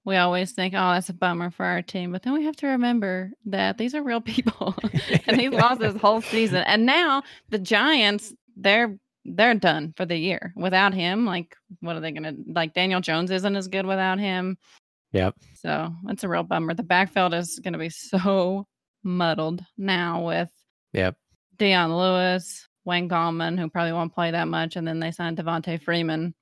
we 0.05 0.17
always 0.17 0.53
think, 0.53 0.73
oh, 0.75 0.93
that's 0.93 1.09
a 1.09 1.13
bummer 1.15 1.51
for 1.51 1.65
our 1.67 1.83
team. 1.83 2.13
But 2.13 2.23
then 2.23 2.33
we 2.35 2.45
have 2.45 2.57
to 2.57 2.69
remember 2.69 3.33
that 3.47 3.77
these 3.77 3.95
are 3.95 4.03
real 4.03 4.21
people. 4.35 4.75
and 5.27 5.41
he 5.41 5.49
lost 5.49 5.83
his 5.83 5.97
whole 5.97 6.21
season. 6.21 6.63
And 6.67 6.87
now 6.87 7.23
the 7.49 7.59
Giants, 7.59 8.33
they're 8.57 8.99
they're 9.35 9.55
done 9.55 9.95
for 9.97 10.07
the 10.07 10.17
year. 10.17 10.53
Without 10.57 10.95
him, 10.95 11.27
like 11.27 11.57
what 11.81 11.97
are 11.97 12.01
they 12.01 12.13
gonna 12.13 12.35
like 12.47 12.75
Daniel 12.75 13.01
Jones 13.01 13.31
isn't 13.31 13.57
as 13.57 13.69
good 13.69 13.87
without 13.87 14.19
him. 14.19 14.59
Yep. 15.13 15.35
So 15.55 15.93
that's 16.05 16.25
a 16.25 16.29
real 16.29 16.43
bummer. 16.43 16.75
The 16.75 16.83
backfield 16.83 17.35
is 17.35 17.59
gonna 17.59 17.79
be 17.79 17.89
so 17.91 18.67
muddled 19.03 19.63
now 19.77 20.27
with 20.27 20.51
Yep. 20.93 21.17
Dion 21.59 21.97
Lewis, 21.97 22.69
Wayne 22.85 23.09
Gallman, 23.09 23.59
who 23.59 23.69
probably 23.69 23.93
won't 23.93 24.15
play 24.15 24.31
that 24.31 24.49
much, 24.49 24.77
and 24.77 24.87
then 24.87 25.01
they 25.01 25.11
signed 25.11 25.37
Devonta 25.37 25.81
Freeman. 25.83 26.35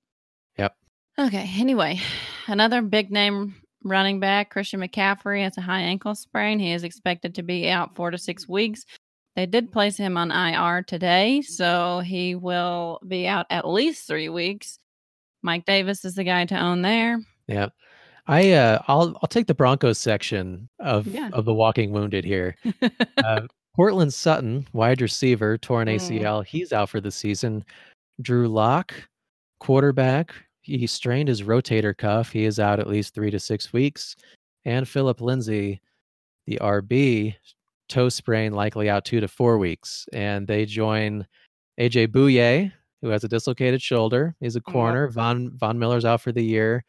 Yep. 0.58 0.76
Okay. 1.18 1.50
Anyway, 1.56 2.00
another 2.46 2.82
big 2.82 3.10
name 3.10 3.54
running 3.82 4.20
back, 4.20 4.50
Christian 4.50 4.80
McCaffrey, 4.80 5.42
has 5.42 5.58
a 5.58 5.62
high 5.62 5.82
ankle 5.82 6.14
sprain. 6.14 6.58
He 6.58 6.72
is 6.72 6.84
expected 6.84 7.34
to 7.34 7.42
be 7.42 7.68
out 7.68 7.94
four 7.94 8.10
to 8.10 8.18
six 8.18 8.48
weeks. 8.48 8.84
They 9.36 9.46
did 9.46 9.72
place 9.72 9.96
him 9.96 10.16
on 10.16 10.30
IR 10.30 10.82
today, 10.84 11.42
so 11.42 12.00
he 12.00 12.34
will 12.36 13.00
be 13.06 13.26
out 13.26 13.46
at 13.50 13.66
least 13.68 14.06
three 14.06 14.28
weeks. 14.28 14.78
Mike 15.42 15.64
Davis 15.66 16.04
is 16.04 16.14
the 16.14 16.24
guy 16.24 16.44
to 16.46 16.58
own 16.58 16.82
there. 16.82 17.20
Yeah. 17.48 17.68
I 18.26 18.52
uh, 18.52 18.78
I'll 18.88 19.18
I'll 19.20 19.28
take 19.28 19.46
the 19.46 19.54
Broncos 19.54 19.98
section 19.98 20.68
of 20.78 21.06
Yeah. 21.08 21.28
of 21.32 21.44
the 21.44 21.52
walking 21.52 21.92
wounded 21.92 22.24
here. 22.24 22.56
Uh, 23.18 23.42
Courtland 23.76 24.14
Sutton, 24.14 24.66
wide 24.72 25.00
receiver, 25.00 25.58
torn 25.58 25.88
Mm. 25.88 25.96
ACL. 25.96 26.46
He's 26.46 26.72
out 26.72 26.88
for 26.88 27.00
the 27.00 27.10
season. 27.10 27.64
Drew 28.22 28.46
Lock, 28.48 28.94
quarterback. 29.60 30.32
He 30.62 30.86
strained 30.86 31.28
his 31.28 31.42
rotator 31.42 31.96
cuff. 31.96 32.30
He 32.30 32.44
is 32.44 32.60
out 32.60 32.78
at 32.80 32.86
least 32.86 33.14
three 33.14 33.30
to 33.30 33.40
six 33.40 33.72
weeks. 33.72 34.14
And 34.64 34.88
Philip 34.88 35.20
Lindsay, 35.20 35.80
the 36.46 36.58
RB, 36.62 37.34
toe 37.88 38.08
sprain, 38.08 38.52
likely 38.52 38.88
out 38.90 39.04
two 39.04 39.20
to 39.20 39.28
four 39.28 39.58
weeks. 39.58 40.06
And 40.12 40.46
they 40.46 40.64
join 40.66 41.26
AJ 41.80 42.08
Bouye, 42.08 42.72
who 43.02 43.08
has 43.08 43.24
a 43.24 43.28
dislocated 43.28 43.82
shoulder. 43.82 44.34
He's 44.40 44.56
a 44.56 44.60
corner. 44.60 45.08
Von 45.08 45.50
Von 45.58 45.78
Miller's 45.78 46.04
out 46.04 46.20
for 46.20 46.32
the 46.32 46.44
year. 46.44 46.84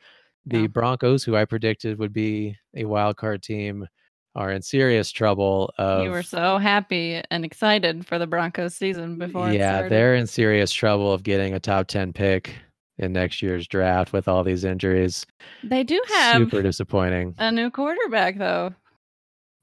The 0.45 0.61
Yeah. 0.61 0.67
Broncos, 0.67 1.23
who 1.23 1.35
I 1.35 1.45
predicted 1.45 1.97
would 1.99 2.13
be 2.13 2.55
a 2.75 2.85
wild 2.85 3.17
card 3.17 3.41
team, 3.41 3.87
are 4.35 4.51
in 4.51 4.61
serious 4.61 5.11
trouble. 5.11 5.73
Of 5.77 6.03
you 6.03 6.11
were 6.11 6.21
so 6.21 6.57
happy 6.57 7.21
and 7.31 7.43
excited 7.45 8.05
for 8.05 8.19
the 8.19 8.27
Broncos 8.27 8.75
season 8.75 9.17
before 9.17 9.51
yeah, 9.51 9.87
they're 9.87 10.13
in 10.15 10.27
serious 10.27 10.71
trouble 10.71 11.11
of 11.11 11.23
getting 11.23 11.53
a 11.53 11.59
top 11.59 11.87
ten 11.87 12.13
pick 12.13 12.53
in 12.97 13.11
next 13.11 13.41
year's 13.41 13.67
draft 13.67 14.13
with 14.13 14.27
all 14.27 14.43
these 14.43 14.63
injuries. 14.63 15.25
They 15.63 15.83
do 15.83 16.01
have 16.09 16.37
Super 16.37 16.61
disappointing. 16.61 17.33
a 17.39 17.51
new 17.51 17.69
quarterback, 17.69 18.37
though. 18.37 18.73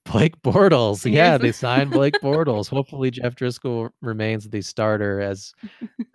Blake 0.04 0.40
Bortles, 0.42 1.10
yeah, 1.10 1.38
they 1.38 1.52
signed 1.52 1.90
Blake 1.90 2.14
Bortles. 2.22 2.68
Hopefully, 2.68 3.10
Jeff 3.10 3.34
Driskel 3.34 3.90
remains 4.00 4.48
the 4.48 4.60
starter, 4.60 5.20
as 5.20 5.54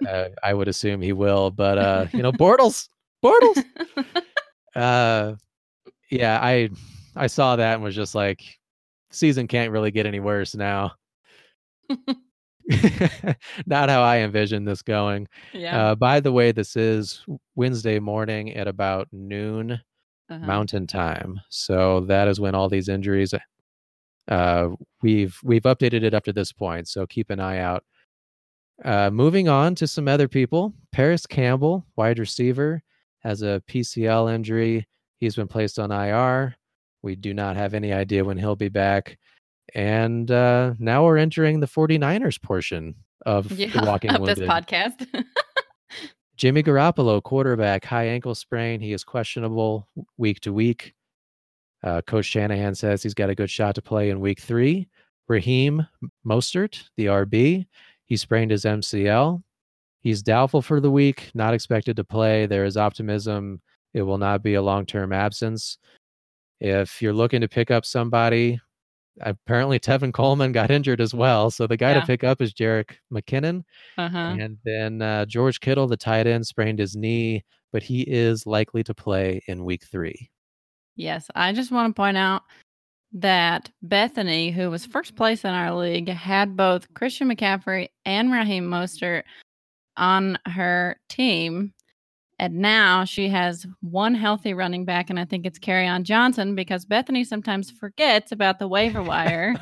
uh, 0.08 0.26
I 0.43 0.54
would 0.54 0.67
assume 0.67 1.02
he 1.02 1.13
will. 1.13 1.52
But 1.52 1.78
uh, 1.78 2.06
you 2.13 2.21
know, 2.21 2.32
Bortles, 2.32 2.89
Bortles. 3.23 3.63
uh 4.78 5.34
yeah 6.12 6.39
i 6.41 6.69
i 7.15 7.26
saw 7.26 7.56
that 7.56 7.73
and 7.73 7.84
was 7.84 7.95
just 7.95 8.13
like 8.13 8.41
season 9.10 9.47
can't 9.47 9.71
really 9.71 9.91
get 9.91 10.06
any 10.06 10.19
worse 10.19 10.54
now 10.56 10.91
not 13.65 13.89
how 13.89 14.04
i 14.04 14.17
envisioned 14.17 14.67
this 14.67 14.84
going 14.84 15.28
yeah. 15.52 15.89
uh 15.89 15.95
by 15.95 16.19
the 16.19 16.32
way 16.32 16.52
this 16.52 16.76
is 16.76 17.26
wednesday 17.56 17.97
morning 17.97 18.54
at 18.54 18.67
about 18.67 19.08
noon 19.12 19.71
uh-huh. 20.30 20.45
mountain 20.45 20.86
time 20.86 21.39
so 21.50 22.02
that 22.02 22.28
is 22.28 22.39
when 22.39 22.54
all 22.54 22.69
these 22.69 22.89
injuries 22.89 23.34
uh 24.27 24.69
we've 25.01 25.39
we've 25.43 25.63
updated 25.63 26.03
it 26.03 26.13
up 26.13 26.23
to 26.23 26.33
this 26.33 26.51
point 26.51 26.87
so 26.87 27.05
keep 27.05 27.29
an 27.29 27.39
eye 27.39 27.59
out 27.59 27.83
uh 28.85 29.09
moving 29.09 29.47
on 29.47 29.75
to 29.75 29.87
some 29.87 30.07
other 30.07 30.27
people 30.27 30.73
parris 30.91 31.25
campbell 31.25 31.85
wide 31.95 32.19
receiver 32.19 32.81
has 33.19 33.41
a 33.41 33.61
pcl 33.69 34.33
injury 34.33 34.87
he's 35.19 35.35
been 35.35 35.47
placed 35.47 35.79
on 35.79 35.91
ir 35.91 36.55
we 37.03 37.15
do 37.15 37.33
not 37.33 37.55
have 37.55 37.73
any 37.73 37.93
idea 37.93 38.23
when 38.23 38.37
he'll 38.37 38.55
be 38.55 38.69
back 38.69 39.17
and 39.73 40.31
uh 40.31 40.73
now 40.79 41.03
we're 41.03 41.17
entering 41.17 41.59
the 41.59 41.67
49ers 41.67 42.41
portion 42.41 42.95
of 43.27 43.51
yeah, 43.51 43.69
the 43.69 43.85
walking 43.85 44.11
of 44.15 44.25
this 44.25 44.39
podcast. 44.39 45.05
Jimmy 46.37 46.61
Garoppolo, 46.61 47.21
quarterback, 47.21 47.83
high 47.83 48.07
ankle 48.07 48.35
sprain. 48.35 48.79
He 48.79 48.93
is 48.93 49.03
questionable 49.03 49.87
week 50.17 50.39
to 50.41 50.53
week. 50.53 50.93
Uh, 51.83 52.01
Coach 52.01 52.25
Shanahan 52.25 52.73
says 52.75 53.03
he's 53.03 53.13
got 53.13 53.29
a 53.29 53.35
good 53.35 53.49
shot 53.49 53.75
to 53.75 53.81
play 53.81 54.09
in 54.09 54.19
week 54.19 54.39
three. 54.39 54.87
Raheem 55.27 55.85
Mostert, 56.25 56.83
the 56.95 57.05
RB, 57.07 57.67
he 58.05 58.17
sprained 58.17 58.51
his 58.51 58.63
MCL. 58.65 59.43
He's 59.99 60.21
doubtful 60.23 60.61
for 60.61 60.79
the 60.79 60.89
week, 60.91 61.29
not 61.33 61.53
expected 61.53 61.95
to 61.97 62.03
play. 62.03 62.45
There 62.45 62.63
is 62.65 62.77
optimism 62.77 63.61
it 63.93 64.01
will 64.03 64.17
not 64.17 64.43
be 64.43 64.53
a 64.53 64.61
long 64.61 64.85
term 64.85 65.11
absence. 65.11 65.77
If 66.59 67.01
you're 67.01 67.13
looking 67.13 67.41
to 67.41 67.47
pick 67.47 67.71
up 67.71 67.85
somebody, 67.85 68.59
apparently 69.21 69.79
Tevin 69.79 70.13
Coleman 70.13 70.51
got 70.51 70.71
injured 70.71 71.01
as 71.01 71.13
well. 71.13 71.49
So 71.51 71.67
the 71.67 71.77
guy 71.77 71.91
Yeah. 71.93 72.01
to 72.01 72.05
pick 72.05 72.23
up 72.23 72.41
is 72.41 72.53
Jerick 72.53 72.91
McKinnon. 73.11 73.63
uh-huh. 73.97 74.35
And 74.39 74.57
then 74.63 75.01
uh, 75.01 75.25
George 75.25 75.59
Kittle, 75.59 75.87
the 75.87 75.97
tight 75.97 76.27
end, 76.27 76.45
sprained 76.47 76.79
his 76.79 76.95
knee, 76.95 77.43
but 77.71 77.83
he 77.83 78.01
is 78.01 78.45
likely 78.45 78.83
to 78.83 78.93
play 78.93 79.41
in 79.47 79.63
week 79.65 79.83
three. 79.85 80.29
Yes, 80.97 81.29
I 81.36 81.53
just 81.53 81.71
want 81.71 81.95
to 81.95 81.99
point 81.99 82.17
out 82.17 82.43
that 83.13 83.71
Bethany, 83.81 84.51
who 84.51 84.69
was 84.69 84.86
first 84.86 85.15
place 85.15 85.45
in 85.45 85.51
our 85.51 85.73
league, 85.73 86.10
had 86.10 86.57
both 86.57 86.93
Christian 86.95 87.29
McCaffrey 87.29 87.89
and 88.03 88.31
Raheem 88.31 88.67
Mostert 88.67 89.23
on 89.95 90.38
her 90.45 90.99
team. 91.07 91.73
And 92.39 92.55
now 92.55 93.05
she 93.05 93.29
has 93.29 93.65
one 93.81 94.13
healthy 94.13 94.53
running 94.53 94.86
back, 94.86 95.10
and 95.10 95.19
I 95.19 95.25
think 95.25 95.45
it's 95.45 95.60
on 95.67 96.03
Johnson 96.03 96.55
because 96.55 96.86
Bethany 96.86 97.23
sometimes 97.23 97.71
forgets 97.71 98.31
about 98.31 98.60
the 98.60 98.67
waiver 98.67 99.01
wire. 99.01 99.55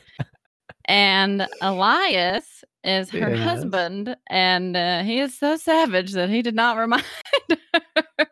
and 0.86 1.48
Allyus 1.62 2.63
is 2.84 3.10
her 3.12 3.30
Yes. 3.30 3.39
husband, 3.39 4.15
and 4.30 4.76
uh, 4.76 5.04
he 5.04 5.19
is 5.19 5.38
so 5.38 5.56
savage 5.56 6.13
that 6.13 6.30
he 6.30 6.41
did 6.41 6.56
not 6.56 6.78
remind 6.78 7.04
her. 7.74 8.28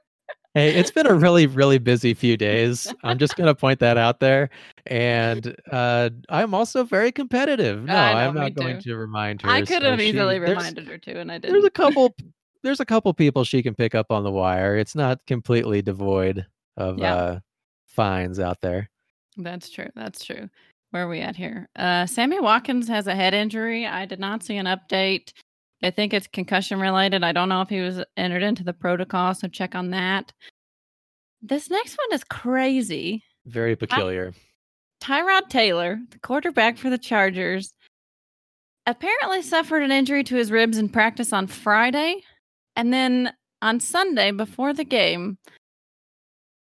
Hey, 0.54 0.76
it's 0.76 0.92
been 0.92 1.08
a 1.08 1.13
really, 1.16 1.48
really 1.48 1.80
busy 1.80 2.13
few 2.13 2.38
days. 2.38 2.94
I'm 3.04 3.18
just 3.18 3.36
going 3.36 3.48
to 3.48 3.56
point 3.56 3.80
that 3.80 3.98
out 3.98 4.20
there. 4.20 4.52
And 4.86 5.56
uh, 5.72 6.12
I'm 6.30 6.54
also 6.54 6.84
very 6.84 7.12
competitive. 7.12 7.84
No, 7.86 7.96
I'm 7.96 8.36
not 8.36 8.54
going 8.54 8.76
too. 8.80 8.92
to 8.92 8.98
remind 8.98 9.42
her. 9.42 9.50
I 9.50 9.62
could 9.62 9.82
so 9.82 9.92
have 9.92 10.00
she- 10.00 10.10
easily 10.10 10.38
there's- 10.38 10.56
reminded 10.56 10.88
her 10.88 10.98
too, 11.00 11.13
and 11.18 11.32
I 11.32 11.39
did. 11.39 11.52
There's 11.52 11.63
a 11.66 11.70
couple. 11.72 12.16
There's 12.63 12.80
a 12.80 12.86
couple 12.86 13.13
people 13.13 13.44
she 13.44 13.62
can 13.62 13.76
pick 13.76 13.94
up 13.94 14.10
on 14.10 14.24
the 14.24 14.32
wire. 14.32 14.78
It's 14.78 14.96
not 14.96 15.20
completely 15.28 15.82
devoid 15.82 16.46
of 16.78 16.98
Yeah. 16.98 17.13
uh, 17.13 17.39
fines 17.88 18.39
out 18.39 18.62
there. 18.62 18.89
That's 19.36 19.70
true. 19.70 19.89
That's 19.96 20.24
true. 20.24 20.50
Where 20.92 21.04
are 21.04 21.10
we 21.10 21.20
at 21.20 21.36
here? 21.36 21.68
Uh, 21.76 22.06
Sammy 22.06 22.39
Watkins 22.39 22.88
has 22.88 23.06
a 23.08 23.16
head 23.16 23.34
injury. 23.34 23.86
I 23.86 24.06
did 24.06 24.22
not 24.22 24.44
see 24.44 24.56
an 24.56 24.66
update. 24.68 25.34
I 25.84 25.91
think 25.91 26.13
it's 26.13 26.28
concussion 26.28 26.80
related. 26.80 27.24
I 27.24 27.34
don't 27.34 27.50
know 27.50 27.62
if 27.62 27.69
he 27.69 27.82
was 27.82 28.04
entered 28.15 28.41
into 28.41 28.63
the 28.63 28.74
protocol, 28.74 29.34
so 29.34 29.50
check 29.50 29.76
on 29.76 29.89
that. 29.91 30.32
This 31.41 31.69
next 31.69 31.98
one 31.98 32.15
is 32.15 32.24
crazy. 32.24 33.24
Very 33.46 33.76
peculiar. 33.76 34.34
Tyrod 35.02 35.50
Taylor, 35.50 36.00
the 36.12 36.19
quarterback 36.19 36.78
for 36.78 36.89
the 36.89 36.98
Chargers, 36.98 37.74
apparently 38.86 39.41
suffered 39.41 39.84
an 39.84 39.91
injury 39.91 40.24
to 40.24 40.36
his 40.36 40.52
ribs 40.52 40.78
in 40.78 40.88
practice 40.88 41.34
on 41.34 41.48
Friday. 41.48 42.22
And 42.78 42.93
then 42.93 43.34
on 43.62 43.82
Sunday, 43.82 44.32
before 44.32 44.74
the 44.74 44.86
game, 44.86 45.38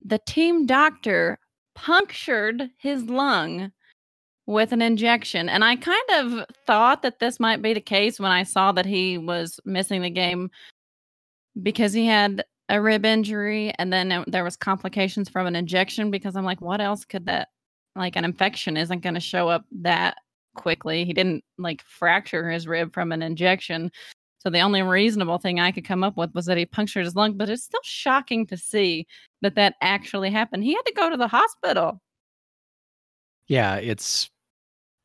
the 0.04 0.18
team 0.18 0.66
doctor 0.66 1.38
punctured 1.76 2.70
his 2.78 3.04
lung 3.04 3.70
with 4.46 4.72
an 4.72 4.80
injection. 4.82 5.48
And 5.48 5.64
I 5.64 5.76
kind 5.76 6.10
of 6.14 6.44
thought 6.66 7.02
that 7.02 7.18
this 7.18 7.40
might 7.40 7.62
be 7.62 7.74
the 7.74 7.80
case 7.80 8.20
when 8.20 8.30
I 8.30 8.44
saw 8.44 8.72
that 8.72 8.86
he 8.86 9.18
was 9.18 9.58
missing 9.64 10.02
the 10.02 10.10
game 10.10 10.50
because 11.62 11.92
he 11.92 12.06
had 12.06 12.44
a 12.68 12.80
rib 12.80 13.04
injury 13.04 13.72
and 13.78 13.92
then 13.92 14.12
it- 14.12 14.30
there 14.30 14.44
was 14.44 14.56
complications 14.56 15.28
from 15.28 15.46
an 15.46 15.56
injection 15.56 16.10
because 16.10 16.36
I'm 16.36 16.44
like 16.44 16.60
what 16.60 16.80
else 16.80 17.04
could 17.04 17.26
that 17.26 17.48
like 17.94 18.16
an 18.16 18.24
infection 18.24 18.76
isn't 18.76 19.00
going 19.00 19.14
to 19.14 19.20
show 19.20 19.48
up 19.48 19.64
that 19.80 20.18
quickly. 20.54 21.04
He 21.04 21.12
didn't 21.12 21.44
like 21.58 21.82
fracture 21.82 22.50
his 22.50 22.66
rib 22.66 22.92
from 22.92 23.12
an 23.12 23.22
injection. 23.22 23.90
So 24.38 24.50
the 24.50 24.60
only 24.60 24.82
reasonable 24.82 25.38
thing 25.38 25.58
I 25.60 25.72
could 25.72 25.84
come 25.84 26.04
up 26.04 26.16
with 26.16 26.34
was 26.34 26.46
that 26.46 26.58
he 26.58 26.66
punctured 26.66 27.04
his 27.04 27.16
lung, 27.16 27.36
but 27.36 27.48
it's 27.48 27.64
still 27.64 27.80
shocking 27.82 28.46
to 28.48 28.56
see 28.56 29.06
that 29.42 29.54
that 29.56 29.74
actually 29.80 30.30
happened. 30.30 30.62
He 30.64 30.74
had 30.74 30.82
to 30.86 30.92
go 30.94 31.10
to 31.10 31.16
the 31.16 31.28
hospital. 31.28 32.00
Yeah, 33.48 33.76
it's 33.76 34.28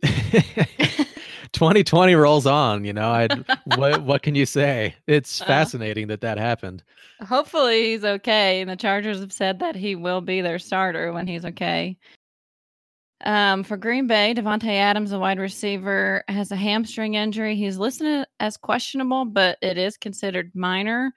2020 1.53 2.15
rolls 2.15 2.45
on. 2.45 2.85
You 2.85 2.93
know, 2.93 3.09
I 3.09 3.27
what 3.75 4.03
what 4.03 4.23
can 4.23 4.35
you 4.35 4.45
say? 4.45 4.95
It's 5.07 5.41
Uh. 5.41 5.45
fascinating 5.45 6.07
that 6.07 6.21
that 6.21 6.37
happened. 6.37 6.83
Hopefully 7.21 7.91
he's 7.91 8.03
okay. 8.03 8.61
And 8.61 8.69
the 8.69 8.75
Chargers 8.75 9.19
have 9.19 9.33
said 9.33 9.59
that 9.59 9.75
he 9.75 9.95
will 9.95 10.21
be 10.21 10.41
their 10.41 10.59
starter 10.59 11.13
when 11.13 11.27
he's 11.27 11.45
okay. 11.45 11.97
Um, 13.23 13.63
for 13.63 13.77
Green 13.77 14.07
Bay, 14.07 14.33
Davante 14.35 14.73
Adams, 14.73 15.11
a 15.11 15.19
wide 15.19 15.37
receiver, 15.37 16.23
has 16.27 16.51
a 16.51 16.55
hamstring 16.55 17.13
injury. 17.13 17.55
He's 17.55 17.77
listed 17.77 18.25
as 18.39 18.57
questionable, 18.57 19.25
but 19.25 19.59
it 19.61 19.77
is 19.77 19.95
considered 19.97 20.51
minor. 20.55 21.13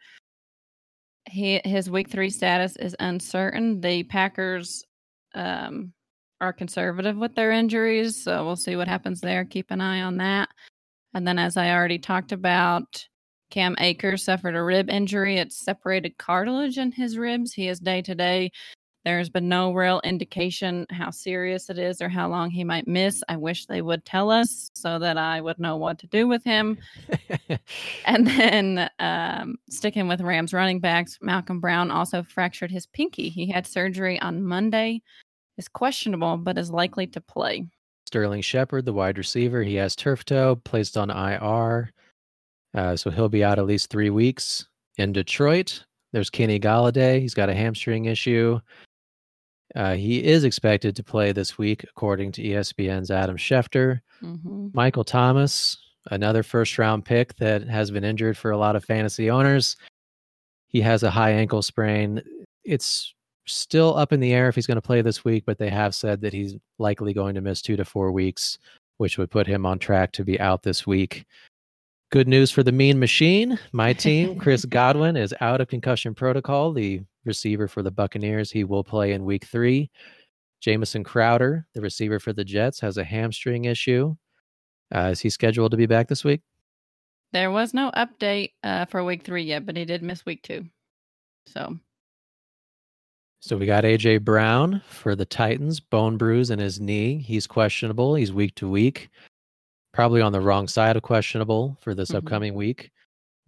He 1.27 1.63
his 1.65 1.89
week 1.89 2.11
three 2.11 2.29
status 2.29 2.77
is 2.77 2.95
uncertain. 3.01 3.81
The 3.81 4.03
Packers 4.03 4.85
um, 5.35 5.95
are 6.41 6.53
conservative 6.53 7.17
with 7.17 7.35
their 7.35 7.53
injuries, 7.53 8.23
so 8.23 8.45
we'll 8.45 8.57
see 8.57 8.77
what 8.77 8.89
happens 8.89 9.21
there. 9.21 9.45
Keep 9.45 9.71
an 9.71 9.81
eye 9.81 10.03
on 10.03 10.17
that. 10.19 10.49
And 11.15 11.27
then, 11.27 11.39
as 11.39 11.57
I 11.57 11.71
already 11.71 11.99
talked 11.99 12.33
about, 12.33 13.07
Cam 13.51 13.77
Akers 13.79 14.25
suffered 14.25 14.57
a 14.57 14.63
rib 14.63 14.91
injury. 14.91 15.39
It's 15.39 15.57
separated 15.57 16.19
cartilage 16.19 16.77
in 16.77 16.91
his 16.93 17.17
ribs. 17.17 17.53
He 17.53 17.69
is 17.69 17.79
day 17.79 18.03
to 18.03 18.15
day. 18.15 18.51
There's 19.05 19.29
been 19.29 19.51
no 19.51 19.73
real 19.73 20.01
indication 20.03 20.87
how 20.91 21.11
serious 21.11 21.69
it 21.69 21.79
is 21.79 22.01
or 22.01 22.09
how 22.09 22.27
long 22.29 22.51
he 22.51 22.65
might 22.65 22.89
miss. 22.89 23.23
I 23.29 23.37
wish 23.37 23.67
they 23.67 23.83
would 23.83 24.05
tell 24.07 24.31
us 24.31 24.71
so 24.75 24.99
that 24.99 25.19
I 25.19 25.43
would 25.43 25.59
know 25.59 25.77
what 25.77 25.99
to 25.99 26.07
do 26.07 26.27
with 26.27 26.43
him. 26.43 26.79
and 28.07 28.27
then 28.27 28.91
um, 28.99 29.57
sticking 29.69 30.09
with 30.09 30.23
Rams 30.23 30.55
running 30.55 30.81
backs, 30.81 31.19
Malcolm 31.21 31.61
Brown 31.61 31.91
also 31.91 32.23
fractured 32.23 32.71
his 32.71 32.87
pinky. 32.87 33.29
He 33.29 33.51
had 33.51 33.67
surgery 33.67 34.19
on 34.21 34.43
Monday. 34.43 35.03
Is 35.57 35.69
questionable, 35.69 36.37
but 36.37 36.59
is 36.59 36.71
likely 36.71 37.07
to 37.09 37.21
play. 37.21 37.67
Sterling 38.07 38.43
Shepard, 38.43 38.85
the 38.85 38.93
wide 38.93 39.19
receiver, 39.19 39.63
he 39.63 39.77
has 39.77 39.97
turf 39.97 40.25
toe, 40.25 40.57
placed 40.57 40.97
on 40.97 41.11
IR. 41.11 41.91
Uh, 42.75 42.97
so 42.97 43.11
he'll 43.11 43.29
be 43.29 43.45
out 43.45 43.59
at 43.59 43.67
least 43.67 43.91
three 43.91 44.11
weeks. 44.11 44.67
In 44.99 45.13
Detroit, 45.13 45.85
there's 46.13 46.31
Kenny 46.31 46.61
Golladay. 46.61 47.21
He's 47.21 47.35
got 47.35 47.49
a 47.49 47.55
hamstring 47.55 48.05
issue. 48.07 48.61
Uh, 49.75 49.95
he 49.95 50.23
is 50.23 50.45
expected 50.45 50.95
to 50.95 51.03
play 51.03 51.33
this 51.33 51.59
week, 51.59 51.85
according 51.85 52.33
to 52.33 52.43
ESPN's 52.43 53.11
Adam 53.11 53.37
Schefter. 53.37 54.01
Mm-hmm. 54.23 54.69
Michael 54.73 55.05
Thomas, 55.05 55.77
another 56.11 56.43
first 56.43 56.79
round 56.79 57.05
pick 57.05 57.35
that 57.37 57.67
has 57.67 57.91
been 57.91 58.05
injured 58.05 58.37
for 58.37 58.51
a 58.51 58.59
lot 58.59 58.77
of 58.77 58.85
fantasy 58.85 59.31
owners. 59.31 59.77
He 60.69 60.81
has 60.81 61.03
a 61.03 61.11
high 61.11 61.31
ankle 61.31 61.63
sprain. 61.63 62.23
It's 62.65 63.14
still 63.47 63.97
up 63.97 64.13
in 64.13 64.21
the 64.21 64.33
air 64.33 64.49
if 64.49 64.55
he's 64.55 64.67
going 64.67 64.77
to 64.77 64.83
play 64.83 65.03
this 65.03 65.25
week, 65.25 65.45
but 65.47 65.59
they 65.59 65.71
have 65.71 65.95
said 65.95 66.21
that 66.21 66.33
he's 66.33 66.57
likely 66.79 67.13
going 67.13 67.35
to 67.35 67.41
miss 67.41 67.63
two 67.63 67.77
to 67.77 67.85
four 67.85 68.13
weeks, 68.13 68.59
which 68.99 69.19
would 69.19 69.31
put 69.31 69.47
him 69.47 69.67
on 69.67 69.79
track 69.79 70.13
to 70.13 70.25
be 70.25 70.39
out 70.41 70.63
this 70.63 70.87
week. 70.87 71.25
Good 72.11 72.29
news 72.29 72.51
for 72.51 72.63
the 72.63 72.73
mean 72.73 72.99
machine. 72.99 73.59
My 73.73 73.93
team, 73.93 74.39
Chris 74.39 74.65
Godwin, 74.69 75.17
is 75.17 75.35
out 75.41 75.61
of 75.61 75.69
concussion 75.69 76.15
protocol. 76.15 76.73
The 76.73 77.01
receiver 77.25 77.69
for 77.69 77.83
the 77.83 77.91
Buccaneers, 77.91 78.51
he 78.51 78.65
will 78.65 78.85
play 78.85 79.13
in 79.13 79.25
week 79.25 79.45
three. 79.45 79.91
Jamison 80.61 81.05
Crowder, 81.05 81.67
the 81.75 81.81
receiver 81.81 82.19
for 82.19 82.33
the 82.33 82.45
Jets, 82.45 82.81
has 82.81 82.97
a 82.97 83.05
hamstring 83.05 83.67
issue. 83.67 84.15
Uh, 84.95 85.11
is 85.13 85.21
he 85.21 85.29
scheduled 85.29 85.73
to 85.73 85.77
be 85.77 85.87
back 85.87 86.09
this 86.09 86.25
week? 86.25 86.41
There 87.33 87.51
was 87.51 87.75
no 87.75 87.91
update 87.91 88.53
uh, 88.63 88.85
for 88.87 89.03
week 89.03 89.25
three 89.25 89.43
yet, 89.43 89.67
but 89.67 89.77
he 89.77 89.85
did 89.85 90.03
miss 90.03 90.25
week 90.25 90.43
two. 90.43 90.67
So 91.47 91.79
so 93.45 93.59
we 93.59 93.67
got 93.67 93.85
AJ 93.85 94.23
Brown 94.23 94.81
for 94.89 95.15
the 95.15 95.27
Titans, 95.27 95.79
bone 95.79 96.17
bruise 96.17 96.51
in 96.51 96.59
his 96.59 96.81
knee. 96.81 97.19
He's 97.19 97.47
questionable. 97.47 98.15
He's 98.15 98.33
week 98.33 98.55
to 98.55 98.71
week. 98.71 99.11
Probably 99.93 100.23
on 100.23 100.33
the 100.33 100.41
wrong 100.41 100.67
side 100.67 100.97
of 100.97 101.03
questionable 101.03 101.77
for 101.83 101.95
this 101.95 102.09
mm-hmm. 102.09 102.27
upcoming 102.27 102.55
week. 102.55 102.91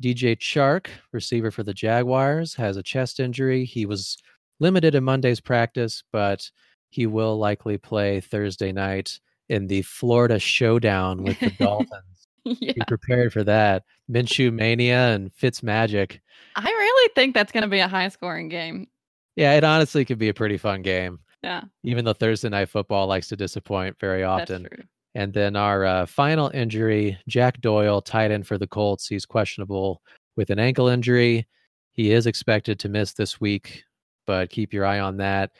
DJ 0.02 0.36
Chark, 0.36 0.88
receiver 1.12 1.50
for 1.50 1.62
the 1.62 1.72
Jaguars, 1.72 2.54
has 2.56 2.76
a 2.76 2.82
chest 2.82 3.20
injury. 3.20 3.64
He 3.64 3.86
was 3.86 4.18
limited 4.60 4.94
in 4.94 5.02
Monday's 5.02 5.40
practice, 5.40 6.02
but 6.12 6.50
he 6.90 7.06
will 7.06 7.38
likely 7.38 7.78
play 7.78 8.20
Thursday 8.20 8.72
night 8.72 9.18
in 9.48 9.66
the 9.66 9.80
Florida 9.80 10.38
showdown 10.38 11.22
with 11.22 11.40
the 11.40 11.50
Dolphins. 11.58 12.28
yeah. 12.44 12.72
Be 12.74 12.82
prepared 12.86 13.32
for 13.32 13.44
that. 13.44 13.84
Minshew 14.10 14.52
Mania 14.52 15.14
and 15.14 15.32
Fitz 15.32 15.62
Magic. 15.62 16.20
I 16.54 16.68
really 16.68 17.10
think 17.14 17.32
that's 17.32 17.50
going 17.50 17.62
to 17.62 17.68
be 17.68 17.78
a 17.78 17.88
high 17.88 18.08
scoring 18.08 18.50
game. 18.50 18.88
Yeah, 19.36 19.54
it 19.54 19.64
honestly 19.64 20.04
could 20.04 20.18
be 20.18 20.30
a 20.30 20.34
pretty 20.34 20.56
fun 20.56 20.82
game. 20.82 21.20
Yeah. 21.42 21.62
Even 21.84 22.04
though 22.04 22.14
Thursday 22.14 22.48
night 22.48 22.70
football 22.70 23.06
likes 23.06 23.28
to 23.28 23.36
disappoint 23.36 23.96
very 24.00 24.24
often. 24.24 24.66
And 25.14 25.32
then 25.32 25.56
our 25.56 25.84
uh, 25.84 26.06
final 26.06 26.50
injury, 26.52 27.18
Jack 27.28 27.60
Doyle, 27.60 28.02
tight 28.02 28.30
end 28.30 28.46
for 28.46 28.58
the 28.58 28.66
Colts. 28.66 29.06
He's 29.06 29.24
questionable 29.24 30.02
with 30.36 30.50
an 30.50 30.58
ankle 30.58 30.88
injury. 30.88 31.46
He 31.92 32.12
is 32.12 32.26
expected 32.26 32.78
to 32.80 32.88
miss 32.88 33.14
this 33.14 33.40
week, 33.40 33.84
but 34.26 34.50
keep 34.50 34.72
your 34.72 34.84
eye 34.84 35.00
on 35.00 35.16
that. 35.18 35.52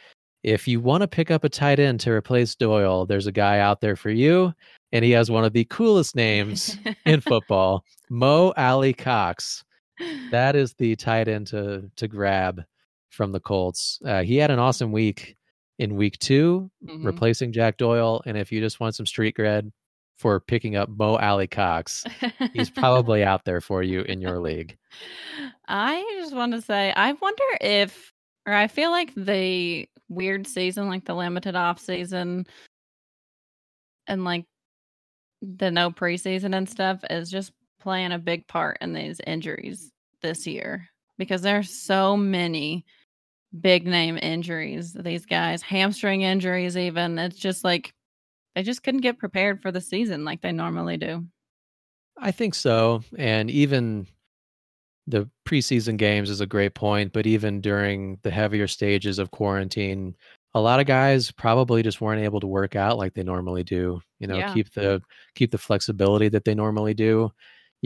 If 0.42 0.68
you 0.68 0.80
want 0.80 1.00
to 1.00 1.08
pick 1.08 1.30
up 1.30 1.44
a 1.44 1.48
tight 1.48 1.80
end 1.80 2.00
to 2.00 2.12
replace 2.12 2.54
Doyle, 2.54 3.06
there's 3.06 3.26
a 3.26 3.32
guy 3.32 3.58
out 3.58 3.80
there 3.80 3.96
for 3.96 4.10
you, 4.10 4.52
and 4.92 5.04
he 5.04 5.10
has 5.12 5.30
one 5.30 5.44
of 5.44 5.54
the 5.54 5.64
coolest 5.64 6.14
names 6.14 6.76
in 7.06 7.20
football, 7.22 7.84
Mo 8.10 8.52
Alie-Cox. 8.56 9.62
That 10.30 10.56
is 10.56 10.74
the 10.74 10.94
tight 10.94 11.26
end 11.26 11.46
to 11.46 11.90
to 11.96 12.06
grab 12.06 12.62
from 13.16 13.32
the 13.32 13.40
Colts. 13.40 13.98
Uh, 14.04 14.22
he 14.22 14.36
had 14.36 14.50
an 14.50 14.58
awesome 14.58 14.92
week 14.92 15.36
in 15.78 15.96
week 15.96 16.18
2 16.18 16.70
mm-hmm. 16.84 17.06
replacing 17.06 17.52
Jack 17.52 17.78
Doyle. 17.78 18.22
And 18.26 18.36
if 18.36 18.52
you 18.52 18.60
just 18.60 18.78
want 18.78 18.94
some 18.94 19.06
street 19.06 19.36
cred 19.36 19.72
for 20.18 20.40
picking 20.40 20.76
up 20.76 20.88
Mo 20.88 21.16
Alie-Cox, 21.16 22.04
he's 22.52 22.70
probably 22.76 23.24
out 23.24 23.44
there 23.44 23.60
for 23.60 23.82
you 23.82 24.02
in 24.02 24.20
your 24.20 24.38
league. 24.38 24.76
I 25.68 26.02
just 26.20 26.34
want 26.34 26.52
to 26.52 26.62
say, 26.62 26.92
I 26.94 27.12
wonder 27.12 27.44
if, 27.60 28.12
or 28.46 28.52
I 28.52 28.68
feel 28.68 28.90
like 28.90 29.12
the 29.16 29.88
weird 30.08 30.46
season, 30.46 30.88
like 30.88 31.04
the 31.04 31.14
limited 31.14 31.56
off 31.56 31.80
season, 31.80 32.46
and 34.06 34.24
like 34.24 34.44
the 35.42 35.70
no 35.70 35.90
preseason 35.90 36.56
and 36.56 36.68
stuff, 36.68 37.00
is 37.10 37.30
just 37.30 37.52
playing 37.80 38.12
a 38.12 38.18
big 38.18 38.46
part 38.46 38.78
in 38.80 38.92
these 38.92 39.20
injuries 39.26 39.90
this 40.22 40.46
year 40.46 40.88
because 41.18 41.42
there's 41.42 41.70
so 41.70 42.16
many 42.16 42.84
big 43.60 43.86
name 43.86 44.18
injuries. 44.20 44.92
These 44.92 45.26
guys, 45.26 45.62
hamstring 45.62 46.22
injuries, 46.22 46.76
even. 46.76 47.18
It's 47.18 47.38
just 47.38 47.64
like 47.64 47.92
they 48.54 48.62
just 48.62 48.82
couldn't 48.82 49.00
get 49.00 49.18
prepared 49.18 49.60
for 49.60 49.70
the 49.70 49.80
season 49.80 50.24
like 50.24 50.40
they 50.40 50.52
normally 50.52 50.96
do. 50.96 51.26
I 52.18 52.30
think 52.30 52.54
so. 52.54 53.02
And 53.18 53.50
even 53.50 54.06
the 55.06 55.28
preseason 55.46 55.96
games 55.96 56.30
is 56.30 56.40
a 56.40 56.46
great 56.46 56.74
point, 56.74 57.12
but 57.12 57.26
even 57.26 57.60
during 57.60 58.18
the 58.22 58.30
heavier 58.30 58.66
stages 58.66 59.18
of 59.18 59.30
quarantine, 59.30 60.16
a 60.54 60.60
lot 60.60 60.80
of 60.80 60.86
guys 60.86 61.30
probably 61.30 61.82
just 61.82 62.00
weren't 62.00 62.22
able 62.22 62.40
to 62.40 62.46
work 62.46 62.76
out 62.76 62.96
like 62.96 63.14
they 63.14 63.22
normally 63.22 63.62
do. 63.62 64.00
You 64.18 64.26
know, 64.26 64.38
yeah. 64.38 64.54
keep 64.54 64.72
the 64.72 65.02
keep 65.34 65.50
the 65.50 65.58
flexibility 65.58 66.28
that 66.30 66.44
they 66.44 66.54
normally 66.54 66.94
do 66.94 67.30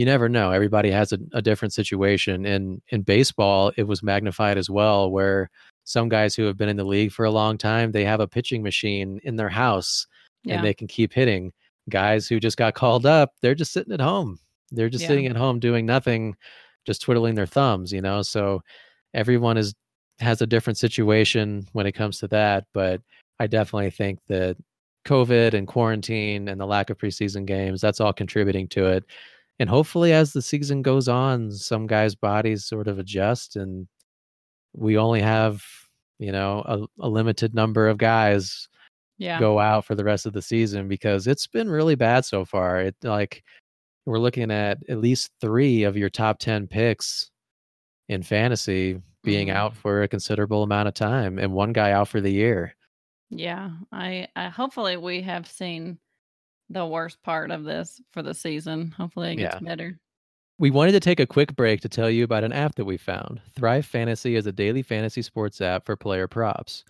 you 0.01 0.07
never 0.07 0.31
know. 0.31 0.51
Everybody 0.51 0.91
has 0.93 1.13
a, 1.13 1.19
a 1.35 1.43
different 1.43 1.75
situation. 1.75 2.47
And 2.47 2.81
in 2.89 3.03
baseball, 3.03 3.71
it 3.77 3.83
was 3.83 4.03
magnified 4.03 4.57
as 4.57 4.71
well, 4.71 5.11
where 5.11 5.51
some 5.85 6.09
guys 6.09 6.35
who 6.35 6.45
have 6.45 6.57
been 6.57 6.71
in 6.71 6.79
the 6.79 6.85
league 6.85 7.13
for 7.13 7.27
a 7.27 7.31
long 7.31 7.59
time, 7.59 7.93
they 7.93 8.07
have 8.07 8.21
a 8.21 8.27
pitching 8.27 8.63
machine 8.63 9.21
in 9.25 9.37
their 9.37 9.51
house 9.51 10.07
yeah. 10.43 10.55
and 10.55 10.65
they 10.65 10.73
can 10.73 10.87
keep 10.87 11.13
hitting. 11.13 11.53
Guys 11.91 12.27
who 12.27 12.41
just 12.41 12.57
got 12.57 12.73
called 12.73 13.05
up, 13.05 13.35
they're 13.43 13.55
just 13.55 13.75
sitting 13.75 13.93
at 13.93 14.01
home. 14.01 14.39
They're 14.71 14.89
just 14.89 15.03
yeah. 15.03 15.09
sitting 15.09 15.27
at 15.27 15.37
home 15.37 15.61
doing 15.61 15.85
nothing, 15.85 16.35
just 16.87 17.03
twiddling 17.03 17.35
their 17.35 17.45
thumbs, 17.45 17.93
you 17.93 18.01
know? 18.01 18.23
So 18.23 18.63
everyone 19.13 19.59
is 19.59 19.75
has 20.21 20.41
a 20.41 20.47
different 20.47 20.79
situation 20.79 21.69
when 21.75 21.85
it 21.85 21.93
comes 21.93 22.21
to 22.21 22.29
that. 22.29 22.65
But 22.73 23.03
I 23.39 23.49
definitely 23.49 23.91
think 23.91 24.19
that 24.29 24.57
COVID 25.05 25.53
and 25.53 25.69
quarantine 25.69 26.49
and 26.49 26.59
the 26.59 26.67
lack 26.67 26.89
of 26.89 26.97
preseason 26.97 27.45
games, 27.45 27.83
that's 27.83 28.01
all 28.01 28.15
contributing 28.15 28.67
to 28.69 28.87
it 28.87 29.05
and 29.61 29.69
hopefully 29.69 30.13
as 30.13 30.33
the 30.33 30.43
season 30.43 30.81
goes 30.83 31.07
on 31.07 31.53
some 31.53 31.87
guys 31.87 32.17
bodies 32.17 32.65
sort 32.65 32.89
of 32.89 32.99
adjust 32.99 33.55
and 33.55 33.87
we 34.73 34.97
only 34.97 35.21
have 35.21 35.63
you 36.19 36.33
know 36.33 36.63
a, 36.67 37.07
a 37.07 37.09
limited 37.09 37.55
number 37.55 37.87
of 37.89 37.99
guys 37.99 38.69
yeah. 39.19 39.39
go 39.39 39.61
out 39.61 39.85
for 39.85 39.95
the 39.95 40.03
rest 40.03 40.25
of 40.25 40.33
the 40.33 40.43
season 40.43 40.89
because 40.89 41.27
it's 41.27 41.47
been 41.47 41.69
really 41.69 41.95
bad 41.95 42.25
so 42.25 42.45
far 42.45 42.81
it 42.81 42.97
like 43.05 43.45
we're 44.07 44.19
looking 44.19 44.51
at 44.51 44.79
at 44.89 44.99
least 44.99 45.31
three 45.41 45.85
of 45.85 45.97
your 45.97 46.09
top 46.09 46.39
10 46.39 46.67
picks 46.67 47.31
in 48.09 48.23
fantasy 48.23 48.99
being 49.23 49.49
mm-hmm. 49.49 49.57
out 49.57 49.77
for 49.77 50.03
a 50.03 50.09
considerable 50.09 50.63
amount 50.63 50.89
of 50.89 50.95
time 50.95 51.39
and 51.39 51.53
one 51.53 51.73
guy 51.73 51.93
out 51.93 52.09
for 52.09 52.23
the 52.23 52.33
year 52.33 52.75
yeah 53.29 53.71
i, 53.93 54.27
I 54.35 54.49
hopefully 54.49 54.97
we 54.97 55.21
have 55.21 55.47
seen 55.47 55.99
the 56.71 56.87
worst 56.87 57.23
part 57.23 57.51
of 57.51 57.65
this 57.65 58.01
for 58.13 58.23
the 58.23 58.35
season. 58.35 58.95
Hopefully 58.97 59.33
it 59.33 59.37
gets 59.37 59.57
yeah. 59.61 59.69
better. 59.69 59.99
We 60.59 60.71
wanted 60.71 60.93
to 60.93 61.01
take 61.01 61.21
a 61.21 61.27
quick 61.27 61.57
break 61.57 61.81
to 61.81 61.89
tell 61.89 62.11
you 62.11 62.23
about 62.23 62.45
an 62.45 62.53
app 62.53 62.75
that 62.77 62.85
we 62.85 62.97
found. 62.97 63.41
Thrive 63.57 63.87
Fantasy 63.87 64.37
is 64.37 64.47
a 64.47 64.53
daily 64.53 64.83
fantasy 64.83 65.23
sports 65.23 65.61
app 65.61 65.87
for 65.87 65.97
player 65.97 66.29
props. 66.29 66.85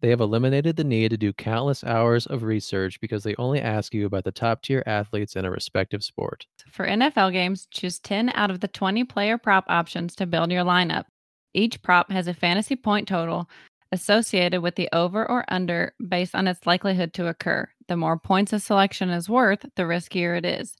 They 0.00 0.10
have 0.10 0.20
eliminated 0.20 0.76
the 0.76 0.84
need 0.84 1.10
to 1.10 1.16
do 1.16 1.32
countless 1.32 1.84
hours 1.84 2.26
of 2.26 2.42
research 2.42 3.00
because 3.00 3.22
they 3.22 3.34
only 3.36 3.60
ask 3.60 3.94
you 3.94 4.06
about 4.06 4.24
the 4.24 4.32
top 4.32 4.62
tier 4.62 4.82
athletes 4.86 5.36
in 5.36 5.44
a 5.44 5.50
respective 5.50 6.02
sport. 6.02 6.46
For 6.70 6.86
NFL 6.86 7.32
games, 7.32 7.66
choose 7.70 7.98
10 7.98 8.30
out 8.34 8.50
of 8.50 8.60
the 8.60 8.68
20 8.68 9.04
player 9.04 9.38
prop 9.38 9.64
options 9.68 10.16
to 10.16 10.26
build 10.26 10.50
your 10.50 10.64
lineup. 10.64 11.04
Each 11.52 11.80
prop 11.82 12.10
has 12.10 12.26
a 12.28 12.34
fantasy 12.34 12.76
point 12.76 13.08
total 13.08 13.48
associated 13.92 14.62
with 14.62 14.76
the 14.76 14.88
over 14.92 15.28
or 15.28 15.44
under 15.48 15.94
based 16.06 16.34
on 16.34 16.46
its 16.46 16.66
likelihood 16.66 17.12
to 17.14 17.26
occur. 17.26 17.68
The 17.90 17.96
more 17.96 18.16
points 18.16 18.52
a 18.52 18.60
selection 18.60 19.10
is 19.10 19.28
worth, 19.28 19.66
the 19.74 19.82
riskier 19.82 20.38
it 20.38 20.44
is. 20.44 20.76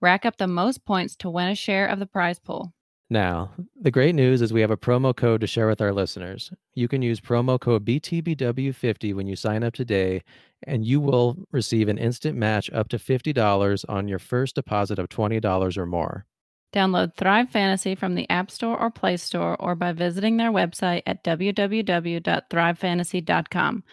Rack 0.00 0.24
up 0.24 0.36
the 0.36 0.46
most 0.46 0.84
points 0.84 1.16
to 1.16 1.28
win 1.28 1.48
a 1.48 1.56
share 1.56 1.88
of 1.88 1.98
the 1.98 2.06
prize 2.06 2.38
pool. 2.38 2.72
Now, 3.10 3.50
the 3.80 3.90
great 3.90 4.14
news 4.14 4.40
is 4.40 4.52
we 4.52 4.60
have 4.60 4.70
a 4.70 4.76
promo 4.76 5.16
code 5.16 5.40
to 5.40 5.48
share 5.48 5.66
with 5.66 5.80
our 5.80 5.92
listeners. 5.92 6.52
You 6.76 6.86
can 6.86 7.02
use 7.02 7.20
promo 7.20 7.58
code 7.58 7.84
BTBW50 7.84 9.12
when 9.12 9.26
you 9.26 9.34
sign 9.34 9.64
up 9.64 9.74
today, 9.74 10.22
and 10.62 10.86
you 10.86 11.00
will 11.00 11.36
receive 11.50 11.88
an 11.88 11.98
instant 11.98 12.38
match 12.38 12.70
up 12.70 12.88
to 12.90 12.96
$50 12.96 13.84
on 13.88 14.06
your 14.06 14.20
first 14.20 14.54
deposit 14.54 15.00
of 15.00 15.08
$20 15.08 15.76
or 15.76 15.86
more. 15.86 16.26
Download 16.72 17.12
Thrive 17.16 17.50
Fantasy 17.50 17.96
from 17.96 18.14
the 18.14 18.30
App 18.30 18.52
Store 18.52 18.78
or 18.78 18.88
Play 18.88 19.16
Store 19.16 19.60
or 19.60 19.74
by 19.74 19.90
visiting 19.90 20.36
their 20.36 20.52
website 20.52 21.02
at 21.06 21.24
www.thrivefantasy.com. 21.24 23.84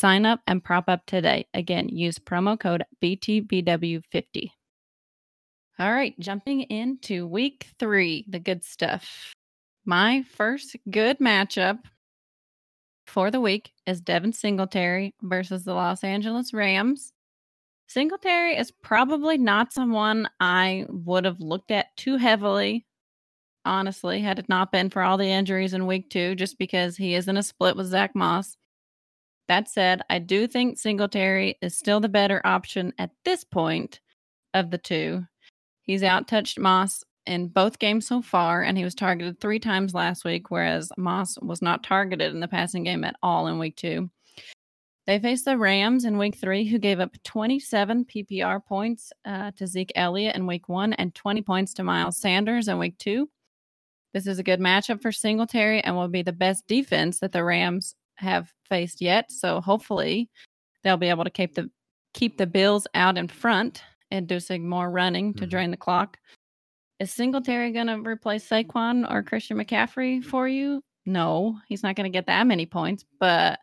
Sign 0.00 0.24
up 0.24 0.40
and 0.46 0.64
prop 0.64 0.88
up 0.88 1.04
today. 1.04 1.46
Again, 1.52 1.90
use 1.90 2.18
promo 2.18 2.58
code 2.58 2.84
BTBW50. 3.02 4.50
All 5.78 5.92
right, 5.92 6.18
jumping 6.18 6.62
into 6.62 7.26
week 7.26 7.66
three, 7.78 8.24
the 8.26 8.38
good 8.38 8.64
stuff. 8.64 9.34
My 9.84 10.22
first 10.22 10.74
good 10.90 11.18
matchup 11.18 11.80
for 13.06 13.30
the 13.30 13.42
week 13.42 13.72
is 13.86 14.00
Devin 14.00 14.32
Singletary 14.32 15.12
versus 15.20 15.64
the 15.64 15.74
Los 15.74 16.02
Angeles 16.02 16.54
Rams. 16.54 17.12
Singletary 17.86 18.56
is 18.56 18.70
probably 18.70 19.36
not 19.36 19.70
someone 19.70 20.30
I 20.40 20.86
would 20.88 21.26
have 21.26 21.40
looked 21.40 21.70
at 21.70 21.94
too 21.98 22.16
heavily, 22.16 22.86
honestly, 23.66 24.22
had 24.22 24.38
it 24.38 24.48
not 24.48 24.72
been 24.72 24.88
for 24.88 25.02
all 25.02 25.18
the 25.18 25.30
injuries 25.30 25.74
in 25.74 25.86
week 25.86 26.08
two, 26.08 26.36
just 26.36 26.56
because 26.56 26.96
he 26.96 27.14
is 27.14 27.28
in 27.28 27.36
a 27.36 27.42
split 27.42 27.76
with 27.76 27.88
Zach 27.88 28.14
Moss. 28.14 28.56
That 29.50 29.68
said, 29.68 30.02
I 30.08 30.20
do 30.20 30.46
think 30.46 30.78
Singletary 30.78 31.58
is 31.60 31.76
still 31.76 31.98
the 31.98 32.08
better 32.08 32.40
option 32.44 32.94
at 32.98 33.10
this 33.24 33.42
point 33.42 33.98
of 34.54 34.70
the 34.70 34.78
two. 34.78 35.26
He's 35.82 36.02
outtouched 36.02 36.60
Moss 36.60 37.02
in 37.26 37.48
both 37.48 37.80
games 37.80 38.06
so 38.06 38.22
far, 38.22 38.62
and 38.62 38.78
he 38.78 38.84
was 38.84 38.94
targeted 38.94 39.40
three 39.40 39.58
times 39.58 39.92
last 39.92 40.24
week, 40.24 40.52
whereas 40.52 40.92
Moss 40.96 41.36
was 41.42 41.62
not 41.62 41.82
targeted 41.82 42.32
in 42.32 42.38
the 42.38 42.46
passing 42.46 42.84
game 42.84 43.02
at 43.02 43.16
all 43.24 43.48
in 43.48 43.58
week 43.58 43.74
two. 43.74 44.08
They 45.08 45.18
faced 45.18 45.46
the 45.46 45.58
Rams 45.58 46.04
in 46.04 46.16
week 46.16 46.36
three, 46.36 46.64
who 46.64 46.78
gave 46.78 47.00
up 47.00 47.16
27 47.24 48.04
PPR 48.04 48.64
points 48.64 49.12
uh, 49.24 49.50
to 49.56 49.66
Zeke 49.66 49.90
Elliott 49.96 50.36
in 50.36 50.46
week 50.46 50.68
one 50.68 50.92
and 50.92 51.12
20 51.12 51.42
points 51.42 51.74
to 51.74 51.82
Miles 51.82 52.18
Sanders 52.18 52.68
in 52.68 52.78
week 52.78 52.98
two. 52.98 53.28
This 54.14 54.28
is 54.28 54.38
a 54.38 54.44
good 54.44 54.60
matchup 54.60 55.02
for 55.02 55.10
Singletary 55.10 55.80
and 55.80 55.96
will 55.96 56.06
be 56.06 56.22
the 56.22 56.32
best 56.32 56.68
defense 56.68 57.18
that 57.18 57.32
the 57.32 57.42
Rams 57.42 57.96
have 58.20 58.52
faced 58.68 59.00
yet. 59.00 59.30
So 59.30 59.60
hopefully 59.60 60.30
they'll 60.82 60.96
be 60.96 61.08
able 61.08 61.24
to 61.24 61.30
keep 61.30 61.54
the 61.54 61.70
keep 62.14 62.38
the 62.38 62.46
Bills 62.46 62.86
out 62.94 63.16
in 63.18 63.28
front, 63.28 63.82
inducing 64.10 64.68
more 64.68 64.90
running 64.90 65.32
to 65.34 65.40
mm-hmm. 65.40 65.50
drain 65.50 65.70
the 65.70 65.76
clock. 65.76 66.18
Is 66.98 67.12
Singletary 67.12 67.72
going 67.72 67.86
to 67.86 67.94
replace 67.94 68.48
Saquon 68.48 69.10
or 69.10 69.22
Christian 69.22 69.56
McCaffrey 69.56 70.22
for 70.22 70.46
you? 70.46 70.82
No, 71.06 71.58
he's 71.66 71.82
not 71.82 71.96
going 71.96 72.10
to 72.10 72.16
get 72.16 72.26
that 72.26 72.46
many 72.46 72.66
points, 72.66 73.04
but 73.18 73.58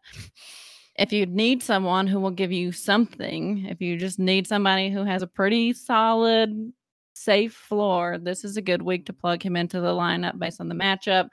if 0.98 1.14
you 1.14 1.28
need 1.28 1.62
someone 1.62 2.08
who 2.08 2.20
will 2.20 2.32
give 2.32 2.52
you 2.52 2.72
something, 2.72 3.66
if 3.66 3.80
you 3.80 3.98
just 3.98 4.18
need 4.18 4.48
somebody 4.48 4.90
who 4.90 5.04
has 5.04 5.22
a 5.22 5.28
pretty 5.28 5.74
solid, 5.74 6.74
safe 7.14 7.54
floor, 7.54 8.18
this 8.18 8.44
is 8.44 8.58
a 8.58 8.62
good 8.62 8.82
week 8.82 9.06
to 9.06 9.14
plug 9.14 9.44
him 9.44 9.56
into 9.56 9.80
the 9.80 9.94
lineup 9.94 10.40
based 10.40 10.60
on 10.60 10.68
the 10.68 10.76
matchup. 10.76 11.30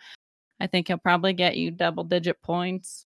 I 0.61 0.67
think 0.67 0.89
he'll 0.89 0.99
probably 0.99 1.33
get 1.33 1.57
you 1.57 1.71
double 1.71 2.05
digit 2.05 2.43
points. 2.43 3.07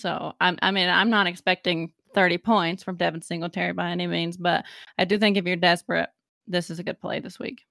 So 0.00 0.32
I'm, 0.40 0.58
I 0.62 0.70
mean, 0.70 0.88
I'm 0.88 1.10
not 1.10 1.26
expecting 1.26 1.92
30 2.14 2.38
points 2.38 2.82
from 2.82 2.96
Devin 2.96 3.22
Singletary 3.22 3.72
by 3.72 3.90
any 3.90 4.06
means, 4.06 4.36
but 4.36 4.64
I 4.98 5.04
do 5.04 5.18
think 5.18 5.36
if 5.36 5.44
you're 5.44 5.56
desperate, 5.56 6.08
this 6.46 6.70
is 6.70 6.78
a 6.78 6.82
good 6.82 7.00
play 7.00 7.20
this 7.20 7.38
week. 7.38 7.62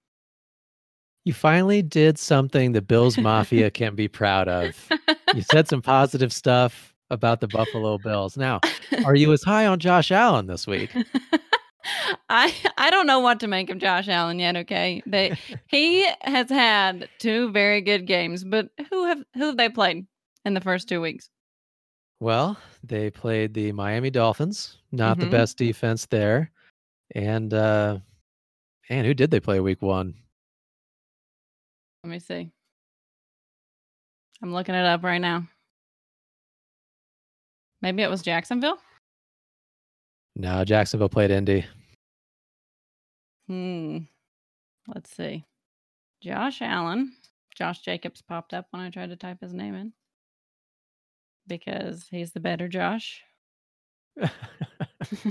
You 1.24 1.34
finally 1.34 1.82
did 1.82 2.18
something 2.18 2.72
the 2.72 2.82
Bills 2.82 3.18
Mafia 3.18 3.70
can 3.70 3.96
be 3.96 4.08
proud 4.08 4.48
of. 4.48 4.90
You 5.36 5.42
said 5.42 5.68
some 5.68 5.82
positive 5.84 6.32
stuff 6.32 6.94
about 7.10 7.42
the 7.42 7.48
Buffalo 7.48 7.98
Bills. 7.98 8.38
Now, 8.38 8.62
are 9.06 9.16
you 9.16 9.34
as 9.34 9.44
high 9.44 9.66
on 9.66 9.80
Josh 9.80 10.12
Allen 10.12 10.48
this 10.48 10.68
week? 10.68 10.92
I 12.30 12.54
I 12.78 12.90
don't 12.90 13.08
know 13.08 13.20
what 13.20 13.40
to 13.42 13.48
make 13.48 13.70
of 13.70 13.78
Josh 13.78 14.08
Allen 14.08 14.40
yet. 14.40 14.58
Okay, 14.58 15.02
they 15.06 15.38
he 15.68 16.08
has 16.22 16.50
had 16.50 17.08
two 17.20 17.52
very 17.52 17.82
good 17.82 18.06
games, 18.08 18.44
but 18.44 18.70
who 18.90 19.06
have 19.06 19.24
who 19.36 19.48
have 19.48 19.58
they 19.58 19.70
played 19.70 20.06
in 20.44 20.54
the 20.54 20.62
first 20.62 20.90
two 20.90 21.02
weeks? 21.02 21.30
Well, 22.20 22.58
they 22.84 23.12
played 23.12 23.54
the 23.54 23.72
Miami 23.72 24.10
Dolphins, 24.10 24.78
not 24.92 25.18
mm-hmm. 25.18 25.30
the 25.30 25.38
best 25.38 25.58
defense 25.58 26.08
there, 26.08 26.52
and 27.14 27.54
uh, 27.54 28.00
and 28.90 29.06
who 29.06 29.14
did 29.14 29.30
they 29.30 29.40
play 29.40 29.60
week 29.60 29.82
one? 29.82 30.16
Let 32.04 32.10
me 32.10 32.20
see. 32.20 32.50
I'm 34.42 34.54
looking 34.54 34.76
it 34.76 34.86
up 34.86 35.04
right 35.04 35.22
now. 35.22 35.48
Maybe 37.82 38.02
it 38.02 38.10
was 38.10 38.22
Jacksonville. 38.22 38.78
No, 40.36 40.64
Jacksonville 40.64 41.10
played 41.10 41.32
Indy. 41.32 41.66
Hmm. 43.48 44.00
Let's 44.88 45.16
see. 45.16 45.46
Josh 46.22 46.62
Allen. 46.62 47.14
Josh 47.56 47.80
Jacobs 47.82 48.22
popped 48.22 48.54
up 48.54 48.68
when 48.72 48.82
I 48.82 48.90
tried 48.90 49.10
to 49.10 49.16
type 49.16 49.42
his 49.42 49.54
name 49.54 49.76
in 49.76 49.94
because 51.48 52.08
he's 52.10 52.32
the 52.32 52.40
better 52.40 52.68
Josh. 52.68 53.22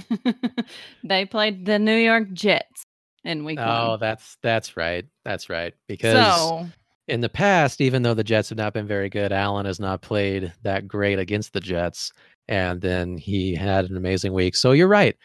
they 1.05 1.25
played 1.25 1.67
the 1.67 1.79
New 1.79 1.97
York 1.97 2.33
Jets 2.33 2.85
in 3.25 3.45
week 3.45 3.59
oh, 3.61 3.91
one. 3.91 4.01
that's 4.01 4.39
that's 4.43 4.77
right. 4.77 5.05
That's 5.25 5.51
right. 5.51 5.75
Because 5.89 6.35
so, 6.37 6.67
in 7.09 7.21
the 7.21 7.29
past, 7.29 7.81
even 7.81 8.03
though 8.03 8.15
the 8.15 8.25
Jets 8.25 8.49
have 8.51 8.59
not 8.59 8.73
been 8.75 8.87
very 8.87 9.09
good, 9.09 9.33
Allen 9.33 9.67
has 9.67 9.81
not 9.81 10.03
played 10.03 10.53
that 10.63 10.87
great 10.89 11.19
against 11.19 11.53
the 11.53 11.61
Jets 11.61 12.13
and 12.49 12.81
then 12.81 13.17
he 13.17 13.55
had 13.55 13.91
an 13.91 13.97
amazing 13.97 14.33
week. 14.33 14.55
So 14.55 14.73
you're 14.73 14.89
right. 14.89 15.17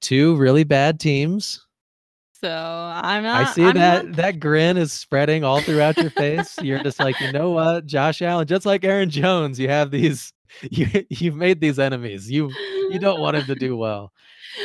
Two 0.00 0.36
really 0.36 0.64
bad 0.64 1.00
teams. 1.00 1.64
So 2.40 2.50
I'm 2.50 3.22
not. 3.22 3.46
I 3.46 3.52
see 3.52 3.64
I'm 3.64 3.74
that 3.74 4.06
not... 4.06 4.16
that 4.16 4.40
grin 4.40 4.76
is 4.76 4.92
spreading 4.92 5.42
all 5.42 5.60
throughout 5.60 5.96
your 5.96 6.10
face. 6.10 6.58
You're 6.60 6.82
just 6.82 7.00
like, 7.00 7.18
you 7.20 7.32
know 7.32 7.50
what, 7.50 7.86
Josh 7.86 8.20
Allen, 8.20 8.46
just 8.46 8.66
like 8.66 8.84
Aaron 8.84 9.10
Jones, 9.10 9.58
you 9.58 9.68
have 9.68 9.90
these. 9.90 10.32
You 10.70 10.86
you've 11.10 11.36
made 11.36 11.60
these 11.60 11.78
enemies. 11.78 12.30
You 12.30 12.50
you 12.90 12.98
don't 12.98 13.20
want 13.20 13.36
him 13.36 13.46
to 13.46 13.54
do 13.54 13.76
well. 13.84 14.12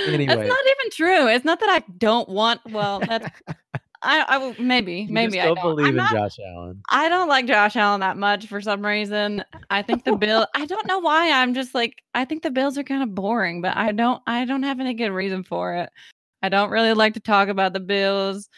Anyway, 0.07 0.25
that's 0.25 0.47
not 0.47 0.65
even 0.65 0.91
true. 0.91 1.27
It's 1.27 1.45
not 1.45 1.59
that 1.59 1.69
I 1.69 1.83
don't 1.97 2.29
want. 2.29 2.61
Well, 2.69 2.99
that's 2.99 3.27
I, 4.03 4.25
I 4.27 4.55
maybe, 4.59 5.01
you 5.01 5.13
maybe 5.13 5.39
I 5.39 5.45
don't 5.45 5.61
believe 5.61 5.85
I'm 5.85 5.91
in 5.91 5.97
not, 5.97 6.11
Josh 6.11 6.37
Allen. 6.39 6.81
I 6.89 7.07
don't 7.07 7.27
like 7.27 7.45
Josh 7.45 7.75
Allen 7.75 7.99
that 7.99 8.17
much 8.17 8.47
for 8.47 8.59
some 8.59 8.83
reason. 8.83 9.43
I 9.69 9.83
think 9.83 10.05
the 10.05 10.15
bill. 10.15 10.47
I 10.55 10.65
don't 10.65 10.87
know 10.87 10.99
why. 10.99 11.31
I'm 11.31 11.53
just 11.53 11.75
like 11.75 12.01
I 12.15 12.25
think 12.25 12.41
the 12.41 12.51
Bills 12.51 12.77
are 12.77 12.83
kind 12.83 13.03
of 13.03 13.13
boring, 13.13 13.61
but 13.61 13.77
I 13.77 13.91
don't. 13.91 14.21
I 14.25 14.45
don't 14.45 14.63
have 14.63 14.79
any 14.79 14.95
good 14.95 15.11
reason 15.11 15.43
for 15.43 15.75
it. 15.75 15.89
I 16.41 16.49
don't 16.49 16.71
really 16.71 16.93
like 16.93 17.13
to 17.13 17.19
talk 17.19 17.47
about 17.47 17.73
the 17.73 17.79
Bills, 17.79 18.49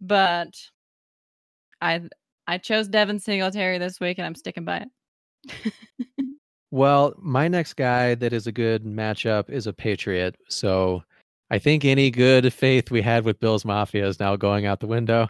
but 0.00 0.54
I 1.80 2.02
I 2.46 2.58
chose 2.58 2.88
Devin 2.88 3.20
Singletary 3.20 3.78
this 3.78 4.00
week, 4.00 4.18
and 4.18 4.26
I'm 4.26 4.34
sticking 4.34 4.64
by 4.64 4.78
it. 4.78 5.72
Well, 6.70 7.14
my 7.18 7.48
next 7.48 7.74
guy 7.74 8.14
that 8.16 8.32
is 8.32 8.46
a 8.46 8.52
good 8.52 8.84
matchup 8.84 9.50
is 9.50 9.66
a 9.66 9.72
Patriot, 9.72 10.36
so 10.48 11.02
I 11.50 11.58
think 11.58 11.84
any 11.84 12.10
good 12.10 12.52
faith 12.52 12.90
we 12.90 13.02
had 13.02 13.24
with 13.24 13.40
Bills 13.40 13.64
Mafia 13.64 14.06
is 14.06 14.20
now 14.20 14.36
going 14.36 14.66
out 14.66 14.80
the 14.80 14.86
window. 14.86 15.28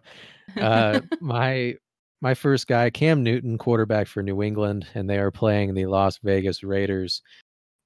Uh, 0.61 1.01
my 1.21 1.77
my 2.21 2.35
first 2.35 2.67
guy, 2.67 2.91
Cam 2.91 3.23
Newton, 3.23 3.57
quarterback 3.57 4.07
for 4.07 4.23
New 4.23 4.43
England, 4.43 4.87
and 4.95 5.09
they 5.09 5.19
are 5.19 5.31
playing 5.31 5.73
the 5.73 5.87
Las 5.87 6.19
Vegas 6.23 6.63
Raiders. 6.63 7.23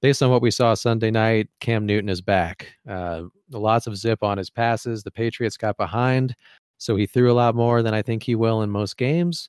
Based 0.01 0.21
on 0.21 0.29
what 0.29 0.41
we 0.41 0.51
saw 0.51 0.73
Sunday 0.73 1.09
night, 1.09 1.47
Cam 1.61 1.85
Newton 1.85 2.09
is 2.09 2.21
back. 2.21 2.67
Uh, 2.87 3.23
lots 3.51 3.87
of 3.87 3.95
zip 3.97 4.21
on 4.21 4.37
his 4.37 4.49
passes. 4.49 5.03
The 5.03 5.11
Patriots 5.11 5.55
got 5.55 5.77
behind, 5.77 6.35
so 6.77 6.97
he 6.97 7.05
threw 7.05 7.31
a 7.31 7.33
lot 7.33 7.55
more 7.55 7.81
than 7.81 7.93
I 7.93 8.01
think 8.01 8.21
he 8.21 8.35
will 8.35 8.61
in 8.61 8.69
most 8.69 8.97
games, 8.97 9.47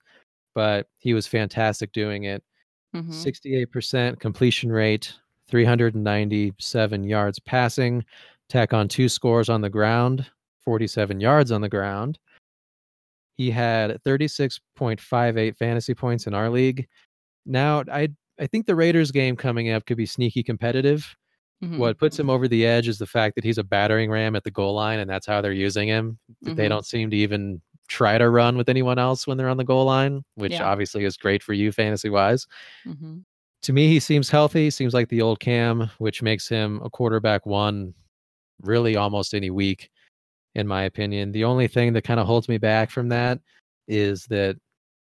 but 0.54 0.86
he 0.98 1.12
was 1.12 1.26
fantastic 1.26 1.92
doing 1.92 2.24
it. 2.24 2.44
Mm-hmm. 2.96 3.10
68% 3.10 4.18
completion 4.20 4.72
rate, 4.72 5.12
397 5.48 7.04
yards 7.04 7.38
passing, 7.38 8.04
tack 8.48 8.72
on 8.72 8.88
two 8.88 9.08
scores 9.08 9.48
on 9.48 9.60
the 9.60 9.70
ground, 9.70 10.26
47 10.64 11.20
yards 11.20 11.52
on 11.52 11.60
the 11.60 11.68
ground. 11.68 12.18
He 13.36 13.50
had 13.50 14.02
36.58 14.02 15.56
fantasy 15.56 15.94
points 15.94 16.26
in 16.26 16.34
our 16.34 16.48
league. 16.48 16.88
Now, 17.44 17.84
I 17.92 18.08
I 18.38 18.46
think 18.46 18.66
the 18.66 18.74
Raiders 18.74 19.10
game 19.10 19.36
coming 19.36 19.70
up 19.70 19.86
could 19.86 19.96
be 19.96 20.06
sneaky 20.06 20.42
competitive. 20.42 21.16
Mm-hmm. 21.64 21.78
What 21.78 21.98
puts 21.98 22.18
him 22.18 22.28
over 22.28 22.48
the 22.48 22.66
edge 22.66 22.86
is 22.86 22.98
the 22.98 23.06
fact 23.06 23.34
that 23.34 23.44
he's 23.44 23.58
a 23.58 23.64
battering 23.64 24.10
ram 24.10 24.36
at 24.36 24.44
the 24.44 24.50
goal 24.50 24.74
line, 24.74 24.98
and 24.98 25.08
that's 25.08 25.26
how 25.26 25.40
they're 25.40 25.52
using 25.52 25.88
him. 25.88 26.18
Mm-hmm. 26.44 26.54
They 26.54 26.68
don't 26.68 26.84
seem 26.84 27.10
to 27.10 27.16
even 27.16 27.62
try 27.88 28.18
to 28.18 28.28
run 28.28 28.56
with 28.56 28.68
anyone 28.68 28.98
else 28.98 29.26
when 29.26 29.36
they're 29.36 29.48
on 29.48 29.56
the 29.56 29.64
goal 29.64 29.84
line, 29.84 30.24
which 30.34 30.52
yeah. 30.52 30.64
obviously 30.64 31.04
is 31.04 31.16
great 31.16 31.42
for 31.42 31.52
you 31.52 31.72
fantasy 31.72 32.10
wise. 32.10 32.46
Mm-hmm. 32.86 33.18
To 33.62 33.72
me, 33.72 33.88
he 33.88 34.00
seems 34.00 34.30
healthy, 34.30 34.70
seems 34.70 34.94
like 34.94 35.08
the 35.08 35.22
old 35.22 35.40
Cam, 35.40 35.90
which 35.98 36.22
makes 36.22 36.48
him 36.48 36.80
a 36.84 36.90
quarterback 36.90 37.46
one 37.46 37.94
really 38.62 38.96
almost 38.96 39.34
any 39.34 39.50
week, 39.50 39.90
in 40.54 40.66
my 40.66 40.84
opinion. 40.84 41.32
The 41.32 41.44
only 41.44 41.66
thing 41.66 41.92
that 41.94 42.04
kind 42.04 42.20
of 42.20 42.26
holds 42.26 42.48
me 42.48 42.58
back 42.58 42.90
from 42.90 43.08
that 43.08 43.40
is 43.88 44.24
that 44.26 44.56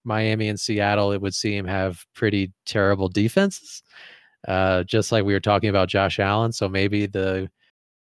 Miami 0.05 0.49
and 0.49 0.59
Seattle, 0.59 1.11
it 1.11 1.21
would 1.21 1.33
seem, 1.33 1.65
have 1.65 2.05
pretty 2.13 2.51
terrible 2.65 3.09
defenses. 3.09 3.83
Uh, 4.47 4.83
just 4.83 5.11
like 5.11 5.23
we 5.23 5.33
were 5.33 5.39
talking 5.39 5.69
about 5.69 5.87
Josh 5.87 6.19
Allen. 6.19 6.51
So 6.51 6.67
maybe 6.67 7.05
the, 7.05 7.49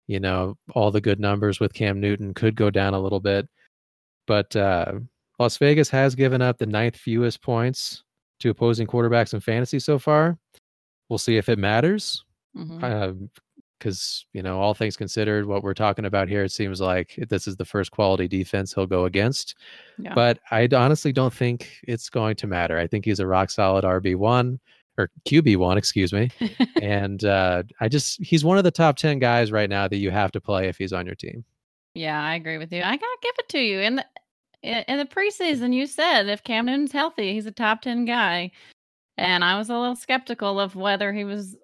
you 0.07 0.21
know, 0.21 0.57
all 0.75 0.91
the 0.91 1.01
good 1.01 1.19
numbers 1.19 1.59
with 1.59 1.75
Cam 1.75 2.01
Newton 2.01 2.33
could 2.33 2.55
go 2.55 2.71
down 2.71 2.95
a 2.95 3.01
little 3.01 3.21
bit. 3.21 3.49
But 4.29 4.55
uh, 4.55 5.01
Las 5.41 5.57
Vegas 5.57 5.89
has 5.89 6.15
given 6.15 6.43
up 6.43 6.59
the 6.59 6.67
ninth 6.67 6.97
fewest 6.97 7.43
points 7.43 8.05
to 8.41 8.51
opposing 8.51 8.87
quarterbacks 8.87 9.35
in 9.35 9.41
fantasy 9.41 9.81
so 9.81 9.99
far. 9.99 10.39
We'll 11.09 11.19
see 11.19 11.39
if 11.39 11.49
it 11.49 11.59
matters. 11.59 12.25
Because, 12.55 14.27
you 14.33 14.43
know, 14.43 14.61
all 14.61 14.75
things 14.75 14.97
considered, 14.97 15.47
what 15.47 15.63
we're 15.63 15.73
talking 15.73 16.05
about 16.05 16.29
here, 16.29 16.45
it 16.45 16.53
seems 16.53 16.81
like 16.81 17.19
this 17.31 17.47
is 17.47 17.57
the 17.57 17.65
first 17.65 17.91
quality 17.91 18.29
defense 18.29 18.75
he'll 18.75 18.87
go 18.87 19.07
against. 19.07 19.55
Yeah. 19.99 20.15
But 20.15 20.41
I 20.51 20.69
honestly 20.77 21.13
don't 21.13 21.33
think 21.33 21.81
it's 21.85 22.11
going 22.11 22.37
to 22.37 22.47
matter. 22.47 22.79
I 22.79 22.87
think 22.87 23.07
he's 23.07 23.21
a 23.21 23.27
rock 23.27 23.51
solid 23.51 23.85
RB1 23.85 24.59
or 24.99 25.11
QB1, 25.27 25.77
excuse 25.79 26.13
me. 26.13 26.29
and 26.83 27.25
uh, 27.25 27.63
I 27.81 27.89
just, 27.89 28.23
he's 28.23 28.45
one 28.45 28.59
of 28.59 28.65
the 28.65 28.71
top 28.71 28.97
10 28.97 29.21
guys 29.21 29.53
right 29.53 29.71
now 29.71 29.89
that 29.89 29.97
you 29.97 30.11
have 30.11 30.33
to 30.33 30.41
play 30.41 30.69
if 30.69 30.77
he's 30.77 30.93
on 30.93 31.07
your 31.07 31.15
team. 31.15 31.45
Yeah, 31.99 32.23
I 32.23 32.35
agree 32.37 32.59
with 32.59 32.73
you. 32.73 32.81
I 32.83 32.97
gotta 32.97 33.19
give 33.23 33.35
it 33.39 33.49
to 33.51 33.59
you. 33.59 33.81
In 33.81 33.97
the 33.97 34.07
in 34.63 34.85
in 34.89 34.99
the 34.99 35.05
preseason, 35.05 35.73
you 35.75 35.87
said 35.87 36.29
if 36.29 36.45
Cam 36.45 36.67
Newton's 36.67 36.93
healthy, 36.93 37.33
he's 37.35 37.47
a 37.47 37.51
top 37.53 37.83
ten 37.83 38.05
guy, 38.05 38.51
and 39.17 39.45
I 39.45 39.59
was 39.59 39.69
a 39.71 39.77
little 39.79 39.97
skeptical 39.97 40.61
of 40.61 40.77
whether 40.77 41.13
he 41.13 41.25
was 41.25 41.57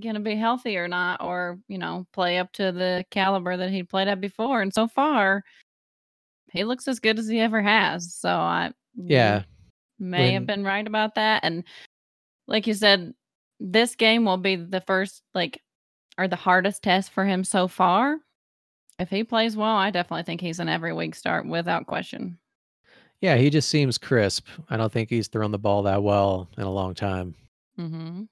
gonna 0.00 0.20
be 0.20 0.34
healthy 0.36 0.76
or 0.76 0.88
not, 0.88 1.22
or 1.22 1.58
you 1.68 1.78
know, 1.78 2.06
play 2.12 2.38
up 2.38 2.52
to 2.54 2.72
the 2.72 3.04
caliber 3.10 3.56
that 3.56 3.70
he 3.70 3.82
played 3.82 4.08
at 4.08 4.20
before. 4.20 4.62
And 4.62 4.74
so 4.74 4.88
far, 4.88 5.44
he 6.52 6.64
looks 6.64 6.88
as 6.88 6.98
good 7.00 7.18
as 7.18 7.28
he 7.28 7.40
ever 7.40 7.62
has. 7.62 8.14
So 8.14 8.30
I 8.30 8.72
Yeah. 8.96 9.42
may 10.00 10.32
have 10.32 10.46
been 10.46 10.64
right 10.64 10.86
about 10.86 11.14
that. 11.16 11.44
And 11.44 11.64
like 12.48 12.66
you 12.66 12.74
said, 12.74 13.14
this 13.60 13.94
game 13.96 14.24
will 14.24 14.38
be 14.38 14.56
the 14.56 14.80
first 14.80 15.22
like 15.34 15.60
or 16.18 16.26
the 16.28 16.36
hardest 16.36 16.82
test 16.82 17.10
for 17.12 17.24
him 17.24 17.44
so 17.44 17.68
far. 17.68 18.18
If 18.98 19.10
he 19.10 19.22
plays 19.22 19.56
well, 19.56 19.76
I 19.76 19.90
definitely 19.90 20.24
think 20.24 20.40
he's 20.40 20.58
an 20.58 20.68
every 20.68 20.92
week 20.92 21.14
start 21.14 21.46
without 21.46 21.86
question. 21.86 22.38
Yeah, 23.20 23.36
he 23.36 23.50
just 23.50 23.68
seems 23.68 23.98
crisp. 23.98 24.46
I 24.70 24.76
don't 24.76 24.92
think 24.92 25.10
he's 25.10 25.28
thrown 25.28 25.50
the 25.50 25.58
ball 25.58 25.82
that 25.84 26.02
well 26.02 26.48
in 26.56 26.64
a 26.64 26.70
long 26.70 26.94
time. 26.94 27.34
hmm 27.76 28.24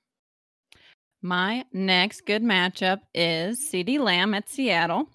My 1.23 1.65
next 1.73 2.27
good 2.27 2.43
matchup 2.43 3.01
is 3.15 3.61
CeeDee 3.61 3.99
Lamb 3.99 4.35
at 4.35 4.49
Seattle. 4.49 5.09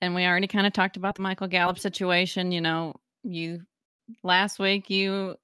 And 0.00 0.14
we 0.14 0.24
already 0.24 0.46
kind 0.46 0.66
of 0.66 0.72
talked 0.72 0.96
about 0.96 1.14
the 1.14 1.22
Michael 1.22 1.48
Gallup 1.48 1.78
situation. 1.78 2.52
You 2.52 2.60
know, 2.60 2.94
you 3.22 3.60
last 4.22 4.58
week 4.58 4.88
you 4.88 5.36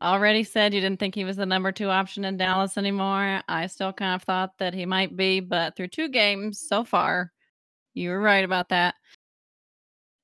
already 0.00 0.44
said 0.44 0.72
you 0.72 0.80
didn't 0.80 1.00
think 1.00 1.14
he 1.14 1.24
was 1.24 1.36
the 1.36 1.44
number 1.46 1.72
two 1.72 1.90
option 1.90 2.24
in 2.24 2.36
Dallas 2.36 2.78
anymore. 2.78 3.42
I 3.48 3.66
still 3.66 3.92
kind 3.92 4.14
of 4.14 4.22
thought 4.22 4.56
that 4.58 4.74
he 4.74 4.86
might 4.86 5.16
be, 5.16 5.40
but 5.40 5.76
through 5.76 5.88
two 5.88 6.08
games 6.08 6.60
so 6.66 6.84
far, 6.84 7.32
you 8.00 8.10
were 8.10 8.20
right 8.20 8.44
about 8.44 8.70
that. 8.70 8.94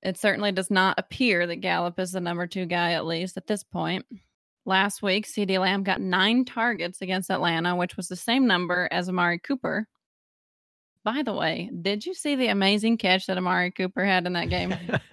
It 0.03 0.19
certainly 0.19 0.53
does 0.53 0.71
not 0.71 0.99
appear 0.99 1.47
that 1.47 1.57
Gallup 1.57 1.99
is 1.99 2.13
the 2.13 2.21
number 2.21 2.47
two 2.47 2.67
guy, 2.67 2.93
at 2.93 3.07
least 3.07 3.37
at 3.37 3.47
this 3.47 3.63
point. 3.63 4.07
Last 4.65 5.03
week, 5.03 5.27
CeeDee 5.27 5.61
Lamb 5.61 5.85
got 5.85 6.01
nine 6.01 6.45
targets 6.45 7.01
against 7.01 7.31
Atlanta, 7.31 7.77
which 7.77 7.97
was 7.97 8.09
the 8.09 8.17
same 8.17 8.47
number 8.47 8.89
as 8.91 9.09
Amari 9.09 9.39
Cooper. 9.39 9.87
By 11.05 11.23
the 11.23 11.33
way, 11.33 11.71
did 11.83 12.05
you 12.05 12.15
see 12.15 12.35
the 12.35 12.49
amazing 12.49 12.99
catch 12.99 13.27
that 13.27 13.39
Amari 13.39 13.71
Cooper 13.71 14.05
had 14.05 14.27
in 14.27 14.33
that 14.33 14.49
game? 14.49 14.75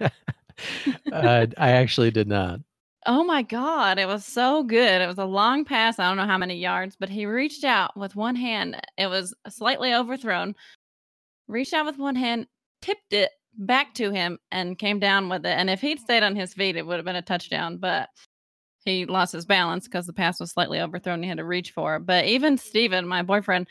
uh, 1.12 1.46
I 1.56 1.70
actually 1.70 2.10
did 2.10 2.26
not. 2.26 2.60
Oh 3.06 3.22
my 3.22 3.42
God, 3.42 3.98
it 3.98 4.08
was 4.08 4.24
so 4.24 4.62
good. 4.62 5.02
It 5.02 5.06
was 5.06 5.18
a 5.18 5.24
long 5.24 5.64
pass. 5.64 5.98
I 5.98 6.08
don't 6.08 6.16
know 6.16 6.26
how 6.26 6.38
many 6.38 6.56
yards, 6.56 6.96
but 6.98 7.10
he 7.10 7.26
reached 7.26 7.62
out 7.62 7.96
with 7.96 8.16
one 8.16 8.34
hand. 8.34 8.80
It 8.96 9.08
was 9.08 9.34
slightly 9.48 9.94
overthrown. 9.94 10.54
Reached 11.46 11.74
out 11.74 11.84
with 11.84 11.98
one 11.98 12.16
hand, 12.16 12.46
tipped 12.84 13.12
it 13.12 13.30
back 13.56 13.94
to 13.94 14.10
him, 14.10 14.38
and 14.50 14.78
came 14.78 14.98
down 14.98 15.28
with 15.28 15.46
it. 15.46 15.56
And 15.56 15.70
if 15.70 15.80
he'd 15.80 16.00
stayed 16.00 16.22
on 16.22 16.36
his 16.36 16.54
feet, 16.54 16.76
it 16.76 16.86
would 16.86 16.96
have 16.96 17.04
been 17.04 17.16
a 17.16 17.22
touchdown. 17.22 17.78
But 17.78 18.08
he 18.84 19.06
lost 19.06 19.32
his 19.32 19.46
balance 19.46 19.86
because 19.88 20.06
the 20.06 20.12
pass 20.12 20.38
was 20.40 20.52
slightly 20.52 20.80
overthrown. 20.80 21.14
And 21.14 21.24
He 21.24 21.28
had 21.28 21.38
to 21.38 21.44
reach 21.44 21.70
for 21.70 21.96
it. 21.96 22.00
But 22.00 22.26
even 22.26 22.58
Steven, 22.58 23.06
my 23.06 23.22
boyfriend, 23.22 23.68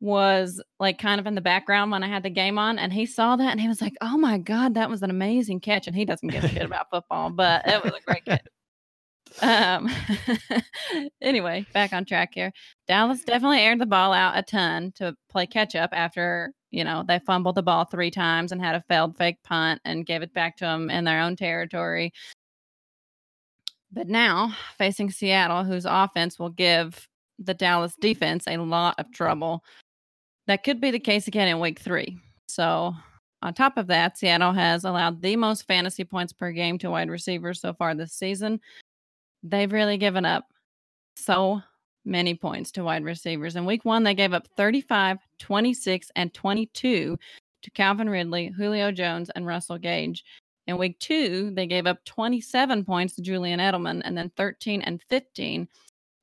was 0.00 0.62
like 0.78 0.98
kind 0.98 1.20
of 1.20 1.26
in 1.26 1.34
the 1.34 1.40
background 1.40 1.90
when 1.90 2.04
I 2.04 2.08
had 2.08 2.22
the 2.22 2.30
game 2.30 2.58
on, 2.58 2.78
and 2.78 2.92
he 2.92 3.04
saw 3.06 3.34
that 3.36 3.50
and 3.50 3.60
he 3.60 3.66
was 3.66 3.80
like, 3.82 3.94
"Oh 4.00 4.16
my 4.16 4.38
god, 4.38 4.74
that 4.74 4.88
was 4.88 5.02
an 5.02 5.10
amazing 5.10 5.60
catch!" 5.60 5.88
And 5.88 5.96
he 5.96 6.04
doesn't 6.04 6.28
give 6.28 6.44
a 6.44 6.48
shit 6.48 6.62
about 6.62 6.90
football, 6.90 7.30
but 7.30 7.66
it 7.66 7.82
was 7.82 7.94
a 7.94 8.00
great 8.06 8.24
catch. 8.24 8.46
Um. 9.42 9.90
anyway, 11.22 11.66
back 11.72 11.92
on 11.92 12.04
track 12.04 12.30
here. 12.34 12.52
Dallas 12.86 13.24
definitely 13.24 13.60
aired 13.60 13.78
the 13.78 13.86
ball 13.86 14.12
out 14.12 14.38
a 14.38 14.42
ton 14.42 14.92
to 14.96 15.16
play 15.28 15.46
catch 15.46 15.74
up 15.74 15.90
after 15.92 16.52
you 16.70 16.84
know 16.84 17.04
they 17.06 17.18
fumbled 17.20 17.54
the 17.54 17.62
ball 17.62 17.84
three 17.84 18.10
times 18.10 18.52
and 18.52 18.60
had 18.60 18.74
a 18.74 18.84
failed 18.88 19.16
fake 19.16 19.42
punt 19.44 19.80
and 19.84 20.06
gave 20.06 20.22
it 20.22 20.34
back 20.34 20.56
to 20.56 20.64
them 20.64 20.90
in 20.90 21.04
their 21.04 21.20
own 21.20 21.36
territory. 21.36 22.12
But 23.92 24.08
now 24.08 24.54
facing 24.76 25.10
Seattle, 25.10 25.64
whose 25.64 25.86
offense 25.86 26.38
will 26.38 26.50
give 26.50 27.08
the 27.38 27.54
Dallas 27.54 27.94
defense 28.00 28.44
a 28.46 28.56
lot 28.56 28.94
of 28.98 29.10
trouble. 29.12 29.64
That 30.46 30.64
could 30.64 30.80
be 30.80 30.90
the 30.90 30.98
case 30.98 31.28
again 31.28 31.48
in 31.48 31.60
week 31.60 31.78
three. 31.78 32.18
So, 32.48 32.94
on 33.42 33.54
top 33.54 33.76
of 33.76 33.86
that, 33.88 34.18
Seattle 34.18 34.52
has 34.52 34.84
allowed 34.84 35.22
the 35.22 35.36
most 35.36 35.66
fantasy 35.66 36.04
points 36.04 36.32
per 36.32 36.50
game 36.50 36.78
to 36.78 36.90
wide 36.90 37.10
receivers 37.10 37.60
so 37.60 37.72
far 37.72 37.94
this 37.94 38.12
season. 38.12 38.60
They've 39.42 39.72
really 39.72 39.98
given 39.98 40.24
up 40.24 40.44
so 41.16 41.62
many 42.04 42.34
points 42.34 42.72
to 42.72 42.84
wide 42.84 43.04
receivers. 43.04 43.56
In 43.56 43.66
week 43.66 43.84
one, 43.84 44.02
they 44.02 44.14
gave 44.14 44.32
up 44.32 44.48
35, 44.56 45.18
26, 45.38 46.10
and 46.16 46.32
22 46.32 47.18
to 47.62 47.70
Calvin 47.70 48.08
Ridley, 48.08 48.48
Julio 48.48 48.90
Jones, 48.90 49.30
and 49.30 49.46
Russell 49.46 49.78
Gage. 49.78 50.24
In 50.66 50.78
week 50.78 50.98
two, 50.98 51.50
they 51.54 51.66
gave 51.66 51.86
up 51.86 52.04
27 52.04 52.84
points 52.84 53.14
to 53.14 53.22
Julian 53.22 53.60
Edelman 53.60 54.02
and 54.04 54.16
then 54.16 54.30
13 54.36 54.82
and 54.82 55.02
15 55.08 55.68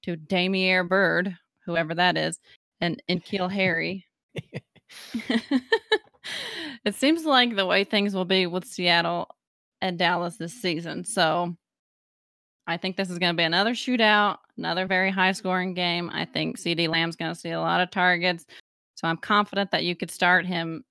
to 0.03 0.15
Damiere 0.15 0.83
Byrd, 0.83 1.35
whoever 1.65 1.95
that 1.95 2.15
is, 2.17 2.39
and 2.79 3.01
N'Keal 3.09 3.51
Harry. 3.51 4.05
it 6.85 6.93
seems 6.93 7.25
like 7.25 7.55
the 7.55 7.65
way 7.65 7.83
things 7.83 8.13
will 8.13 8.25
be 8.25 8.45
with 8.45 8.65
Seattle 8.65 9.29
and 9.81 9.97
Dallas 9.97 10.37
this 10.37 10.53
season. 10.53 11.03
So 11.03 11.57
I 12.67 12.77
think 12.77 12.95
this 12.97 13.09
is 13.09 13.19
going 13.19 13.33
to 13.33 13.37
be 13.37 13.43
another 13.43 13.71
shootout, 13.73 14.37
another 14.57 14.87
very 14.87 15.11
high 15.11 15.33
scoring 15.33 15.73
game. 15.73 16.09
I 16.13 16.25
think 16.25 16.57
CeeDee 16.57 16.87
Lamb's 16.89 17.15
going 17.15 17.33
to 17.33 17.39
see 17.39 17.51
a 17.51 17.59
lot 17.59 17.81
of 17.81 17.91
targets. 17.91 18.45
So 18.95 19.07
I'm 19.07 19.17
confident 19.17 19.71
that 19.71 19.83
you 19.83 19.95
could 19.95 20.09
start 20.09 20.45
him 20.45 20.83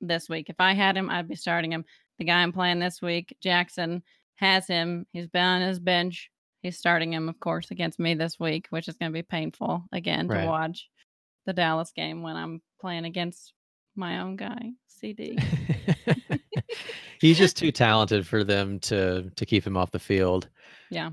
this 0.00 0.28
week. 0.28 0.48
If 0.48 0.56
I 0.58 0.72
had 0.74 0.96
him, 0.96 1.10
I'd 1.10 1.28
be 1.28 1.34
starting 1.34 1.72
him. 1.72 1.84
The 2.18 2.24
guy 2.24 2.42
I'm 2.42 2.52
playing 2.52 2.78
this 2.78 3.02
week, 3.02 3.36
Jackson, 3.42 4.02
has 4.36 4.66
him. 4.66 5.06
He's 5.12 5.26
been 5.26 5.44
on 5.44 5.60
his 5.60 5.78
bench. 5.78 6.30
He's 6.62 6.78
starting 6.78 7.12
him, 7.12 7.28
of 7.28 7.38
course, 7.40 7.70
against 7.70 7.98
me 7.98 8.14
this 8.14 8.38
week, 8.40 8.66
which 8.70 8.88
is 8.88 8.96
going 8.96 9.12
to 9.12 9.16
be 9.16 9.22
painful 9.22 9.84
again 9.92 10.28
Right. 10.28 10.42
to 10.42 10.46
watch 10.46 10.88
the 11.46 11.52
Dallas 11.52 11.92
game 11.94 12.22
when 12.22 12.36
I'm 12.36 12.62
playing 12.80 13.04
against 13.04 13.52
my 13.96 14.20
own 14.20 14.36
guy, 14.36 14.70
CeeDee. 15.02 15.42
He's 17.20 17.38
just 17.38 17.56
too 17.56 17.72
talented 17.72 18.26
for 18.26 18.44
them 18.44 18.78
to 18.80 19.30
to 19.34 19.46
keep 19.46 19.66
him 19.66 19.76
off 19.76 19.90
the 19.90 19.98
field. 19.98 20.48
Yeah. 20.90 21.10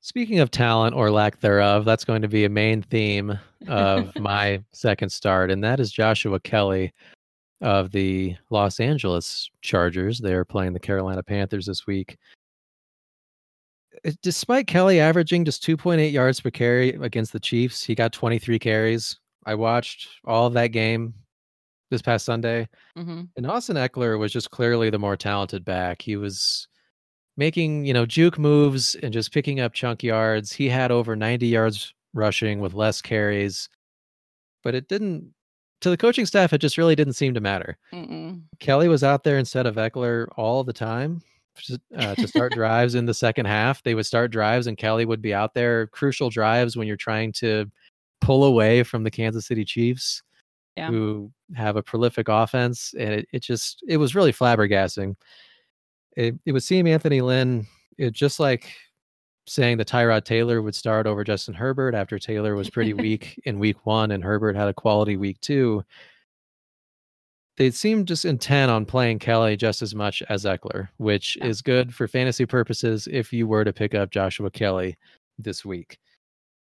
Speaking 0.00 0.38
of 0.40 0.50
talent 0.50 0.94
or 0.94 1.10
lack 1.10 1.40
thereof, 1.40 1.84
that's 1.84 2.04
going 2.04 2.22
to 2.22 2.28
be 2.28 2.44
a 2.44 2.48
main 2.48 2.82
theme 2.82 3.38
of 3.66 4.14
my 4.20 4.62
second 4.72 5.10
start, 5.10 5.50
and 5.50 5.62
that 5.64 5.80
is 5.80 5.90
Joshua 5.90 6.38
Kelley 6.40 6.92
of 7.60 7.90
the 7.90 8.36
Los 8.50 8.78
Angeles 8.78 9.50
Chargers. 9.62 10.18
They're 10.18 10.44
playing 10.44 10.72
the 10.72 10.80
Carolina 10.80 11.22
Panthers 11.22 11.66
this 11.66 11.86
week. 11.86 12.16
Uh, 14.04 14.12
Despite 14.22 14.68
Kelley 14.68 15.00
averaging 15.00 15.44
just 15.44 15.64
2.8 15.64 16.12
yards 16.12 16.40
per 16.40 16.50
carry 16.50 16.90
against 16.90 17.32
the 17.32 17.40
Chiefs, 17.40 17.82
he 17.82 17.96
got 17.96 18.12
23 18.12 18.58
carries. 18.58 19.18
I 19.44 19.56
watched 19.56 20.08
all 20.24 20.46
of 20.46 20.52
that 20.54 20.68
game 20.68 21.14
this 21.90 22.02
past 22.02 22.24
Sunday. 22.24 22.68
hmm 22.96 23.22
And 23.36 23.46
Austin 23.46 23.76
Ekeler 23.76 24.18
was 24.18 24.32
just 24.32 24.50
clearly 24.50 24.90
the 24.90 24.98
more 24.98 25.16
talented 25.16 25.64
back. 25.64 26.00
He 26.02 26.16
was 26.16 26.68
making, 27.38 27.86
you 27.86 27.94
know, 27.94 28.04
juke 28.04 28.38
moves 28.38 28.96
and 28.96 29.12
just 29.14 29.32
picking 29.32 29.60
up 29.60 29.72
chunk 29.72 30.02
yards. 30.02 30.52
He 30.52 30.68
had 30.68 30.90
over 30.90 31.16
90 31.16 31.46
yards 31.46 31.94
rushing 32.12 32.58
with 32.60 32.74
less 32.74 33.00
carries. 33.00 33.68
But 34.62 34.74
it 34.74 34.88
didn't 34.88 35.32
to 35.80 35.90
the 35.90 35.96
coaching 35.96 36.26
staff 36.26 36.52
it 36.52 36.58
just 36.58 36.76
really 36.76 36.96
didn't 36.96 37.12
seem 37.12 37.32
to 37.34 37.40
matter. 37.40 37.78
Mm-mm. 37.94 38.42
Kelley 38.58 38.88
was 38.88 39.04
out 39.04 39.22
there 39.22 39.38
instead 39.38 39.64
of 39.66 39.76
Ekeler 39.76 40.26
all 40.36 40.64
the 40.64 40.72
time 40.72 41.22
to, 41.62 41.80
uh, 41.96 42.16
to 42.16 42.26
start 42.26 42.52
drives 42.52 42.96
in 42.96 43.06
the 43.06 43.14
second 43.14 43.46
half. 43.46 43.82
They 43.84 43.94
would 43.94 44.04
start 44.06 44.32
drives 44.32 44.66
and 44.66 44.76
Kelley 44.76 45.06
would 45.06 45.22
be 45.22 45.32
out 45.32 45.54
there 45.54 45.86
crucial 45.86 46.30
drives 46.30 46.76
when 46.76 46.88
you're 46.88 46.96
trying 46.96 47.32
to 47.34 47.70
pull 48.20 48.44
away 48.44 48.82
from 48.82 49.04
the 49.04 49.10
Kansas 49.12 49.46
City 49.46 49.64
Chiefs 49.64 50.22
Yeah. 50.76 50.88
who 50.88 51.30
have 51.54 51.76
a 51.76 51.82
prolific 51.84 52.26
offense 52.28 52.92
and 52.98 53.10
it, 53.10 53.28
it 53.32 53.42
just 53.44 53.84
it 53.86 53.96
was 53.98 54.16
really 54.16 54.32
flabbergasting. 54.32 55.14
It 56.18 56.34
it 56.44 56.52
would 56.52 56.62
seem 56.64 56.86
Anthony 56.86 57.20
Lynn 57.22 57.66
it 57.96 58.12
just 58.12 58.38
like 58.40 58.70
saying 59.46 59.78
that 59.78 59.88
Tyrod 59.88 60.24
Taylor 60.24 60.60
would 60.60 60.74
start 60.74 61.06
over 61.06 61.24
Justin 61.24 61.54
Herbert 61.54 61.94
after 61.94 62.18
Taylor 62.18 62.54
was 62.54 62.68
pretty 62.68 62.92
weak 63.06 63.40
in 63.44 63.58
week 63.58 63.86
one 63.86 64.10
and 64.10 64.22
Herbert 64.22 64.56
had 64.56 64.68
a 64.68 64.74
quality 64.74 65.16
week 65.16 65.40
two. 65.40 65.82
they 67.56 67.70
seem 67.70 68.04
just 68.04 68.24
intent 68.24 68.70
on 68.70 68.84
playing 68.84 69.18
Kelley 69.18 69.56
just 69.56 69.80
as 69.82 69.94
much 69.94 70.22
as 70.28 70.44
Ekeler, 70.44 70.88
which 70.98 71.36
Yeah. 71.36 71.46
is 71.46 71.62
good 71.62 71.94
for 71.94 72.06
fantasy 72.06 72.46
purposes 72.46 73.08
if 73.10 73.32
you 73.32 73.46
were 73.48 73.64
to 73.64 73.72
pick 73.72 73.94
up 73.94 74.10
Joshua 74.10 74.50
Kelley 74.50 74.96
this 75.38 75.64
week. 75.64 75.98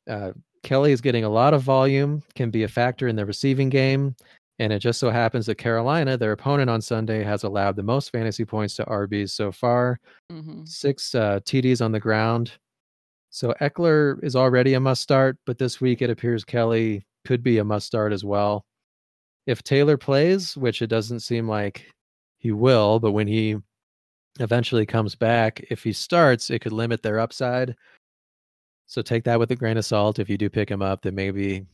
Uh, 0.09 0.31
Kelley 0.63 0.91
is 0.93 1.01
getting 1.01 1.23
a 1.25 1.29
lot 1.29 1.53
of 1.53 1.61
volume, 1.61 2.21
can 2.35 2.51
be 2.51 2.63
a 2.63 2.67
factor 2.67 3.07
in 3.07 3.15
the 3.17 3.25
receiving 3.25 3.69
game. 3.69 4.15
And 4.59 4.73
it 4.73 4.79
just 4.79 4.99
so 4.99 5.09
happens 5.11 5.45
that 5.45 5.55
Carolina, 5.55 6.17
their 6.17 6.31
opponent 6.31 6.69
on 6.69 6.81
Sunday, 6.81 7.23
has 7.23 7.43
allowed 7.43 7.75
the 7.75 7.83
most 7.83 8.11
fantasy 8.11 8.45
points 8.45 8.75
to 8.77 8.85
RBs 8.85 9.31
so 9.31 9.51
far 9.51 9.99
hmm 10.29 10.67
six 10.67 11.15
uh, 11.15 11.39
TDs 11.45 11.81
on 11.81 11.91
the 11.91 11.99
ground. 11.99 12.53
So 13.29 13.53
Ekeler 13.61 14.23
is 14.23 14.35
already 14.35 14.73
a 14.75 14.79
must 14.79 15.01
start, 15.03 15.37
but 15.45 15.57
this 15.57 15.81
week 15.81 16.01
it 16.01 16.09
appears 16.09 16.43
Kelley 16.45 17.05
could 17.25 17.43
be 17.43 17.57
a 17.59 17.63
must 17.63 17.87
start 17.87 18.13
as 18.13 18.23
well. 18.25 18.65
If 19.47 19.63
Taylor 19.63 19.97
plays, 19.97 20.57
which 20.57 20.81
it 20.81 20.87
doesn't 20.87 21.21
seem 21.21 21.47
like 21.47 21.91
he 22.39 22.51
will, 22.51 22.99
but 22.99 23.13
when 23.13 23.27
he 23.27 23.57
eventually 24.39 24.85
comes 24.85 25.15
back, 25.15 25.61
if 25.71 25.83
he 25.83 25.93
starts, 25.93 26.49
it 26.49 26.59
could 26.59 26.73
limit 26.73 27.03
their 27.03 27.19
upside. 27.19 27.75
So 28.87 29.01
take 29.01 29.25
that 29.25 29.37
with 29.37 29.51
a 29.51 29.55
grain 29.55 29.77
of 29.77 29.85
salt. 29.85 30.17
If 30.17 30.29
you 30.29 30.37
do 30.37 30.49
pick 30.49 30.69
him 30.71 30.81
up, 30.81 31.01
then 31.01 31.13
maybe 31.13 31.65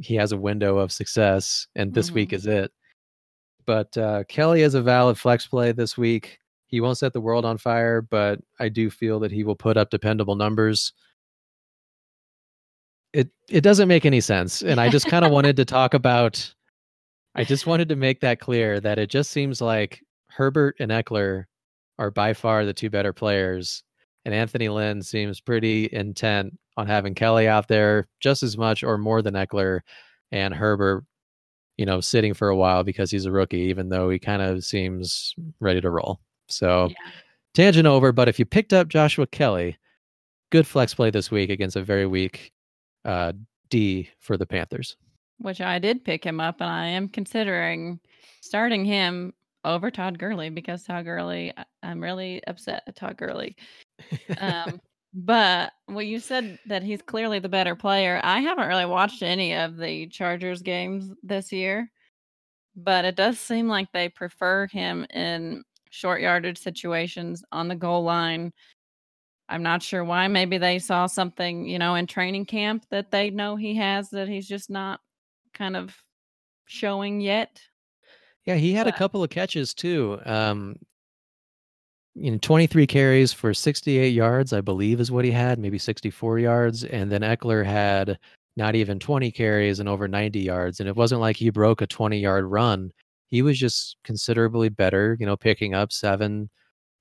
he 0.00 0.14
has 0.16 0.32
a 0.32 0.36
window 0.36 0.78
of 0.78 0.92
success, 0.92 1.66
and 1.74 1.92
this 1.94 2.10
week 2.10 2.30
Mhm. 2.30 2.32
is 2.34 2.46
it. 2.46 2.72
But 3.64 3.96
uh, 3.96 4.24
Kelley 4.28 4.62
is 4.62 4.74
a 4.74 4.82
valid 4.82 5.18
flex 5.18 5.46
play 5.46 5.72
this 5.72 5.96
week. 5.96 6.38
He 6.66 6.80
won't 6.82 6.98
set 6.98 7.12
the 7.14 7.20
world 7.20 7.44
on 7.46 7.56
fire, 7.58 8.02
but 8.02 8.40
I 8.58 8.68
do 8.68 8.90
feel 8.90 9.18
that 9.20 9.32
he 9.32 9.44
will 9.44 9.56
put 9.56 9.76
up 9.78 9.88
dependable 9.90 10.36
numbers. 10.36 10.92
It 13.14 13.30
it 13.48 13.62
doesn't 13.62 13.88
make 13.88 14.04
any 14.04 14.20
sense, 14.20 14.62
and 14.62 14.78
I 14.80 14.90
just 14.90 15.06
kind 15.06 15.24
of 15.24 15.32
wanted 15.32 15.56
to 15.56 15.64
talk 15.64 15.94
about. 15.94 16.54
I 17.34 17.44
just 17.44 17.66
wanted 17.66 17.88
to 17.90 17.96
make 17.96 18.20
that 18.20 18.40
clear 18.40 18.80
that 18.80 18.98
it 18.98 19.08
just 19.10 19.30
seems 19.30 19.60
like 19.62 20.02
Herbert 20.28 20.76
and 20.80 20.90
Ekeler 20.90 21.44
are 21.98 22.10
by 22.10 22.34
far 22.34 22.64
the 22.66 22.74
two 22.74 22.90
better 22.90 23.12
players, 23.12 23.82
and 24.28 24.34
Anthony 24.34 24.68
Lynn 24.68 25.00
seems 25.00 25.40
pretty 25.40 25.88
intent 25.90 26.52
on 26.76 26.86
having 26.86 27.14
Kelley 27.14 27.48
out 27.48 27.66
there 27.66 28.08
just 28.20 28.42
as 28.42 28.58
much 28.58 28.82
or 28.82 28.98
more 28.98 29.22
than 29.22 29.32
Ekeler, 29.32 29.80
and 30.30 30.52
Herbert, 30.52 31.06
you 31.78 31.86
know, 31.86 32.02
sitting 32.02 32.34
for 32.34 32.50
a 32.50 32.56
while 32.56 32.84
because 32.84 33.10
he's 33.10 33.24
a 33.24 33.32
rookie, 33.32 33.56
even 33.70 33.88
though 33.88 34.10
he 34.10 34.18
kind 34.18 34.42
of 34.42 34.62
seems 34.64 35.34
ready 35.60 35.80
to 35.80 35.88
roll. 35.88 36.20
So 36.46 36.88
Yeah. 36.90 37.10
tangent 37.54 37.86
over, 37.86 38.12
but 38.12 38.28
if 38.28 38.38
you 38.38 38.44
picked 38.44 38.74
up 38.74 38.88
Joshua 38.88 39.26
Kelley, 39.26 39.78
good 40.52 40.66
flex 40.66 40.92
play 40.92 41.08
this 41.08 41.30
week 41.30 41.48
against 41.48 41.76
a 41.76 41.82
very 41.82 42.06
weak 42.06 42.52
uh, 43.06 43.32
D 43.70 44.10
for 44.18 44.36
the 44.36 44.44
Panthers. 44.44 44.98
Which 45.38 45.62
I 45.62 45.78
did 45.78 46.04
pick 46.04 46.22
him 46.22 46.38
up, 46.38 46.60
and 46.60 46.68
I 46.68 46.88
am 46.88 47.08
considering 47.08 47.98
starting 48.42 48.84
him 48.84 49.32
over 49.64 49.90
Todd 49.90 50.18
Gurley 50.18 50.50
because 50.50 50.84
Todd 50.84 51.06
Gurley, 51.06 51.54
I'm 51.82 52.02
really 52.02 52.42
upset 52.46 52.82
at 52.86 52.94
Todd 52.94 53.16
Gurley. 53.16 53.56
Um, 54.38 54.80
but 55.14 55.72
well, 55.88 56.02
you 56.02 56.20
said 56.20 56.58
that 56.66 56.82
he's 56.82 57.02
clearly 57.02 57.38
the 57.38 57.48
better 57.48 57.74
player. 57.74 58.20
I 58.22 58.40
haven't 58.40 58.68
really 58.68 58.84
watched 58.84 59.22
any 59.22 59.54
of 59.54 59.76
the 59.76 60.06
Chargers 60.08 60.62
games 60.62 61.12
this 61.22 61.50
year, 61.50 61.90
but 62.76 63.04
it 63.04 63.16
does 63.16 63.38
seem 63.38 63.68
like 63.68 63.90
they 63.92 64.08
prefer 64.08 64.66
him 64.66 65.06
in 65.12 65.64
short 65.90 66.20
yardage 66.20 66.58
situations 66.58 67.42
on 67.50 67.68
the 67.68 67.74
goal 67.74 68.02
line. 68.04 68.52
I'm 69.48 69.62
not 69.62 69.82
sure 69.82 70.04
why. 70.04 70.28
Maybe 70.28 70.58
they 70.58 70.78
saw 70.78 71.06
something, 71.06 71.66
you 71.66 71.78
know, 71.78 71.94
in 71.94 72.06
training 72.06 72.44
camp 72.44 72.84
that 72.90 73.10
they 73.10 73.30
know 73.30 73.56
he 73.56 73.74
has 73.76 74.10
that 74.10 74.28
he's 74.28 74.46
just 74.46 74.68
not 74.68 75.00
kind 75.54 75.74
of 75.74 75.96
showing 76.66 77.20
yet. 77.20 77.60
Yeah, 78.44 78.56
he 78.56 78.72
had 78.72 78.86
a 78.86 78.92
couple 78.92 79.22
of 79.22 79.30
catches 79.30 79.74
too. 79.74 80.20
Um, 80.24 80.76
you 82.20 82.30
know, 82.32 82.38
23 82.40 82.86
carries 82.86 83.32
for 83.32 83.52
68 83.54 84.08
yards, 84.10 84.52
I 84.52 84.60
believe, 84.60 85.00
is 85.00 85.10
what 85.10 85.24
he 85.24 85.30
had, 85.30 85.58
maybe 85.58 85.78
64 85.78 86.38
yards. 86.38 86.84
And 86.84 87.10
then 87.10 87.22
Ekeler 87.22 87.64
had 87.64 88.18
not 88.56 88.74
even 88.74 88.98
20 88.98 89.30
carries 89.30 89.78
and 89.80 89.88
over 89.88 90.08
90 90.08 90.40
yards. 90.40 90.80
And 90.80 90.88
it 90.88 90.96
wasn't 90.96 91.20
like 91.20 91.36
he 91.36 91.50
broke 91.50 91.80
a 91.80 91.86
20 91.86 92.18
yard 92.18 92.44
run. 92.44 92.90
He 93.28 93.42
was 93.42 93.58
just 93.58 93.96
considerably 94.04 94.68
better, 94.68 95.16
you 95.20 95.26
know, 95.26 95.36
picking 95.36 95.74
up 95.74 95.92
seven, 95.92 96.50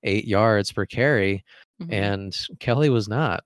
eight 0.04 0.26
yards 0.26 0.72
per 0.72 0.86
carry. 0.86 1.44
Mhm. 1.82 1.94
And 1.94 2.38
Kelley 2.60 2.90
was 2.90 3.08
not. 3.08 3.44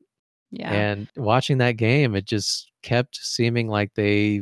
yeah. 0.52 0.72
And 0.74 1.08
watching 1.16 1.60
that 1.60 1.78
game, 1.78 2.14
it 2.16 2.26
just 2.26 2.70
kept 2.84 3.16
seeming 3.22 3.68
like 3.70 3.94
they 3.96 4.42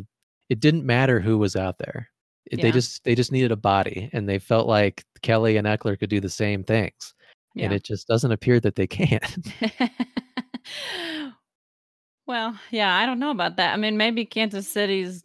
it 0.49 0.59
didn't 0.59 0.84
matter 0.86 1.19
who 1.19 1.38
was 1.38 1.55
out 1.55 1.77
there. 1.77 2.09
It- 2.47 2.59
They 2.61 2.71
just 2.73 3.03
they 3.03 3.13
just 3.13 3.32
needed 3.32 3.51
a 3.51 3.55
body 3.55 4.09
and 4.13 4.27
they 4.27 4.39
felt 4.39 4.67
like 4.67 5.03
Kelley 5.21 5.57
and 5.57 5.67
Ekeler 5.67 5.99
could 5.99 6.09
do 6.09 6.19
the 6.19 6.30
same 6.30 6.63
things. 6.63 7.13
And 7.58 7.74
it 7.74 7.84
just 7.84 8.08
doesn't 8.08 8.32
appear 8.32 8.60
that 8.60 8.76
they 8.76 8.88
can. 8.88 9.20
well, 12.28 12.58
yeah, 12.72 12.95
I 12.95 13.06
don't 13.06 13.20
know 13.20 13.32
about 13.32 13.58
that. 13.58 13.74
I 13.74 13.78
mean, 13.78 13.97
maybe 13.97 14.26
Kansas 14.26 14.68
City's 14.68 15.24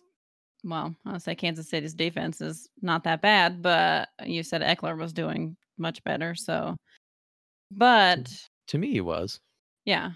well, 0.64 0.97
I'll 1.05 1.20
say 1.20 1.35
Kansas 1.35 1.68
City's 1.68 1.95
defense 1.95 2.41
is 2.41 2.68
not 2.81 3.05
that 3.05 3.20
bad, 3.20 3.62
but 3.62 4.09
you 4.25 4.43
said 4.43 4.62
Ekeler 4.62 4.99
was 4.99 5.12
doing 5.12 5.57
much 5.77 6.03
better. 6.05 6.35
So, 6.35 6.75
but 7.70 8.33
to 8.68 8.79
me, 8.79 8.91
he 8.93 9.03
was. 9.03 9.41
yeah, 9.85 10.12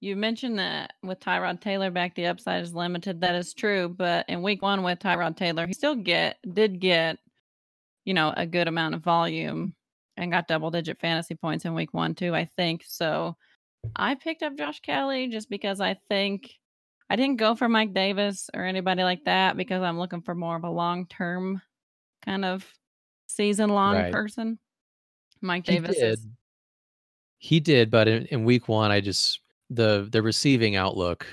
you 0.00 0.16
mentioned 0.16 0.58
that 0.58 0.94
with 1.04 1.20
Tyrod 1.20 1.60
Taylor 1.60 1.90
back, 1.90 2.16
the 2.16 2.26
upside 2.26 2.64
is 2.64 2.74
limited. 2.74 3.20
That 3.20 3.36
is 3.36 3.54
true. 3.54 3.88
But 3.88 4.28
in 4.28 4.42
week 4.42 4.60
one 4.60 4.82
with 4.82 4.98
Tyrod 4.98 5.36
Taylor, 5.36 5.66
he 5.66 5.72
still 5.72 5.94
get 5.94 6.38
did 6.52 6.80
get, 6.80 7.18
you 8.04 8.14
know, 8.14 8.34
a 8.36 8.44
good 8.44 8.66
amount 8.66 8.96
of 8.96 9.02
volume 9.02 9.74
and 10.16 10.32
got 10.32 10.48
double 10.48 10.70
digit 10.70 10.98
fantasy 11.00 11.34
points 11.34 11.64
in 11.64 11.74
week 11.74 11.92
one 11.94 12.14
too, 12.14 12.34
I 12.34 12.44
think. 12.44 12.84
So 12.86 13.36
I 13.94 14.14
picked 14.14 14.42
up 14.42 14.56
Josh 14.56 14.80
Kelley 14.80 15.28
just 15.28 15.48
because 15.50 15.80
I 15.80 15.96
think 16.08 16.54
I 17.10 17.16
didn't 17.16 17.36
go 17.36 17.54
for 17.54 17.68
Mike 17.68 17.94
Davis 17.94 18.50
or 18.54 18.64
anybody 18.64 19.02
like 19.04 19.24
that 19.24 19.56
because 19.56 19.82
I'm 19.82 19.98
looking 19.98 20.22
for 20.22 20.34
more 20.34 20.56
of 20.56 20.64
a 20.64 20.70
long 20.70 21.06
term 21.06 21.60
kind 22.24 22.44
of 22.44 22.66
season 23.28 23.70
long 23.70 23.94
Right. 23.94 24.12
person. 24.12 24.58
Mike 25.40 25.66
He 25.66 25.72
Davis 25.74 25.96
did. 25.96 26.12
is 26.12 26.26
He 27.38 27.60
did, 27.60 27.90
but 27.90 28.08
in, 28.08 28.26
in 28.26 28.44
week 28.44 28.68
one, 28.68 28.90
I 28.90 29.00
just 29.00 29.40
the 29.70 30.08
the 30.10 30.22
receiving 30.22 30.74
outlook 30.76 31.26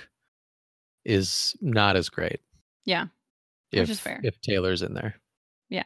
is 1.05 1.55
not 1.61 1.95
as 1.95 2.09
great. 2.09 2.39
yeah, 2.85 3.07
Which 3.71 3.89
is 3.89 3.99
fair. 3.99 4.19
if 4.23 4.39
Taylor's 4.41 4.81
in 4.81 4.93
there. 4.93 5.15
yeah. 5.69 5.83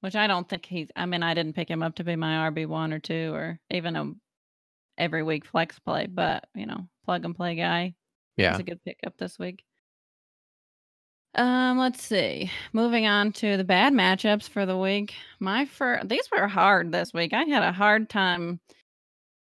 Which 0.00 0.14
I 0.14 0.26
don't 0.26 0.48
think 0.48 0.64
he's 0.66 0.88
I 0.94 1.06
mean, 1.06 1.22
I 1.22 1.34
didn't 1.34 1.54
pick 1.54 1.68
him 1.68 1.82
up 1.82 1.96
to 1.96 2.04
be 2.04 2.16
my 2.16 2.50
RB 2.50 2.66
one 2.66 2.92
or 2.92 3.00
two 3.00 3.32
or 3.34 3.58
even 3.70 3.96
a 3.96 4.12
every 4.96 5.22
week 5.22 5.44
flex 5.44 5.78
play, 5.78 6.06
but 6.06 6.44
you 6.54 6.66
know, 6.66 6.88
plug 7.04 7.24
and 7.24 7.34
play 7.34 7.56
guy. 7.56 7.94
Yeah. 8.36 8.50
It's 8.50 8.60
a 8.60 8.64
good 8.64 8.82
pickup 8.84 9.16
this 9.18 9.38
week. 9.38 9.64
Um, 11.34 11.78
let's 11.78 12.02
see. 12.02 12.50
Moving 12.72 13.06
on 13.06 13.32
to 13.34 13.56
the 13.56 13.64
bad 13.64 13.92
matchups 13.92 14.48
for 14.48 14.66
the 14.66 14.76
week. 14.76 15.14
My 15.40 15.66
first, 15.66 16.08
these 16.08 16.28
were 16.32 16.48
hard 16.48 16.90
this 16.90 17.12
week. 17.12 17.32
I 17.32 17.44
had 17.44 17.62
a 17.62 17.72
hard 17.72 18.08
time 18.08 18.60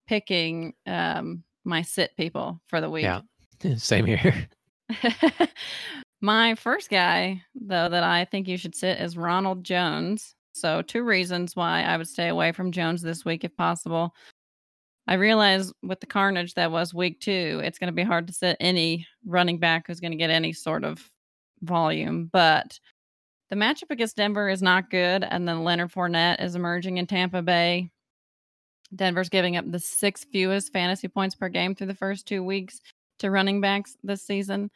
picking 0.08 0.74
um 0.86 1.44
my 1.64 1.82
sit 1.82 2.16
people 2.16 2.62
for 2.68 2.82
the 2.82 2.90
week. 2.90 3.04
Yeah. 3.04 3.22
Same 3.78 4.06
here. 4.06 4.48
My 6.22 6.56
first 6.56 6.90
guy, 6.90 7.42
though, 7.54 7.90
that 7.90 8.04
I 8.04 8.26
think 8.26 8.48
you 8.48 8.58
should 8.58 8.76
sit 8.76 9.00
is 9.00 9.18
Ronald 9.18 9.64
Jones. 9.64 10.36
So, 10.54 10.82
two 10.82 11.04
reasons 11.04 11.56
why 11.56 11.84
I 11.84 11.98
would 11.98 12.08
stay 12.08 12.30
away 12.30 12.52
from 12.52 12.72
Jones 12.72 13.02
this 13.02 13.26
week 13.26 13.44
if 13.44 13.56
possible. 13.56 14.16
I 15.08 15.16
realize 15.16 15.72
with 15.84 16.00
the 16.00 16.08
carnage 16.08 16.56
that 16.56 16.72
was 16.72 16.94
week 16.94 17.20
two, 17.20 17.62
it's 17.64 17.78
going 17.78 17.90
to 17.90 17.94
be 17.94 18.04
hard 18.04 18.28
to 18.28 18.34
sit 18.34 18.58
any 18.60 19.06
running 19.26 19.60
back 19.60 19.88
who's 19.88 20.00
going 20.00 20.12
to 20.12 20.18
get 20.18 20.32
any 20.32 20.52
sort 20.52 20.84
of 20.84 21.08
volume. 21.62 22.30
But 22.32 22.80
the 23.50 23.56
matchup 23.56 23.92
against 23.92 24.18
Denver 24.18 24.50
is 24.50 24.64
not 24.64 24.90
good. 24.90 25.24
And 25.24 25.48
then 25.48 25.64
Leonard 25.64 25.92
Fournette 25.92 26.42
is 26.42 26.56
emerging 26.56 26.98
in 26.98 27.06
Tampa 27.06 27.42
Bay. 27.42 27.92
Denver's 28.96 29.30
giving 29.30 29.58
up 29.58 29.70
the 29.70 29.80
sixth 29.80 30.28
fewest 30.32 30.72
fantasy 30.74 31.08
points 31.08 31.36
per 31.36 31.50
game 31.50 31.76
through 31.76 31.88
the 31.88 31.96
first 31.96 32.28
two 32.28 32.44
weeks 32.44 32.82
to 33.20 33.30
running 33.30 33.62
backs 33.62 33.98
this 34.04 34.26
season. 34.26 34.72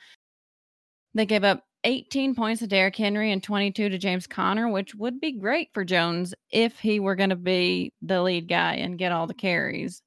They 1.14 1.26
gave 1.26 1.44
up 1.44 1.64
18 1.86 2.36
points 2.36 2.60
to 2.60 2.68
Derrick 2.68 2.96
Henry 2.96 3.32
and 3.32 3.42
22 3.42 3.90
to 3.90 3.98
James 3.98 4.28
Conner, 4.28 4.70
which 4.70 4.96
would 4.96 5.20
be 5.20 5.32
great 5.32 5.70
for 5.74 5.86
Jones 5.86 6.34
if 6.52 6.80
he 6.80 7.00
were 7.00 7.16
going 7.16 7.30
to 7.30 7.36
be 7.36 7.94
the 8.02 8.22
lead 8.22 8.48
guy 8.48 8.76
and 8.76 8.98
get 8.98 9.12
all 9.12 9.28
the 9.28 9.34
carries. 9.34 10.02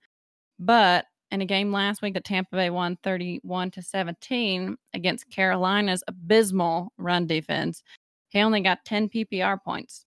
But 0.58 1.06
in 1.30 1.40
a 1.40 1.46
game 1.46 1.72
last 1.72 2.02
week 2.02 2.14
that 2.14 2.24
Tampa 2.24 2.56
Bay 2.56 2.70
won 2.70 2.98
31 3.02 3.70
to 3.72 3.82
17 3.82 4.76
against 4.92 5.30
Carolina's 5.30 6.04
abysmal 6.06 6.92
run 6.98 7.26
defense, 7.26 7.82
he 8.28 8.40
only 8.40 8.60
got 8.60 8.84
10 8.84 9.08
PPR 9.08 9.62
points. 9.62 10.04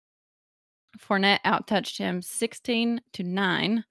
Fournette 1.00 1.42
outtouched 1.44 1.98
him 1.98 2.22
16 2.22 3.02
to 3.14 3.24
9. 3.24 3.84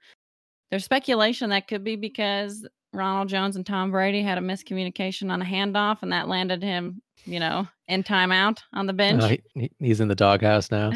There's 0.70 0.84
speculation 0.84 1.50
that 1.50 1.68
could 1.68 1.84
be 1.84 1.96
because 1.96 2.66
Ronald 2.94 3.28
Jones 3.28 3.56
and 3.56 3.66
Tom 3.66 3.90
Brady 3.90 4.22
had 4.22 4.38
a 4.38 4.40
miscommunication 4.40 5.30
on 5.30 5.42
a 5.42 5.44
handoff, 5.44 5.98
and 6.02 6.12
that 6.12 6.28
landed 6.28 6.62
him, 6.62 7.02
you 7.24 7.40
know, 7.40 7.66
in 7.88 8.02
timeout 8.02 8.58
on 8.72 8.86
the 8.86 8.92
bench. 8.92 9.22
Uh, 9.22 9.36
he, 9.54 9.70
he's 9.78 10.00
in 10.00 10.08
the 10.08 10.14
doghouse 10.14 10.70
now. 10.70 10.92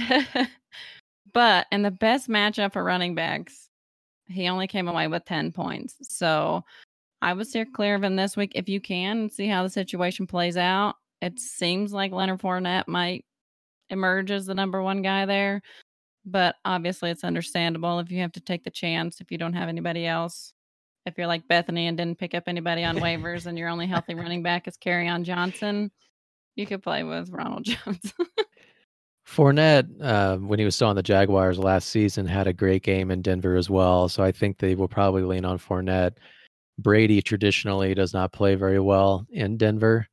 but 1.33 1.67
in 1.73 1.83
the 1.83 1.91
best 1.91 2.29
matchup 2.29 2.73
for 2.73 2.85
running 2.85 3.15
backs, 3.15 3.69
he 4.27 4.49
only 4.49 4.67
came 4.67 4.89
away 4.89 5.09
with 5.09 5.25
10 5.25 5.53
points. 5.53 5.97
So 6.03 6.65
I 7.21 7.33
would 7.33 7.47
steer 7.47 7.67
clear 7.67 7.95
of 7.95 8.05
him 8.05 8.17
this 8.17 8.37
week 8.37 8.53
if 8.55 8.69
you 8.69 8.81
can 8.81 9.19
and 9.19 9.33
see 9.33 9.47
how 9.47 9.63
the 9.63 9.71
situation 9.71 10.27
plays 10.27 10.57
out. 10.57 10.97
It 11.21 11.39
seems 11.41 11.93
like 11.93 12.13
Leonard 12.13 12.41
Fournette 12.41 12.87
might 12.87 13.25
emerge 13.91 14.31
as 14.31 14.47
the 14.47 14.55
number 14.55 14.83
one 14.83 15.03
guy 15.03 15.27
there. 15.27 15.63
But 16.25 16.57
obviously, 16.65 17.11
it's 17.11 17.25
understandable 17.25 17.99
if 18.01 18.11
you 18.11 18.21
have 18.21 18.33
to 18.33 18.41
take 18.41 18.63
the 18.63 18.71
chance 18.71 19.21
if 19.21 19.33
you 19.33 19.39
don't 19.39 19.55
have 19.55 19.69
anybody 19.69 20.07
else. 20.07 20.53
If 21.09 21.17
you're 21.17 21.27
like 21.27 21.49
Bethany 21.49 21.87
and 21.87 21.97
didn't 21.97 22.19
pick 22.19 22.35
up 22.35 22.45
anybody 22.47 22.85
on 22.85 22.97
waivers 22.97 23.47
and 23.47 23.57
your 23.57 23.71
only 23.71 23.87
healthy 23.87 24.15
running 24.15 24.43
back 24.43 24.69
is 24.69 24.77
Kerryon 24.77 25.23
Johnson, 25.23 25.91
you 26.55 26.67
could 26.67 26.83
play 26.83 27.03
with 27.03 27.31
Ronald 27.31 27.65
Jones. 27.65 28.13
Fournette, 29.27 29.89
uh, 30.03 30.37
when 30.37 30.59
he 30.59 30.67
was 30.67 30.75
still 30.75 30.89
on 30.89 30.97
the 30.97 31.03
Jaguars 31.03 31.59
last 31.59 31.89
season, 31.89 32.27
had 32.27 32.47
a 32.47 32.53
great 32.53 32.83
game 32.83 33.11
in 33.11 33.23
Denver 33.23 33.57
as 33.57 33.71
well. 33.71 34.09
So 34.09 34.23
I 34.23 34.33
think 34.33 34.59
they 34.59 34.75
will 34.75 34.89
probably 34.89 35.23
lean 35.23 35.47
on 35.47 35.59
Fournette. 35.59 36.19
Brady 36.79 37.23
traditionally 37.23 37.95
does 37.95 38.13
not 38.13 38.33
play 38.33 38.55
very 38.55 38.79
well 38.79 39.27
in 39.31 39.57
Denver. 39.57 40.07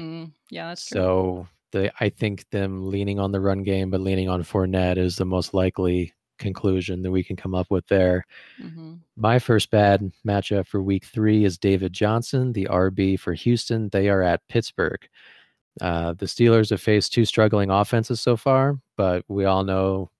Mm, 0.00 0.32
yeah, 0.50 0.68
that's 0.68 0.86
true. 0.86 1.00
So 1.00 1.48
the 1.72 1.92
I 2.00 2.08
think 2.08 2.48
them 2.50 2.86
leaning 2.88 3.18
on 3.18 3.32
the 3.32 3.40
run 3.40 3.62
game, 3.62 3.90
but 3.90 4.00
leaning 4.00 4.28
on 4.28 4.42
Fournette 4.42 4.96
is 4.96 5.16
the 5.16 5.24
most 5.24 5.52
likely 5.52 6.14
conclusion 6.38 7.02
that 7.02 7.10
we 7.10 7.22
can 7.22 7.36
come 7.36 7.54
up 7.54 7.66
with 7.70 7.86
there. 7.88 8.24
Mm-hmm. 8.62 8.94
My 9.16 9.38
first 9.38 9.70
bad 9.70 10.10
matchup 10.26 10.66
for 10.66 10.82
week 10.82 11.04
three 11.04 11.44
is 11.44 11.58
David 11.58 11.92
Johnson, 11.92 12.52
the 12.52 12.68
RB 12.70 13.18
for 13.18 13.34
Houston. 13.34 13.88
They 13.90 14.08
are 14.08 14.22
at 14.22 14.46
Pittsburgh. 14.48 15.06
Uh, 15.80 16.14
the 16.14 16.26
Steelers 16.26 16.70
have 16.70 16.80
faced 16.80 17.12
two 17.12 17.24
struggling 17.24 17.70
offenses 17.70 18.20
so 18.20 18.36
far, 18.36 18.78
but 18.96 19.24
we 19.28 19.44
all 19.44 19.64
know 19.64 20.10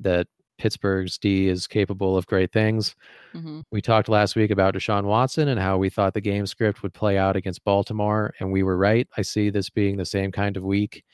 that 0.00 0.26
Pittsburgh's 0.58 1.18
D 1.18 1.48
is 1.48 1.66
capable 1.66 2.16
of 2.16 2.26
great 2.26 2.52
things. 2.52 2.94
Mm-hmm. 3.34 3.62
We 3.72 3.82
talked 3.82 4.08
last 4.08 4.36
week 4.36 4.52
about 4.52 4.74
Deshaun 4.74 5.04
Watson 5.04 5.48
and 5.48 5.58
how 5.58 5.76
we 5.76 5.90
thought 5.90 6.14
the 6.14 6.20
game 6.20 6.46
script 6.46 6.84
would 6.84 6.94
play 6.94 7.18
out 7.18 7.34
against 7.34 7.64
Baltimore, 7.64 8.32
and 8.38 8.52
we 8.52 8.62
were 8.62 8.76
right. 8.76 9.08
I 9.16 9.22
see 9.22 9.50
this 9.50 9.70
being 9.70 9.96
the 9.96 10.04
same 10.04 10.30
kind 10.30 10.56
of 10.56 10.62
week. 10.62 11.04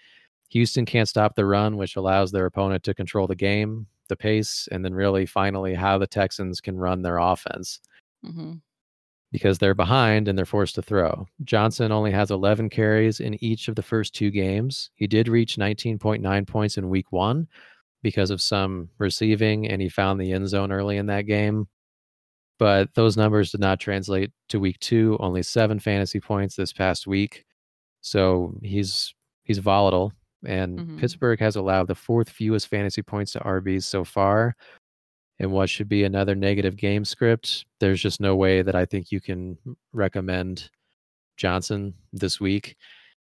Houston 0.50 0.84
can't 0.84 1.08
stop 1.08 1.34
the 1.34 1.46
run, 1.46 1.76
which 1.76 1.96
allows 1.96 2.30
their 2.30 2.46
opponent 2.46 2.82
to 2.84 2.94
control 2.94 3.26
the 3.26 3.34
game, 3.34 3.86
the 4.08 4.16
pace, 4.16 4.68
and 4.70 4.84
then 4.84 4.94
really 4.94 5.26
finally 5.26 5.74
how 5.74 5.98
the 5.98 6.06
Texans 6.06 6.60
can 6.60 6.76
run 6.76 7.02
their 7.02 7.18
offense. 7.18 7.80
Mm-hmm. 8.24 8.54
Because 9.30 9.58
they're 9.58 9.74
behind 9.74 10.26
and 10.26 10.38
they're 10.38 10.46
forced 10.46 10.74
to 10.76 10.82
throw. 10.82 11.26
Johnson 11.44 11.92
only 11.92 12.10
has 12.12 12.30
11 12.30 12.70
carries 12.70 13.20
in 13.20 13.42
each 13.44 13.68
of 13.68 13.76
the 13.76 13.82
first 13.82 14.14
two 14.14 14.30
games. 14.30 14.90
He 14.94 15.06
did 15.06 15.28
reach 15.28 15.56
19.9 15.56 16.46
points 16.46 16.78
in 16.78 16.88
week 16.88 17.12
one, 17.12 17.46
because 18.02 18.30
of 18.30 18.40
some 18.40 18.88
receiving, 18.98 19.68
and 19.68 19.82
he 19.82 19.88
found 19.88 20.20
the 20.20 20.32
end 20.32 20.48
zone 20.48 20.72
early 20.72 20.96
in 20.96 21.06
that 21.06 21.22
game. 21.22 21.68
But 22.58 22.94
those 22.94 23.16
numbers 23.16 23.52
did 23.52 23.60
not 23.60 23.80
translate 23.80 24.32
to 24.48 24.60
week 24.60 24.78
two. 24.80 25.16
Only 25.20 25.42
seven 25.42 25.78
fantasy 25.78 26.20
points 26.20 26.56
this 26.56 26.72
past 26.72 27.06
week, 27.06 27.44
so 28.00 28.54
he's 28.62 29.14
he's 29.44 29.58
volatile. 29.58 30.12
And 30.46 30.78
mm-hmm. 30.78 30.98
Pittsburgh 30.98 31.40
has 31.40 31.56
allowed 31.56 31.88
the 31.88 31.94
fourth 31.94 32.30
fewest 32.30 32.68
fantasy 32.68 33.02
points 33.02 33.32
to 33.32 33.40
RBs 33.40 33.84
so 33.84 34.04
far. 34.04 34.54
And 35.40 35.52
what 35.52 35.70
should 35.70 35.88
be 35.88 36.04
another 36.04 36.34
negative 36.34 36.76
game 36.76 37.04
script, 37.04 37.64
there's 37.80 38.02
just 38.02 38.20
no 38.20 38.34
way 38.34 38.62
that 38.62 38.74
I 38.74 38.84
think 38.84 39.12
you 39.12 39.20
can 39.20 39.56
recommend 39.92 40.70
Johnson 41.36 41.94
this 42.12 42.40
week. 42.40 42.76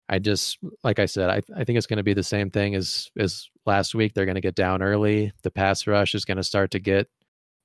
I 0.08 0.20
just 0.20 0.60
like 0.84 0.99
I 0.99 1.08
said, 1.08 1.30
I, 1.30 1.41
I 1.60 1.64
think 1.64 1.78
it's 1.78 1.88
going 1.88 1.97
to 1.97 2.03
be 2.03 2.14
the 2.14 2.22
same 2.22 2.51
thing 2.51 2.76
as 2.76 3.10
as 3.18 3.49
last 3.66 3.95
week. 3.95 4.14
They're 4.14 4.26
going 4.26 4.36
to 4.36 4.41
get 4.41 4.53
down 4.53 4.84
early. 4.84 5.34
The 5.41 5.49
pass 5.49 5.88
rush 5.88 6.14
is 6.14 6.26
going 6.26 6.38
to 6.38 6.43
start 6.43 6.70
to 6.72 6.80
get 6.80 7.08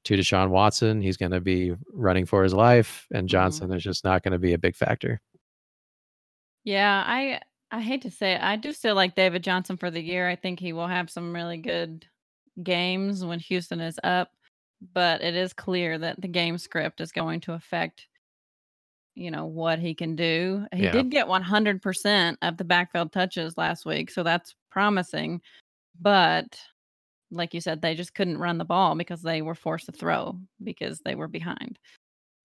to 0.04 0.14
Deshaun 0.14 0.48
Watson. 0.48 1.02
He's 1.02 1.18
going 1.18 1.32
to 1.32 1.40
be 1.40 1.74
running 1.92 2.24
for 2.24 2.42
his 2.42 2.54
life, 2.54 3.06
and 3.10 3.20
mm-hmm. 3.20 3.26
Johnson 3.32 3.68
mm-hmm. 3.68 3.76
is 3.76 3.82
just 3.82 4.04
not 4.04 4.22
going 4.22 4.32
to 4.32 4.38
be 4.38 4.54
a 4.54 4.58
big 4.58 4.74
factor. 4.74 5.20
Yeah, 6.64 7.04
I 7.06 7.40
I 7.72 7.80
hate 7.80 8.02
to 8.02 8.10
say 8.10 8.32
it, 8.32 8.42
I 8.42 8.56
do 8.56 8.72
still 8.72 8.94
like 8.94 9.14
David 9.14 9.44
Johnson 9.44 9.76
for 9.76 9.90
the 9.90 10.00
year. 10.00 10.28
I 10.28 10.36
think 10.36 10.58
he 10.58 10.72
will 10.72 10.88
have 10.88 11.10
some 11.10 11.34
really 11.34 11.56
good 11.56 12.04
games 12.62 13.24
when 13.24 13.38
Houston 13.38 13.80
is 13.80 13.98
up, 14.02 14.30
but 14.92 15.22
it 15.22 15.34
is 15.34 15.52
clear 15.52 15.98
that 15.98 16.20
the 16.20 16.28
game 16.28 16.58
script 16.58 17.00
is 17.00 17.12
going 17.12 17.40
to 17.40 17.52
affect 17.52 18.06
you 19.14 19.30
know 19.30 19.44
what 19.44 19.78
he 19.78 19.94
can 19.94 20.16
do. 20.16 20.66
He 20.72 20.84
yeah. 20.84 20.92
did 20.92 21.10
get 21.10 21.26
100% 21.26 22.36
of 22.42 22.56
the 22.56 22.64
backfield 22.64 23.12
touches 23.12 23.58
last 23.58 23.84
week, 23.84 24.10
so 24.10 24.22
that's 24.22 24.54
promising. 24.70 25.40
But 26.00 26.58
like 27.30 27.54
you 27.54 27.60
said, 27.60 27.82
they 27.82 27.94
just 27.94 28.14
couldn't 28.14 28.38
run 28.38 28.58
the 28.58 28.64
ball 28.64 28.94
because 28.94 29.22
they 29.22 29.42
were 29.42 29.54
forced 29.54 29.86
to 29.86 29.92
throw 29.92 30.38
because 30.62 31.00
they 31.00 31.14
were 31.14 31.28
behind. 31.28 31.78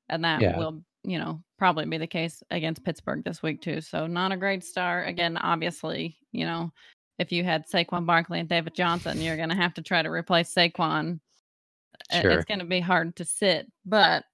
And 0.09 0.23
that 0.23 0.41
yeah. 0.41 0.57
will, 0.57 0.83
you 1.05 1.19
know, 1.19 1.41
probably 1.57 1.85
be 1.85 1.97
the 1.97 2.07
case 2.07 2.43
against 2.51 2.83
Pittsburgh 2.83 3.23
this 3.23 3.43
week 3.43 3.61
too. 3.61 3.81
So 3.81 4.07
not 4.07 4.31
a 4.31 4.37
great 4.37 4.63
start. 4.63 5.07
Again, 5.07 5.37
obviously, 5.37 6.17
you 6.31 6.45
know, 6.45 6.71
if 7.19 7.31
you 7.31 7.43
had 7.43 7.67
Saquon 7.67 8.05
Barkley 8.05 8.39
and 8.39 8.49
David 8.49 8.75
Johnson, 8.75 9.21
you're 9.21 9.37
going 9.37 9.49
to 9.49 9.55
have 9.55 9.73
to 9.75 9.81
try 9.81 10.01
to 10.01 10.09
replace 10.09 10.53
Saquon. 10.53 11.19
Sure. 12.11 12.31
It's 12.31 12.45
going 12.45 12.59
to 12.59 12.65
be 12.65 12.81
hard 12.81 13.15
to 13.15 13.25
sit, 13.25 13.71
but 13.85 14.25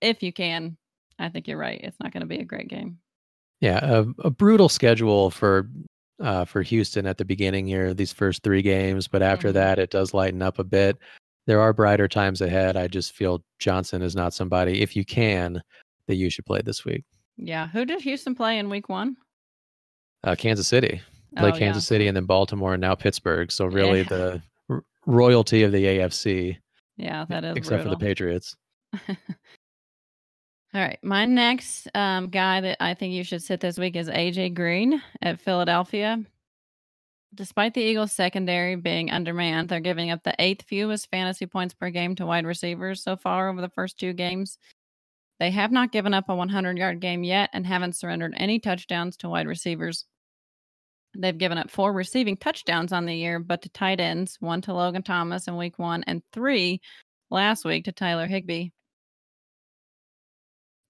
if 0.00 0.22
you 0.22 0.32
can, 0.32 0.76
I 1.18 1.28
think 1.28 1.46
you're 1.46 1.58
right. 1.58 1.80
It's 1.82 2.00
not 2.00 2.12
going 2.12 2.22
to 2.22 2.26
be 2.26 2.38
a 2.38 2.44
great 2.44 2.68
game. 2.68 2.98
Yeah, 3.60 3.78
a, 3.82 4.06
a 4.24 4.30
brutal 4.30 4.70
schedule 4.70 5.30
for 5.30 5.68
uh, 6.20 6.44
for 6.44 6.62
Houston 6.62 7.06
at 7.06 7.18
the 7.18 7.24
beginning 7.24 7.66
here, 7.66 7.94
these 7.94 8.12
first 8.12 8.42
three 8.42 8.62
games, 8.62 9.08
but 9.08 9.22
after 9.22 9.48
mm-hmm. 9.48 9.54
that, 9.54 9.78
it 9.78 9.90
does 9.90 10.14
lighten 10.14 10.42
up 10.42 10.58
a 10.58 10.64
bit. 10.64 10.98
There 11.46 11.60
are 11.60 11.72
brighter 11.72 12.08
times 12.08 12.40
ahead. 12.40 12.76
I 12.76 12.88
just 12.88 13.12
feel 13.12 13.42
Johnson 13.58 14.02
is 14.02 14.14
not 14.14 14.34
somebody, 14.34 14.82
if 14.82 14.94
you 14.94 15.04
can, 15.04 15.62
that 16.10 16.16
you 16.16 16.28
should 16.28 16.44
play 16.44 16.60
this 16.62 16.84
week. 16.84 17.04
Yeah. 17.36 17.68
Who 17.68 17.84
did 17.84 18.02
Houston 18.02 18.34
play 18.34 18.58
in 18.58 18.68
week 18.68 18.88
one? 18.88 19.16
Uh, 20.22 20.34
Kansas 20.34 20.68
City. 20.68 21.00
Play 21.36 21.50
oh, 21.50 21.56
Kansas 21.56 21.84
yeah. 21.84 21.88
City 21.88 22.08
and 22.08 22.16
then 22.16 22.24
Baltimore 22.26 22.74
and 22.74 22.80
now 22.80 22.94
Pittsburgh. 22.94 23.50
So 23.52 23.64
really 23.64 23.98
yeah. 23.98 24.08
the 24.08 24.42
r- 24.68 24.84
royalty 25.06 25.62
of 25.62 25.72
the 25.72 25.84
AFC. 25.84 26.58
Yeah, 26.96 27.24
that 27.28 27.44
is 27.44 27.56
except 27.56 27.84
brutal. 27.84 27.92
for 27.92 27.98
the 27.98 28.04
Patriots. 28.04 28.56
All 29.08 30.80
right. 30.80 30.98
My 31.02 31.24
next 31.24 31.88
um, 31.94 32.28
guy 32.28 32.60
that 32.60 32.76
I 32.80 32.94
think 32.94 33.14
you 33.14 33.24
should 33.24 33.42
sit 33.42 33.60
this 33.60 33.78
week 33.78 33.96
is 33.96 34.08
AJ 34.08 34.54
Green 34.54 35.00
at 35.22 35.40
Philadelphia. 35.40 36.22
Despite 37.34 37.74
the 37.74 37.80
Eagles' 37.80 38.12
secondary 38.12 38.74
being 38.74 39.10
undermanned, 39.10 39.68
they're 39.68 39.80
giving 39.80 40.10
up 40.10 40.24
the 40.24 40.34
eighth 40.40 40.66
fewest 40.66 41.08
fantasy 41.10 41.46
points 41.46 41.74
per 41.74 41.90
game 41.90 42.16
to 42.16 42.26
wide 42.26 42.44
receivers 42.44 43.02
so 43.02 43.16
far 43.16 43.48
over 43.48 43.60
the 43.60 43.68
first 43.68 43.98
two 43.98 44.12
games. 44.12 44.58
They 45.40 45.50
have 45.52 45.72
not 45.72 45.90
given 45.90 46.12
up 46.12 46.28
a 46.28 46.34
100 46.34 46.76
yard 46.76 47.00
game 47.00 47.24
yet 47.24 47.48
and 47.54 47.66
haven't 47.66 47.96
surrendered 47.96 48.34
any 48.36 48.60
touchdowns 48.60 49.16
to 49.16 49.28
wide 49.28 49.46
receivers. 49.46 50.04
They've 51.16 51.36
given 51.36 51.56
up 51.56 51.70
four 51.70 51.94
receiving 51.94 52.36
touchdowns 52.36 52.92
on 52.92 53.06
the 53.06 53.16
year, 53.16 53.40
but 53.40 53.62
to 53.62 53.70
tight 53.70 54.00
ends, 54.00 54.36
one 54.40 54.60
to 54.62 54.74
Logan 54.74 55.02
Thomas 55.02 55.48
in 55.48 55.56
week 55.56 55.78
one, 55.78 56.04
and 56.06 56.22
three 56.32 56.82
last 57.30 57.64
week 57.64 57.86
to 57.86 57.92
Tyler 57.92 58.26
Higbee. 58.26 58.68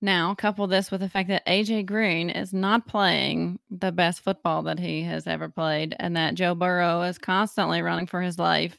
Now, 0.02 0.34
couple 0.34 0.66
this 0.66 0.90
with 0.90 1.00
the 1.00 1.08
fact 1.08 1.28
that 1.28 1.46
AJ 1.46 1.86
Green 1.86 2.28
is 2.28 2.52
not 2.52 2.88
playing 2.88 3.60
the 3.70 3.92
best 3.92 4.20
football 4.22 4.62
that 4.64 4.78
he 4.78 5.02
has 5.02 5.26
ever 5.26 5.48
played, 5.48 5.94
and 6.00 6.16
that 6.16 6.34
Joe 6.34 6.54
Burrow 6.56 7.02
is 7.02 7.18
constantly 7.18 7.82
running 7.82 8.06
for 8.06 8.20
his 8.20 8.38
life. 8.38 8.78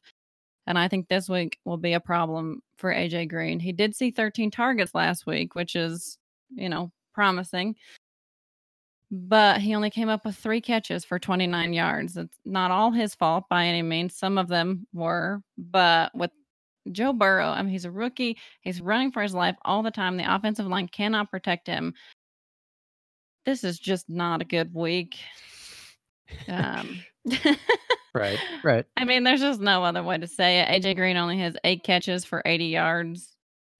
And 0.68 0.78
I 0.78 0.88
think 0.88 1.08
this 1.08 1.28
week 1.28 1.60
will 1.66 1.78
be 1.78 1.94
a 1.94 2.00
problem 2.00 2.62
for 2.78 2.94
AJ 2.94 3.30
Green. 3.30 3.60
He 3.60 3.72
did 3.72 3.96
see 3.96 4.12
13 4.12 4.52
targets 4.52 4.94
last 4.94 5.26
week, 5.26 5.56
which 5.56 5.76
is, 5.76 6.18
you 6.54 6.70
know, 6.70 6.92
promising. 7.14 7.76
But 9.10 9.60
he 9.60 9.76
only 9.76 9.90
came 9.90 10.08
up 10.08 10.24
with 10.24 10.38
three 10.38 10.62
catches 10.62 11.04
for 11.04 11.20
29 11.20 11.74
yards. 11.74 12.16
It's 12.16 12.38
not 12.46 12.72
all 12.72 12.92
his 12.92 13.14
fault 13.14 13.46
by 13.50 13.66
any 13.66 13.82
means. 13.82 14.16
Some 14.16 14.38
of 14.38 14.48
them 14.48 14.88
were, 14.94 15.42
but 15.58 16.16
with 16.16 16.32
Joe 16.92 17.12
Burrow, 17.12 17.50
I 17.50 17.62
mean, 17.62 17.72
he's 17.72 17.86
a 17.86 17.92
rookie. 17.92 18.38
He's 18.62 18.82
running 18.82 19.12
for 19.12 19.22
his 19.22 19.34
life 19.34 19.58
all 19.66 19.84
the 19.84 19.92
time. 19.92 20.16
The 20.16 20.34
offensive 20.34 20.66
line 20.68 20.88
cannot 20.88 21.30
protect 21.30 21.68
him. 21.68 21.94
This 23.46 23.64
is 23.64 23.80
just 23.80 24.10
not 24.10 24.42
a 24.42 24.46
good 24.46 24.74
week. 24.74 25.18
Um, 26.48 27.04
right, 28.16 28.40
right. 28.64 28.86
I 28.98 29.06
mean, 29.06 29.24
there's 29.24 29.42
just 29.42 29.60
no 29.62 29.84
other 29.84 30.04
way 30.04 30.18
to 30.18 30.28
say 30.28 30.60
it. 30.60 30.68
AJ 30.84 30.96
Green 30.96 31.18
only 31.18 31.40
has 31.40 31.56
eight 31.64 31.84
catches 31.84 32.26
for 32.26 32.42
80 32.46 32.66
yards 32.66 33.36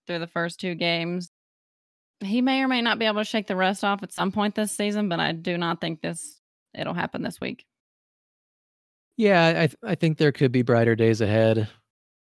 through 0.08 0.20
the 0.20 0.28
first 0.28 0.60
two 0.60 0.76
games. 0.76 1.30
He 2.22 2.42
may 2.42 2.62
or 2.62 2.68
may 2.68 2.82
not 2.82 3.00
be 3.00 3.06
able 3.06 3.22
to 3.22 3.26
shake 3.26 3.48
the 3.48 3.56
rust 3.56 3.84
off 3.84 4.04
at 4.04 4.14
some 4.14 4.32
point 4.32 4.56
this 4.56 4.72
season, 4.72 5.10
but 5.10 5.20
I 5.20 5.32
do 5.32 5.58
not 5.58 5.82
think 5.82 6.02
this 6.02 6.40
it'll 6.78 6.94
happen 6.94 7.22
this 7.24 7.42
week. 7.42 7.66
Yeah, 9.18 9.50
I 9.50 9.68
th- 9.68 9.78
I 9.84 9.96
think 9.96 10.18
there 10.18 10.32
could 10.32 10.52
be 10.52 10.62
brighter 10.62 10.96
days 10.96 11.22
ahead 11.22 11.68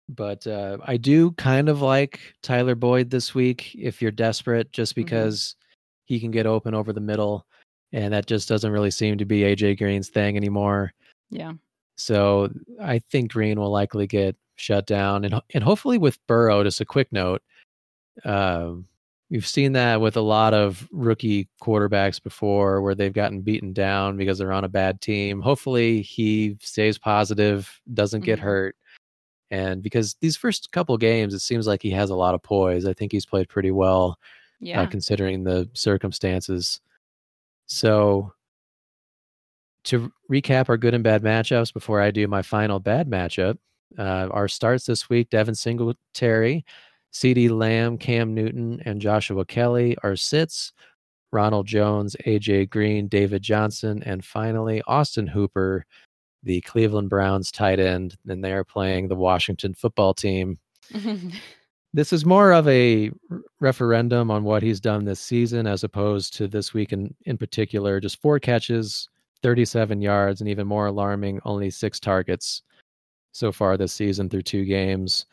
But 0.10 0.48
uh, 0.48 0.78
I 0.86 0.98
do 0.98 1.32
kind 1.34 1.70
of 1.70 1.82
like 1.82 2.20
Tyler 2.44 2.76
Boyd 2.76 3.10
this 3.10 3.36
week 3.36 3.76
if 3.76 4.02
you're 4.02 4.12
desperate, 4.12 4.72
just 4.74 4.94
Mm-hmm. 4.94 5.04
because 5.06 5.56
he 6.06 6.20
can 6.20 6.32
get 6.32 6.46
open 6.48 6.74
over 6.74 6.94
the 6.94 7.02
middle. 7.02 7.46
And 7.94 8.14
that 8.14 8.28
just 8.28 8.50
doesn't 8.50 8.72
really 8.72 8.92
seem 8.92 9.18
to 9.20 9.26
be 9.26 9.42
AJ 9.42 9.80
Green's 9.80 10.10
thing 10.10 10.38
anymore. 10.38 10.94
Yeah. 11.30 11.54
So 11.96 12.50
I 12.82 13.00
think 13.00 13.32
Green 13.32 13.60
will 13.60 13.72
likely 13.72 14.08
get 14.08 14.36
shut 14.56 14.86
down, 14.86 15.26
and 15.26 15.42
and 15.54 15.64
hopefully 15.64 15.98
with 15.98 16.20
Burrow. 16.28 16.64
Just 16.64 16.82
a 16.82 16.86
quick 16.86 17.12
note, 17.12 17.42
um, 18.26 18.88
we've 19.30 19.46
seen 19.48 19.74
that 19.74 20.00
with 20.00 20.16
a 20.18 20.22
lot 20.22 20.54
of 20.54 20.88
rookie 20.92 21.48
quarterbacks 21.62 22.22
before, 22.22 22.82
where 22.82 22.96
they've 22.96 23.14
gotten 23.14 23.42
beaten 23.42 23.74
down 23.74 24.16
because 24.18 24.38
they're 24.38 24.54
on 24.54 24.64
a 24.64 24.70
bad 24.70 25.02
team. 25.02 25.42
Hopefully 25.42 26.02
he 26.02 26.56
stays 26.62 26.98
positive, 26.98 27.82
doesn't 27.94 28.22
get 28.24 28.40
Mhm. 28.40 28.44
hurt, 28.44 28.76
and 29.52 29.82
because 29.84 30.16
these 30.22 30.38
first 30.38 30.72
couple 30.72 30.98
games, 30.98 31.34
it 31.34 31.40
seems 31.40 31.68
like 31.68 31.82
he 31.82 31.92
has 31.92 32.10
a 32.10 32.16
lot 32.16 32.36
of 32.36 32.44
poise. 32.44 32.86
I 32.86 32.94
think 32.94 33.12
he's 33.12 33.26
played 33.26 33.50
pretty 33.50 33.72
well 33.72 34.20
Yeah. 34.60 34.82
uh, 34.82 34.86
considering 34.88 35.44
the 35.44 35.70
circumstances. 35.74 36.80
So, 37.68 38.34
to 39.88 40.12
recap 40.32 40.70
our 40.70 40.78
good 40.78 40.94
and 40.94 41.04
bad 41.04 41.24
matchups 41.24 41.74
before 41.74 42.02
I 42.02 42.12
do 42.12 42.28
my 42.28 42.42
final 42.42 42.80
bad 42.80 43.10
matchup, 43.10 43.58
uh, 43.98 44.28
our 44.32 44.48
starts 44.48 44.86
this 44.86 45.10
week 45.10 45.30
Devin 45.30 45.56
Singletary, 45.56 46.66
CeeDee 47.14 47.50
Lamb, 47.50 47.98
Cam 47.98 48.34
Newton, 48.34 48.82
and 48.86 49.02
Joshua 49.02 49.46
Kelley. 49.46 49.98
Our 50.04 50.16
sits 50.16 50.74
Ronald 51.32 51.68
Jones, 51.68 52.16
AJ 52.26 52.70
Green, 52.70 53.08
David 53.08 53.42
Johnson, 53.42 54.04
and 54.04 54.24
finally 54.24 54.82
Austin 54.88 55.28
Hooper, 55.28 55.86
the 56.44 56.62
Cleveland 56.62 57.10
Browns 57.10 57.52
tight 57.52 57.80
end. 57.80 58.18
And 58.28 58.44
they 58.44 58.54
are 58.54 58.64
playing 58.64 59.08
the 59.08 59.16
Washington 59.16 59.74
football 59.74 60.14
team 60.14 60.60
this 61.94 62.14
is 62.14 62.26
more 62.26 62.52
of 62.54 62.68
a 62.68 63.12
referendum 63.60 64.32
on 64.32 64.44
what 64.44 64.64
he's 64.64 64.80
done 64.80 65.06
this 65.06 65.20
season 65.20 65.68
as 65.68 65.84
opposed 65.84 66.34
to 66.36 66.48
this 66.48 66.74
week 66.74 66.94
in, 66.94 67.14
in 67.26 67.38
particular 67.38 68.00
just 68.00 68.22
four 68.22 68.40
catches 68.40 69.10
37 69.38 70.02
yards 70.02 70.42
and 70.42 70.50
even 70.50 70.68
more 70.68 70.88
alarming 70.88 71.40
only 71.46 71.70
six 71.70 72.00
targets 72.00 72.64
so 73.32 73.52
far 73.52 73.78
this 73.78 73.94
season 73.94 74.30
through 74.30 74.42
two 74.44 74.66
games. 74.66 75.26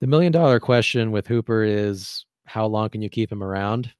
The 0.00 0.06
million 0.06 0.32
dollar 0.32 0.60
question 0.60 1.10
with 1.10 1.26
hooper 1.26 1.62
is 1.62 2.24
how 2.46 2.66
long 2.66 2.88
can 2.90 3.02
you 3.02 3.08
keep 3.10 3.30
him 3.30 3.42
around? 3.42 3.92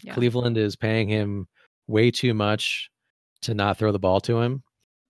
Yeah. 0.00 0.14
cleveland 0.14 0.56
is 0.56 0.76
paying 0.76 1.08
him 1.08 1.48
way 1.88 2.12
too 2.12 2.32
much 2.32 2.88
to 3.42 3.52
not 3.52 3.78
throw 3.78 3.90
the 3.90 3.98
ball 3.98 4.20
to 4.20 4.40
him. 4.40 4.62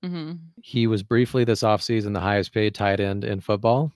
Hmm 0.02 0.32
he 0.62 0.86
was 0.86 1.02
briefly 1.02 1.44
this 1.44 1.62
offseason 1.62 2.12
the 2.12 2.20
highest 2.20 2.52
paid 2.52 2.74
tight 2.74 3.00
end 3.00 3.24
in 3.24 3.40
football 3.40 3.92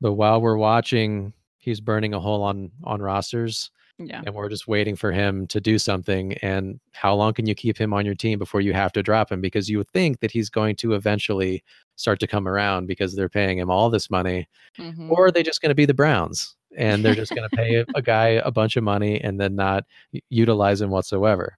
but 0.00 0.12
while 0.14 0.40
we're 0.40 0.56
watching 0.56 1.32
he's 1.58 1.80
burning 1.80 2.14
a 2.14 2.20
hole 2.20 2.42
on 2.42 2.70
on 2.84 3.00
rosters 3.00 3.70
Yeah. 3.98 4.22
and 4.26 4.34
we're 4.34 4.50
just 4.50 4.68
waiting 4.68 4.94
for 4.94 5.10
him 5.10 5.46
to 5.46 5.58
do 5.58 5.78
something 5.78 6.34
and 6.42 6.78
how 6.92 7.14
long 7.14 7.32
can 7.32 7.46
you 7.46 7.54
keep 7.54 7.78
him 7.78 7.94
on 7.94 8.04
your 8.04 8.14
team 8.14 8.38
before 8.38 8.60
you 8.60 8.74
have 8.74 8.92
to 8.92 9.02
drop 9.02 9.32
him 9.32 9.40
because 9.40 9.70
you 9.70 9.78
would 9.78 9.88
think 9.88 10.20
that 10.20 10.30
he's 10.30 10.50
going 10.50 10.76
to 10.76 10.92
eventually 10.92 11.64
start 11.96 12.20
to 12.20 12.26
come 12.26 12.46
around 12.46 12.86
because 12.88 13.16
they're 13.16 13.30
paying 13.30 13.56
him 13.56 13.70
all 13.70 13.88
this 13.88 14.10
money 14.10 14.46
Mhm. 14.78 15.10
or 15.10 15.26
are 15.26 15.30
they 15.30 15.42
just 15.42 15.62
going 15.62 15.70
to 15.70 15.74
be 15.74 15.86
the 15.86 15.94
browns 15.94 16.56
and 16.76 17.02
they're 17.02 17.14
just 17.14 17.34
going 17.34 17.48
to 17.48 17.56
pay 17.56 17.86
a 17.94 18.02
guy 18.02 18.26
a 18.44 18.50
bunch 18.50 18.76
of 18.76 18.84
money 18.84 19.18
and 19.22 19.40
then 19.40 19.54
not 19.56 19.84
utilize 20.28 20.82
him 20.82 20.90
whatsoever 20.90 21.56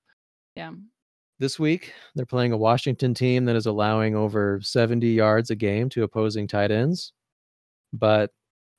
yeah. 0.55 0.70
this 1.41 1.59
week 1.59 1.93
they're 2.14 2.24
playing 2.24 2.53
a 2.53 2.57
washington 2.57 3.14
team 3.14 3.47
that 3.47 3.57
is 3.57 3.66
allowing 3.66 4.14
over 4.14 4.61
70 4.62 5.09
yards 5.09 5.51
a 5.51 5.57
game 5.57 5.89
to 5.89 6.05
opposing 6.05 6.47
tight 6.47 6.70
ends 6.70 7.12
but 7.93 8.30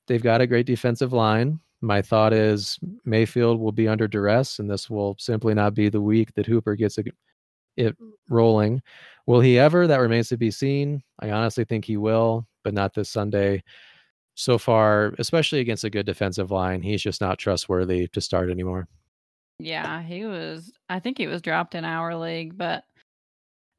they've 0.06 0.22
got 0.22 0.40
a 0.40 0.46
great 0.46 0.64
defensive 0.66 1.12
line 1.12 1.60
my 1.80 2.02
thought 2.02 2.32
is 2.32 2.78
mayfield 3.04 3.58
will 3.58 3.72
be 3.72 3.88
under 3.88 4.06
duress 4.06 4.58
and 4.58 4.70
this 4.70 4.90
will 4.90 5.16
simply 5.18 5.54
not 5.54 5.74
be 5.74 5.88
the 5.88 6.00
week 6.00 6.32
that 6.34 6.46
hooper 6.46 6.74
gets 6.76 6.98
it 7.76 7.96
rolling. 8.28 8.82
Will 9.26 9.40
he 9.40 9.58
ever? 9.58 9.86
That 9.86 10.00
remains 10.00 10.28
to 10.28 10.36
be 10.36 10.50
seen. 10.50 11.02
I 11.20 11.30
honestly 11.30 11.64
think 11.64 11.84
he 11.84 11.96
will 11.96 12.46
but 12.62 12.74
not 12.74 12.94
this 12.94 13.08
sunday. 13.08 13.62
So 14.34 14.58
far 14.58 15.14
especially 15.18 15.60
against 15.60 15.84
a 15.84 15.90
good 15.90 16.06
defensive 16.06 16.50
line 16.50 16.82
he's 16.82 17.02
just 17.02 17.20
not 17.20 17.38
trustworthy 17.38 18.08
to 18.08 18.20
start 18.20 18.50
anymore. 18.50 18.88
Yeah, 19.58 20.02
he 20.02 20.24
was. 20.24 20.72
I 20.88 21.00
think 21.00 21.18
he 21.18 21.26
was 21.26 21.42
dropped 21.42 21.74
in 21.74 21.84
our 21.84 22.16
league, 22.16 22.56
but 22.56 22.84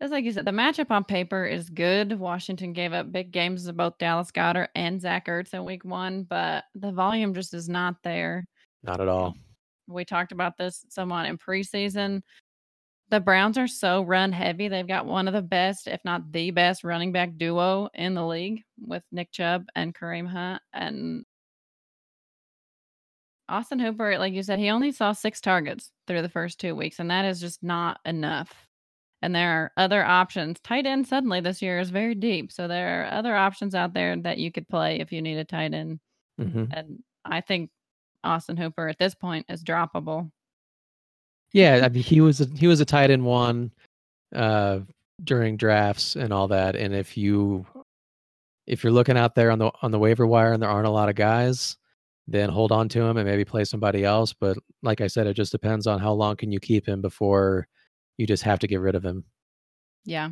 it's 0.01 0.11
like 0.11 0.25
you 0.25 0.31
said, 0.31 0.45
the 0.45 0.51
matchup 0.51 0.89
on 0.89 1.03
paper 1.03 1.45
is 1.45 1.69
good. 1.69 2.17
Washington 2.17 2.73
gave 2.73 2.91
up 2.91 3.11
big 3.11 3.31
games 3.31 3.65
to 3.65 3.73
both 3.73 3.99
Dallas 3.99 4.31
Goedert 4.31 4.69
and 4.73 4.99
Zach 4.99 5.27
Ertz 5.27 5.53
in 5.53 5.63
week 5.63 5.85
one, 5.85 6.23
but 6.23 6.63
the 6.73 6.91
volume 6.91 7.35
just 7.35 7.53
is 7.53 7.69
not 7.69 7.95
there. 8.03 8.45
not 8.81 8.99
at 8.99 9.07
all 9.07 9.35
We 9.87 10.03
talked 10.03 10.31
about 10.31 10.57
this 10.57 10.83
somewhat 10.89 11.27
in 11.27 11.37
preseason. 11.37 12.23
The 13.09 13.19
Browns 13.19 13.59
are 13.59 13.67
so 13.67 14.01
run 14.01 14.31
heavy. 14.31 14.69
They've 14.69 14.87
got 14.87 15.05
one 15.05 15.27
of 15.27 15.35
the 15.35 15.41
best, 15.43 15.87
if 15.87 16.01
not 16.03 16.31
the 16.31 16.49
best, 16.49 16.83
running 16.83 17.11
back 17.11 17.37
duo 17.37 17.89
in 17.93 18.15
the 18.15 18.25
league 18.25 18.63
with 18.79 19.03
Nick 19.11 19.31
Chubb 19.31 19.65
and 19.75 19.93
Kareem 19.93 20.27
Hunt. 20.27 20.63
And 20.73 21.25
Austin 23.47 23.79
Hooper, 23.79 24.17
like 24.17 24.33
you 24.33 24.41
said, 24.41 24.57
he 24.57 24.71
only 24.71 24.91
saw 24.93 25.11
six 25.11 25.41
targets 25.41 25.91
through 26.07 26.23
the 26.23 26.29
first 26.29 26.59
two 26.59 26.73
weeks, 26.73 26.97
and 26.97 27.11
that 27.11 27.25
is 27.25 27.39
just 27.39 27.61
not 27.61 27.99
enough. 28.03 28.67
And 29.21 29.35
there 29.35 29.51
are 29.51 29.71
other 29.77 30.03
options. 30.03 30.59
Tight 30.61 30.85
end 30.85 31.07
suddenly 31.07 31.41
this 31.41 31.61
year 31.61 31.79
is 31.79 31.89
very 31.91 32.15
deep. 32.15 32.51
So 32.51 32.67
there 32.67 33.01
are 33.03 33.13
other 33.13 33.35
options 33.35 33.75
out 33.75 33.93
there 33.93 34.15
that 34.17 34.39
you 34.39 34.51
could 34.51 34.67
play 34.67 34.99
if 34.99 35.11
you 35.11 35.21
need 35.21 35.37
a 35.37 35.45
tight 35.45 35.73
end. 35.73 35.99
hmm 36.37 36.65
And 36.71 37.03
I 37.23 37.41
think 37.41 37.69
Austin 38.23 38.57
Hooper 38.57 38.87
at 38.87 38.97
this 38.97 39.13
point 39.15 39.45
is 39.49 39.63
droppable. 39.63 40.31
Yeah, 41.53 41.81
I 41.83 41.89
mean, 41.89 42.03
he 42.03 42.21
was 42.21 42.41
a, 42.41 42.45
he 42.45 42.67
was 42.67 42.79
a 42.79 42.85
tight 42.85 43.11
end 43.11 43.25
one 43.25 43.71
uh, 44.33 44.79
during 45.23 45.57
drafts 45.57 46.15
and 46.15 46.31
all 46.31 46.47
that. 46.47 46.75
And 46.75 46.95
if 46.95 47.17
you 47.17 47.65
if 48.67 48.83
you're 48.83 48.93
looking 48.93 49.17
out 49.17 49.35
there 49.35 49.51
on 49.51 49.59
the 49.59 49.71
on 49.81 49.91
the 49.91 49.99
waiver 49.99 50.25
wire 50.25 50.53
and 50.53 50.61
there 50.61 50.69
aren't 50.69 50.87
a 50.87 50.91
lot 50.91 51.09
of 51.09 51.15
guys, 51.15 51.77
then 52.27 52.49
hold 52.49 52.71
on 52.71 52.87
to 52.89 53.01
him 53.01 53.17
and 53.17 53.27
maybe 53.27 53.45
play 53.45 53.65
somebody 53.65 54.03
else. 54.05 54.33
But 54.33 54.57
like 54.81 55.01
I 55.01 55.07
said, 55.07 55.27
it 55.27 55.33
just 55.33 55.51
depends 55.51 55.87
on 55.87 55.99
how 55.99 56.13
long 56.13 56.37
can 56.37 56.51
you 56.51 56.59
keep 56.59 56.87
him 56.87 57.01
before 57.01 57.67
you 58.21 58.27
just 58.27 58.43
have 58.43 58.59
to 58.59 58.67
get 58.67 58.79
rid 58.79 58.93
of 58.93 59.03
him. 59.03 59.25
Yeah. 60.05 60.29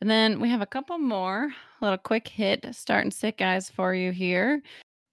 And 0.00 0.10
then 0.10 0.40
we 0.40 0.50
have 0.50 0.60
a 0.60 0.66
couple 0.66 0.98
more 0.98 1.50
little 1.80 1.98
quick 1.98 2.26
hit 2.26 2.66
start 2.74 3.04
and 3.04 3.14
sit 3.14 3.38
guys 3.38 3.70
for 3.70 3.94
you 3.94 4.10
here. 4.10 4.60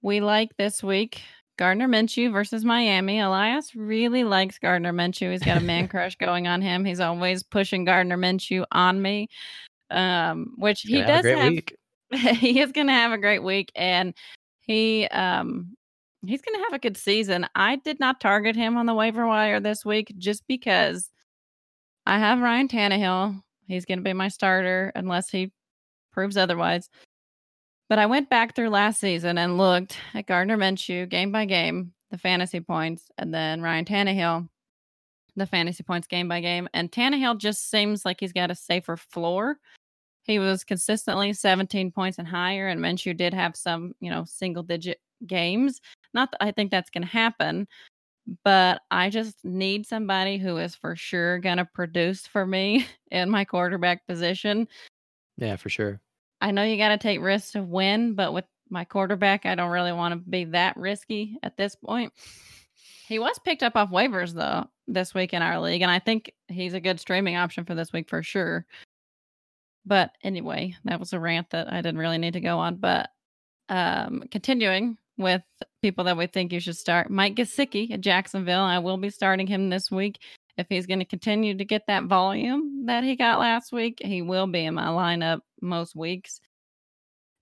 We 0.01 0.19
like 0.19 0.57
this 0.57 0.82
week 0.82 1.21
Gardner 1.57 1.88
Minshew 1.88 2.32
versus 2.32 2.65
Miami. 2.65 3.17
Allyus 3.17 3.71
really 3.75 4.23
likes 4.23 4.57
Gardner 4.57 4.93
Minshew. 4.93 5.32
He's 5.32 5.43
got 5.43 5.57
a 5.57 5.63
man 5.63 5.88
crush 5.89 6.15
going 6.15 6.47
on 6.47 6.61
him. 6.61 6.84
He's 6.84 6.99
always 6.99 7.43
pushing 7.43 7.86
Gardner 7.86 8.17
Minshew 8.17 8.65
on 8.71 9.01
me, 9.01 9.28
um, 9.91 10.53
which 10.57 10.82
he 10.82 10.97
have 10.97 11.09
a 11.09 11.21
does 11.21 11.25
have. 11.25 11.51
week. 11.51 11.75
he 12.11 12.59
is 12.59 12.71
going 12.71 12.88
to 12.88 12.93
have 12.93 13.11
a 13.11 13.17
great 13.17 13.43
week, 13.43 13.71
and 13.75 14.13
he 14.59 15.07
um 15.07 15.75
he's 16.25 16.41
going 16.41 16.57
to 16.57 16.63
have 16.63 16.73
a 16.73 16.80
good 16.80 16.97
season. 16.97 17.47
I 17.55 17.75
did 17.78 17.99
not 17.99 18.19
target 18.19 18.55
him 18.55 18.78
on 18.78 18.86
the 18.86 18.93
waiver 18.93 19.28
wire 19.28 19.59
this 19.59 19.86
week 19.86 20.13
just 20.17 20.47
because 20.47 21.09
I 22.08 22.20
have 22.20 22.39
Ryan 22.39 22.70
Tannehill. 22.70 23.43
He's 23.68 23.84
going 23.84 23.99
to 23.99 24.03
be 24.03 24.14
my 24.14 24.30
starter 24.30 24.93
unless 24.95 25.30
he 25.30 25.51
proves 26.14 26.38
otherwise. 26.38 26.89
But 27.89 27.99
I 27.99 28.05
went 28.05 28.30
back 28.30 28.55
through 28.55 28.70
last 28.70 29.01
season 29.01 29.38
and 29.38 29.58
looked 29.58 29.97
at 30.14 30.26
Gardner 30.26 30.58
Minshew 30.58 31.10
game 31.10 31.34
by 31.34 31.43
game, 31.43 31.91
the 32.10 32.18
fantasy 32.18 32.62
points, 32.62 33.12
and 33.18 33.34
then 33.34 33.62
Ryan 33.62 33.84
Tannehill, 33.84 34.47
the 35.36 35.45
fantasy 35.45 35.84
points 35.84 36.08
game 36.08 36.30
by 36.30 36.39
game. 36.39 36.70
And 36.74 36.89
Tannehill 36.89 37.39
just 37.39 37.70
seems 37.70 38.05
like 38.05 38.22
he's 38.22 38.32
got 38.32 38.51
a 38.51 38.55
safer 38.55 38.95
floor. 38.95 39.58
He 40.24 40.39
was 40.39 40.64
consistently 40.64 41.34
17 41.34 41.91
points 41.91 42.20
and 42.20 42.28
higher, 42.28 42.70
and 42.70 42.80
Minshew 42.80 43.18
did 43.18 43.34
have 43.34 43.58
some, 43.58 43.93
you 43.99 44.10
know, 44.10 44.24
single 44.26 44.64
digit 44.64 45.01
games. 45.26 45.82
Not 46.14 46.32
that 46.32 46.41
I 46.41 46.51
think 46.51 46.72
that's 46.72 46.89
going 46.89 47.03
to 47.03 47.10
happen, 47.10 47.68
but 48.43 48.82
I 48.91 49.09
just 49.09 49.43
need 49.43 49.86
somebody 49.86 50.38
who 50.38 50.57
is 50.57 50.75
for 50.75 50.95
sure 50.95 51.39
going 51.39 51.57
to 51.57 51.65
produce 51.65 52.28
for 52.28 52.45
me 52.45 52.86
in 53.11 53.30
my 53.30 53.45
quarterback 53.45 54.05
position. 54.07 54.67
Yeah, 55.38 55.55
for 55.55 55.69
sure. 55.69 56.01
I 56.41 56.51
know 56.51 56.63
you 56.63 56.78
got 56.78 56.89
to 56.89 56.97
take 56.97 57.21
risks 57.21 57.51
to 57.51 57.63
win, 57.63 58.13
but 58.13 58.34
with 58.34 58.45
my 58.69 58.84
quarterback, 58.84 59.45
I 59.45 59.55
don't 59.55 59.71
really 59.71 59.93
want 59.93 60.13
to 60.13 60.30
be 60.30 60.45
that 60.45 60.78
risky 60.78 61.38
at 61.41 61.57
this 61.57 61.75
point. 61.75 62.13
He 63.07 63.19
was 63.19 63.39
picked 63.39 63.63
up 63.63 63.75
off 63.75 63.89
waivers 63.89 64.34
though 64.34 64.65
this 64.88 65.13
week 65.13 65.34
in 65.34 65.41
our 65.41 65.59
league, 65.59 65.82
and 65.82 65.91
I 65.91 65.99
think 65.99 66.34
he's 66.49 66.73
a 66.73 66.82
good 66.82 66.99
streaming 66.99 67.38
option 67.38 67.63
for 67.63 67.73
this 67.73 67.93
week 67.93 68.09
for 68.09 68.21
sure. 68.21 68.65
But 69.86 70.11
anyway, 70.21 70.75
that 70.84 70.99
was 70.99 71.13
a 71.13 71.19
rant 71.19 71.49
that 71.51 71.71
I 71.71 71.78
didn't 71.78 71.99
really 71.99 72.17
need 72.17 72.34
to 72.34 72.41
go 72.41 72.59
on. 72.59 72.75
But 72.75 73.09
um, 73.69 74.25
continuing 74.30 74.97
with 75.18 75.41
people 75.82 76.03
that 76.05 76.18
we 76.18 76.28
think 76.28 76.51
you 76.51 76.59
should 76.59 76.78
start, 76.78 77.09
Mike 77.09 77.36
Gesicki 77.36 77.91
at 77.91 78.01
Jacksonville. 78.01 78.61
I 78.61 78.80
will 78.80 78.97
be 78.97 79.09
starting 79.09 79.47
him 79.47 79.70
this 79.70 79.91
week. 79.91 80.20
If 80.57 80.68
he's 80.70 80.88
going 80.88 80.99
to 80.99 81.05
continue 81.05 81.55
to 81.55 81.65
get 81.65 81.84
that 81.88 82.05
volume 82.05 82.86
that 82.86 83.03
he 83.03 83.15
got 83.15 83.39
last 83.39 83.72
week, 83.72 84.01
he 84.03 84.22
will 84.22 84.47
be 84.47 84.65
in 84.65 84.74
my 84.74 84.88
lineup 84.88 85.41
most 85.61 85.95
weeks. 85.95 86.39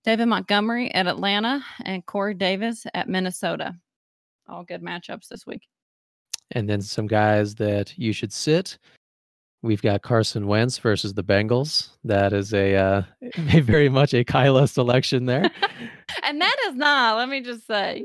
David 0.04 0.26
Montgomery 0.26 0.92
at 0.94 1.06
Atlanta 1.06 1.64
and 1.84 2.04
Corey 2.04 2.34
Davis 2.34 2.86
at 2.94 3.08
Minnesota. 3.08 3.74
All 4.48 4.64
good 4.64 4.82
matchups 4.82 5.28
this 5.28 5.46
week. 5.46 5.62
And 6.52 6.68
then 6.68 6.80
some 6.80 7.06
guys 7.06 7.56
that 7.56 7.98
you 7.98 8.12
should 8.12 8.32
sit. 8.32 8.78
We've 9.66 9.82
got 9.82 10.02
Carson 10.02 10.46
Wentz 10.46 10.78
versus 10.78 11.14
the 11.14 11.24
Bengals. 11.24 11.90
That 12.04 12.32
is 12.32 12.54
a, 12.54 12.76
uh, 12.76 13.02
a 13.52 13.60
very 13.60 13.88
much 13.88 14.14
a 14.14 14.24
Kyla 14.24 14.68
selection 14.68 15.26
there. 15.26 15.50
and 16.22 16.40
that 16.40 16.56
is 16.68 16.76
not, 16.76 17.16
let 17.16 17.28
me 17.28 17.40
just 17.40 17.66
say, 17.66 18.04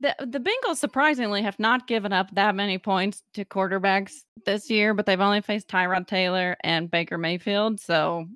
the 0.00 0.14
the 0.18 0.40
Bengals 0.40 0.76
surprisingly 0.76 1.42
have 1.42 1.58
not 1.58 1.86
given 1.86 2.12
up 2.12 2.34
that 2.34 2.54
many 2.54 2.78
points 2.78 3.22
to 3.34 3.44
quarterbacks 3.44 4.22
this 4.46 4.70
year, 4.70 4.94
but 4.94 5.04
they've 5.04 5.20
only 5.20 5.42
faced 5.42 5.68
Tyrod 5.68 6.06
Taylor 6.06 6.56
and 6.64 6.90
Baker 6.90 7.18
Mayfield. 7.18 7.80
So 7.80 8.26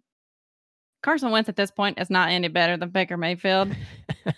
Carson 1.04 1.30
Wentz 1.30 1.50
at 1.50 1.56
this 1.56 1.70
point 1.70 2.00
is 2.00 2.08
not 2.08 2.30
any 2.30 2.48
better 2.48 2.78
than 2.78 2.88
Baker 2.88 3.18
Mayfield. 3.18 3.70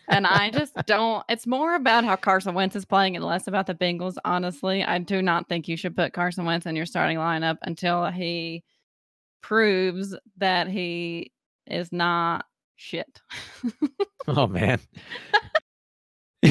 and 0.09 0.27
I 0.27 0.51
just 0.51 0.75
don't 0.87 1.25
it's 1.29 1.47
more 1.47 1.77
about 1.77 2.05
how 2.05 2.17
Carson 2.17 2.55
Wentz 2.55 2.75
is 2.75 2.85
playing 2.85 3.15
and 3.15 3.25
less 3.25 3.47
about 3.47 3.69
the 3.69 3.75
Bengals, 3.75 4.17
honestly. 4.25 4.83
I 4.83 4.99
do 4.99 5.23
not 5.23 5.49
think 5.49 5.69
you 5.69 5.77
should 5.77 5.95
put 5.95 6.13
Carson 6.13 6.45
Wentz 6.45 6.67
in 6.67 6.75
your 6.75 6.85
starting 6.85 7.19
lineup 7.19 7.59
until 7.63 8.07
he 8.07 8.65
proves 9.43 10.17
that 10.39 10.67
he 10.67 11.31
is 11.69 11.93
not 11.93 12.45
shit. 12.75 13.23
oh 14.27 14.49
man. 14.49 14.81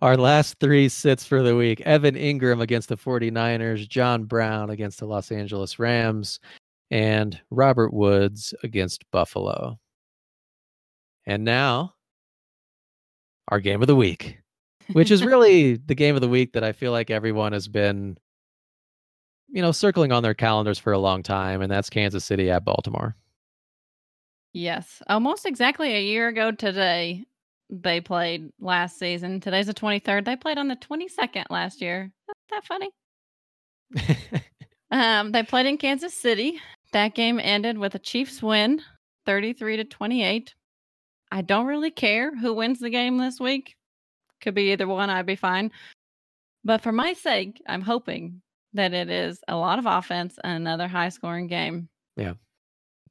Our 0.00 0.16
last 0.16 0.58
three 0.58 0.88
sits 0.88 1.26
for 1.26 1.42
the 1.42 1.54
week 1.54 1.82
Evan 1.82 2.16
Ingram 2.16 2.62
against 2.62 2.88
the 2.88 2.96
49ers, 2.96 3.86
John 3.86 4.24
Brown 4.24 4.70
against 4.70 5.00
the 5.00 5.06
Los 5.06 5.30
Angeles 5.30 5.78
Rams, 5.78 6.40
and 6.90 7.40
Robert 7.50 7.92
Woods 7.92 8.54
against 8.62 9.08
Buffalo. 9.10 9.78
And 11.26 11.44
now, 11.44 11.94
our 13.48 13.60
game 13.60 13.82
of 13.82 13.86
the 13.86 13.96
week, 13.96 14.38
which 14.92 15.10
is 15.10 15.24
really 15.24 15.76
the 15.86 15.94
game 15.94 16.14
of 16.14 16.20
the 16.20 16.28
week 16.28 16.52
that 16.54 16.64
I 16.64 16.72
feel 16.72 16.92
like 16.92 17.10
everyone 17.10 17.52
has 17.52 17.68
been, 17.68 18.16
you 19.48 19.62
know, 19.62 19.72
circling 19.72 20.12
on 20.12 20.22
their 20.22 20.34
calendars 20.34 20.78
for 20.78 20.92
a 20.92 20.98
long 20.98 21.22
time, 21.22 21.62
and 21.62 21.70
that's 21.70 21.90
Kansas 21.90 22.24
City 22.24 22.50
at 22.50 22.64
Baltimore. 22.64 23.16
Yes, 24.52 25.00
almost 25.08 25.46
exactly 25.46 25.94
a 25.94 26.02
year 26.02 26.26
ago 26.26 26.50
today, 26.50 27.24
they 27.68 28.00
played 28.00 28.50
last 28.58 28.98
season. 28.98 29.40
Today's 29.40 29.66
the 29.66 29.74
23rd. 29.74 30.24
They 30.24 30.34
played 30.34 30.58
on 30.58 30.66
the 30.66 30.76
22nd 30.76 31.44
last 31.50 31.80
year. 31.80 32.10
Isn't 32.28 32.50
that 32.50 32.64
funny? 32.64 32.90
um, 34.90 35.30
they 35.30 35.44
played 35.44 35.66
in 35.66 35.78
Kansas 35.78 36.14
City. 36.14 36.60
That 36.92 37.14
game 37.14 37.38
ended 37.40 37.78
with 37.78 37.94
a 37.94 37.98
Chiefs 37.98 38.42
win, 38.42 38.82
33 39.26 39.76
to 39.78 39.84
28. 39.84 40.54
I 41.32 41.42
don't 41.42 41.66
really 41.66 41.90
care 41.90 42.36
who 42.36 42.54
wins 42.54 42.80
the 42.80 42.90
game 42.90 43.18
this 43.18 43.38
week. 43.38 43.76
Could 44.40 44.54
be 44.54 44.72
either 44.72 44.88
one, 44.88 45.10
I'd 45.10 45.26
be 45.26 45.36
fine. 45.36 45.70
But 46.64 46.80
for 46.80 46.92
my 46.92 47.12
sake, 47.12 47.62
I'm 47.66 47.82
hoping 47.82 48.42
that 48.72 48.92
it 48.92 49.08
is 49.10 49.40
a 49.48 49.56
lot 49.56 49.78
of 49.78 49.86
offense 49.86 50.38
and 50.42 50.56
another 50.56 50.88
high 50.88 51.08
scoring 51.08 51.46
game. 51.46 51.88
Yeah. 52.16 52.34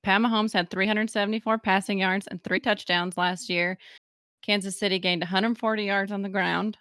Pat 0.03 0.21
Mahomes 0.21 0.53
had 0.53 0.69
374 0.69 1.57
passing 1.59 1.99
yards 1.99 2.27
and 2.27 2.43
three 2.43 2.59
touchdowns 2.59 3.17
last 3.17 3.49
year. 3.49 3.77
Kansas 4.41 4.79
City 4.79 4.99
gained 4.99 5.21
140 5.21 5.83
yards 5.83 6.11
on 6.11 6.21
the 6.21 6.29
ground. 6.29 6.77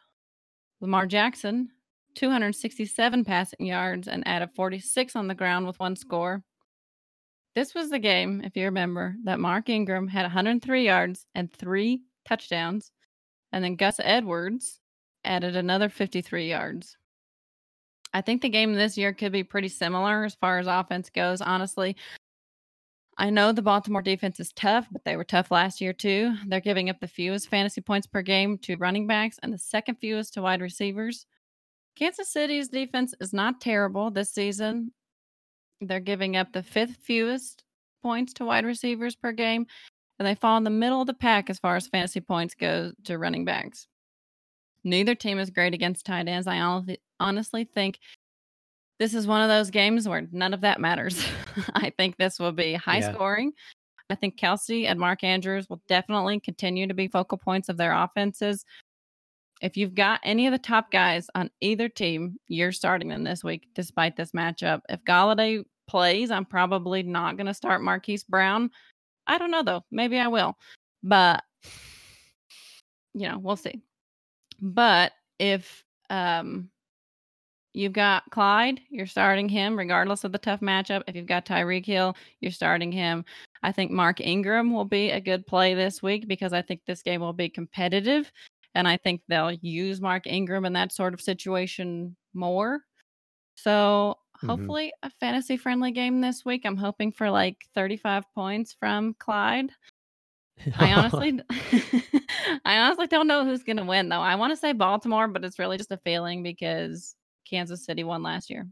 Lamar 0.81 1.07
Jackson, 1.07 1.71
267 2.15 3.25
passing 3.25 3.67
yards 3.67 4.07
and 4.09 4.27
added 4.27 4.51
46 4.55 5.17
on 5.17 5.27
the 5.27 5.35
ground 5.35 5.67
with 5.67 5.79
one 5.81 5.97
score. 5.97 6.43
This 7.59 7.75
was 7.75 7.91
the 7.91 7.99
game, 7.99 8.41
if 8.45 8.57
you 8.57 8.67
remember, 8.67 9.17
that 9.25 9.41
Mark 9.41 9.69
Ingram 9.69 10.07
had 10.07 10.23
103 10.23 10.85
yards 10.85 11.27
and 11.35 11.53
three 11.53 12.03
touchdowns, 12.25 12.93
and 13.51 13.65
then 13.65 13.75
Gus 13.75 13.99
Edwards 13.99 14.79
added 15.25 15.57
another 15.57 15.89
53 15.89 16.49
yards. 16.49 16.97
I 18.15 18.21
think 18.21 18.43
the 18.43 18.49
game 18.49 18.75
this 18.75 18.97
year 18.97 19.13
could 19.13 19.33
be 19.33 19.43
pretty 19.43 19.67
similar 19.67 20.23
as 20.23 20.37
far 20.37 20.61
as 20.61 20.69
offense 20.69 21.11
goes, 21.11 21.41
honestly. 21.41 21.97
I 23.17 23.31
know 23.31 23.51
the 23.51 23.61
Baltimore 23.61 24.03
defense 24.03 24.39
is 24.39 24.53
tough, 24.53 24.87
but 24.93 25.05
they 25.05 25.17
were 25.17 25.25
tough 25.25 25.51
last 25.51 25.81
year 25.81 25.93
too. 25.93 26.37
They're 26.47 26.61
giving 26.61 26.89
up 26.91 27.01
the 27.01 27.09
fewest 27.09 27.49
fantasy 27.49 27.81
points 27.81 28.07
per 28.07 28.23
game 28.23 28.59
to 28.59 28.77
running 28.77 29.09
backs 29.09 29.41
and 29.43 29.53
the 29.53 29.59
second 29.59 29.97
fewest 29.97 30.35
to 30.35 30.43
wide 30.43 30.61
receivers. 30.61 31.27
Kansas 31.97 32.29
City's 32.29 32.69
defense 32.69 33.15
is 33.21 33.33
not 33.33 33.61
terrible 33.61 34.13
this 34.13 34.31
season. 34.31 34.93
They're 35.81 36.01
giving 36.01 36.37
up 36.37 36.53
the 36.53 36.63
fifth 36.63 36.97
fewest 37.03 37.63
points 38.03 38.33
to 38.35 38.45
wide 38.45 38.65
receivers 38.65 39.15
per 39.15 39.33
game, 39.33 39.67
and 40.19 40.27
they 40.27 40.35
fall 40.35 40.57
in 40.57 40.65
the 40.65 40.71
middle 40.71 41.01
of 41.01 41.07
the 41.07 41.15
pack 41.15 41.51
as 41.51 41.59
far 41.59 41.77
as 41.77 41.87
fantasy 41.87 42.21
points 42.21 42.55
go 42.55 42.93
to 43.05 43.19
running 43.19 43.45
backs. 43.45 43.87
Neither 44.85 45.15
team 45.15 45.39
is 45.39 45.51
great 45.51 45.75
against 45.75 46.07
tight 46.07 46.29
ends. 46.29 46.47
I 46.47 46.87
honestly 47.21 47.65
think 47.65 47.99
this 48.99 49.15
is 49.15 49.27
one 49.27 49.43
of 49.43 49.49
those 49.49 49.71
games 49.71 50.09
where 50.09 50.27
none 50.33 50.55
of 50.55 50.63
that 50.63 50.81
matters. 50.81 51.25
I 51.75 51.91
think 51.91 52.17
this 52.17 52.39
will 52.39 52.53
be 52.53 52.75
high 52.75 52.99
yeah. 52.99 53.13
scoring. 53.13 53.53
I 54.11 54.15
think 54.15 54.39
Kelce 54.39 54.87
and 54.87 54.99
Mark 54.99 55.23
Andrews 55.23 55.69
will 55.69 55.83
definitely 55.87 56.41
continue 56.41 56.87
to 56.87 56.95
be 56.95 57.09
focal 57.09 57.39
points 57.39 57.69
of 57.69 57.77
their 57.77 57.93
offenses. 57.93 58.65
If 59.61 59.77
you've 59.77 59.95
got 59.95 60.21
any 60.23 60.47
of 60.47 60.53
the 60.53 60.59
top 60.59 60.91
guys 60.91 61.29
on 61.35 61.51
either 61.61 61.89
team, 61.89 62.37
you're 62.49 62.73
starting 62.73 63.09
them 63.09 63.25
this 63.25 63.43
week, 63.43 63.69
despite 63.75 64.17
this 64.17 64.33
matchup. 64.33 64.83
If 64.89 65.05
Golladay 65.05 65.65
plays, 65.89 66.31
I'm 66.31 66.45
probably 66.45 67.03
not 67.03 67.37
going 67.37 67.47
to 67.47 67.55
start 67.55 67.83
Marquise 67.83 68.25
Brown. 68.25 68.71
I 69.27 69.39
don't 69.39 69.51
know 69.51 69.63
though. 69.63 69.85
Maybe 69.91 70.19
I 70.19 70.29
will, 70.29 70.57
but 71.03 71.43
you 73.15 73.29
know, 73.29 73.39
we'll 73.39 73.57
see. 73.57 73.83
But 74.61 75.13
if 75.39 75.85
um 76.11 76.71
You've 77.75 77.93
got 77.93 78.29
Clyde, 78.31 78.81
you're 78.91 79.07
starting 79.07 79.49
him 79.49 79.79
regardless 79.79 80.25
of 80.25 80.33
the 80.33 80.39
tough 80.39 80.59
matchup. 80.59 81.03
If 81.07 81.15
you've 81.15 81.27
got 81.27 81.47
Tyreek 81.47 81.87
Hill, 81.87 82.17
you're 82.41 82.51
starting 82.51 82.91
him. 82.91 83.25
I 83.63 83.71
think 83.71 83.93
Mark 83.93 84.21
Ingram 84.21 84.73
will 84.73 84.85
be 84.85 85.11
a 85.11 85.21
good 85.21 85.47
play 85.47 85.75
this 85.75 86.03
week 86.03 86.27
because 86.27 86.53
I 86.53 86.61
think 86.61 86.81
this 86.87 87.03
game 87.03 87.21
will 87.21 87.33
be 87.33 87.49
competitive. 87.49 88.33
And 88.79 88.87
I 88.87 88.97
think 88.97 89.23
they'll 89.27 89.51
use 89.51 90.01
Mark 90.01 90.29
Ingram 90.29 90.65
in 90.65 90.73
that 90.75 90.93
sort 90.93 91.13
of 91.13 91.21
situation 91.21 92.15
more. 92.33 92.79
So 93.57 94.15
mm-hmm. 94.37 94.49
hopefully 94.49 94.93
mm-hmm. 95.03 95.09
a 95.09 95.11
fantasy 95.19 95.57
friendly 95.57 95.91
game 95.91 96.21
this 96.21 96.45
week. 96.45 96.63
I'm 96.65 96.77
hoping 96.77 97.11
for 97.11 97.29
like 97.29 97.57
35 97.75 98.23
points 98.37 98.77
from 98.79 99.17
Clyde. 99.19 99.73
I 100.79 100.93
honestly 100.95 101.41
I 102.65 102.79
honestly 102.79 103.09
don't 103.09 103.27
know 103.27 103.45
who's 103.45 103.65
gonna 103.65 103.85
win 103.85 104.09
though. 104.09 104.21
I 104.21 104.37
want 104.37 104.53
to 104.53 104.57
say 104.57 104.71
Baltimore, 104.71 105.27
but 105.27 105.45
it's 105.45 105.59
really 105.59 105.77
just 105.77 105.91
a 105.91 105.97
feeling 106.05 106.45
because 106.45 107.17
Kansas 107.51 107.85
City 107.85 108.05
won 108.05 108.23
last 108.23 108.49
year. 108.49 108.65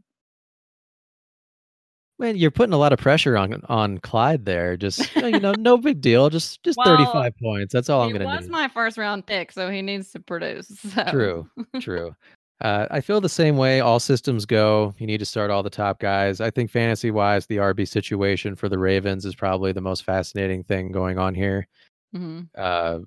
Man, 2.19 2.35
you're 2.35 2.51
putting 2.51 2.73
a 2.73 2.77
lot 2.77 2.93
of 2.93 2.99
pressure 2.99 3.37
on 3.37 3.61
on 3.69 3.99
Clyde 3.99 4.45
there. 4.45 4.75
Just 4.75 5.15
you 5.15 5.39
know, 5.39 5.53
no 5.57 5.77
big 5.77 6.01
deal. 6.01 6.29
Just 6.29 6.63
just 6.63 6.77
well, 6.77 6.97
35 6.97 7.33
points. 7.41 7.73
That's 7.73 7.89
all 7.89 8.01
I'm 8.01 8.09
going 8.09 8.21
to 8.21 8.25
need. 8.25 8.31
He 8.31 8.37
was 8.37 8.49
my 8.49 8.67
first 8.69 8.97
round 8.97 9.25
pick, 9.25 9.51
so 9.51 9.69
he 9.69 9.81
needs 9.81 10.11
to 10.11 10.19
produce. 10.19 10.67
So. 10.87 11.03
True, 11.11 11.49
true. 11.79 12.15
Uh, 12.61 12.87
I 12.89 13.01
feel 13.01 13.21
the 13.21 13.29
same 13.29 13.55
way. 13.55 13.81
All 13.81 13.99
systems 13.99 14.45
go. 14.45 14.95
You 14.97 15.05
need 15.05 15.19
to 15.19 15.25
start 15.25 15.51
all 15.51 15.61
the 15.61 15.69
top 15.69 15.99
guys. 15.99 16.41
I 16.41 16.49
think 16.49 16.71
fantasy 16.71 17.11
wise, 17.11 17.45
the 17.45 17.57
RB 17.57 17.87
situation 17.87 18.55
for 18.55 18.67
the 18.67 18.79
Ravens 18.79 19.25
is 19.25 19.35
probably 19.35 19.73
the 19.73 19.81
most 19.81 20.03
fascinating 20.03 20.63
thing 20.63 20.91
going 20.91 21.19
on 21.19 21.35
here. 21.35 21.67
Mm-hmm. 22.15 22.41
Uh, 22.57 22.99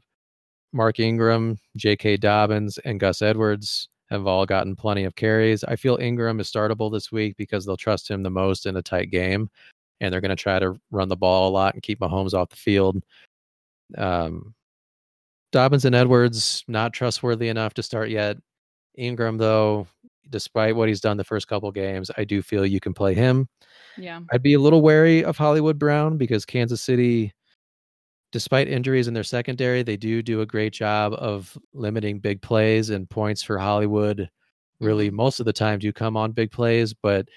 Mark 0.72 1.00
Ingram, 1.00 1.58
J.K. 1.76 2.18
Dobbins, 2.18 2.78
and 2.84 3.00
Gus 3.00 3.22
Edwards 3.22 3.88
have 4.10 4.26
all 4.26 4.44
gotten 4.46 4.74
plenty 4.74 5.04
of 5.04 5.14
carries. 5.14 5.64
I 5.64 5.76
feel 5.76 5.96
Ingram 6.00 6.40
is 6.40 6.50
startable 6.50 6.90
this 6.90 7.12
week 7.12 7.36
because 7.36 7.64
they'll 7.64 7.76
trust 7.76 8.10
him 8.10 8.22
the 8.22 8.30
most 8.30 8.66
in 8.66 8.76
a 8.76 8.82
tight 8.82 9.10
game, 9.10 9.48
and 10.00 10.12
they're 10.12 10.20
going 10.20 10.30
to 10.30 10.36
try 10.36 10.58
to 10.58 10.74
run 10.90 11.08
the 11.08 11.16
ball 11.16 11.48
a 11.48 11.52
lot 11.52 11.74
and 11.74 11.82
keep 11.82 12.00
Mahomes 12.00 12.34
off 12.34 12.50
the 12.50 12.56
field. 12.56 13.02
Um, 13.96 14.54
Dobbins 15.52 15.84
and 15.84 15.94
Edwards 15.94 16.64
not 16.68 16.92
trustworthy 16.92 17.48
enough 17.48 17.74
to 17.74 17.82
start 17.82 18.10
yet. 18.10 18.36
Ingram, 18.96 19.38
though, 19.38 19.86
despite 20.28 20.76
what 20.76 20.88
he's 20.88 21.00
done 21.00 21.16
the 21.16 21.24
first 21.24 21.48
couple 21.48 21.70
games, 21.72 22.10
I 22.16 22.24
do 22.24 22.42
feel 22.42 22.66
you 22.66 22.80
can 22.80 22.94
play 22.94 23.14
him. 23.14 23.48
Yeah, 23.96 24.20
I'd 24.32 24.42
be 24.42 24.54
a 24.54 24.60
little 24.60 24.82
wary 24.82 25.24
of 25.24 25.36
Hollywood 25.36 25.78
Brown 25.78 26.16
because 26.16 26.44
Kansas 26.44 26.80
City 26.80 27.32
despite 28.32 28.68
injuries 28.68 29.08
in 29.08 29.14
their 29.14 29.24
secondary, 29.24 29.82
they 29.82 29.96
do 29.96 30.22
do 30.22 30.40
a 30.40 30.46
great 30.46 30.72
job 30.72 31.12
of 31.14 31.56
limiting 31.74 32.18
big 32.18 32.40
plays 32.42 32.90
and 32.90 33.08
points 33.08 33.42
for 33.42 33.58
Hollywood. 33.58 34.28
Really, 34.80 35.08
mm-hmm. 35.08 35.16
most 35.16 35.40
of 35.40 35.46
the 35.46 35.52
time 35.52 35.78
do 35.78 35.92
come 35.92 36.16
on 36.16 36.32
big 36.32 36.50
plays, 36.50 36.94
but 36.94 37.28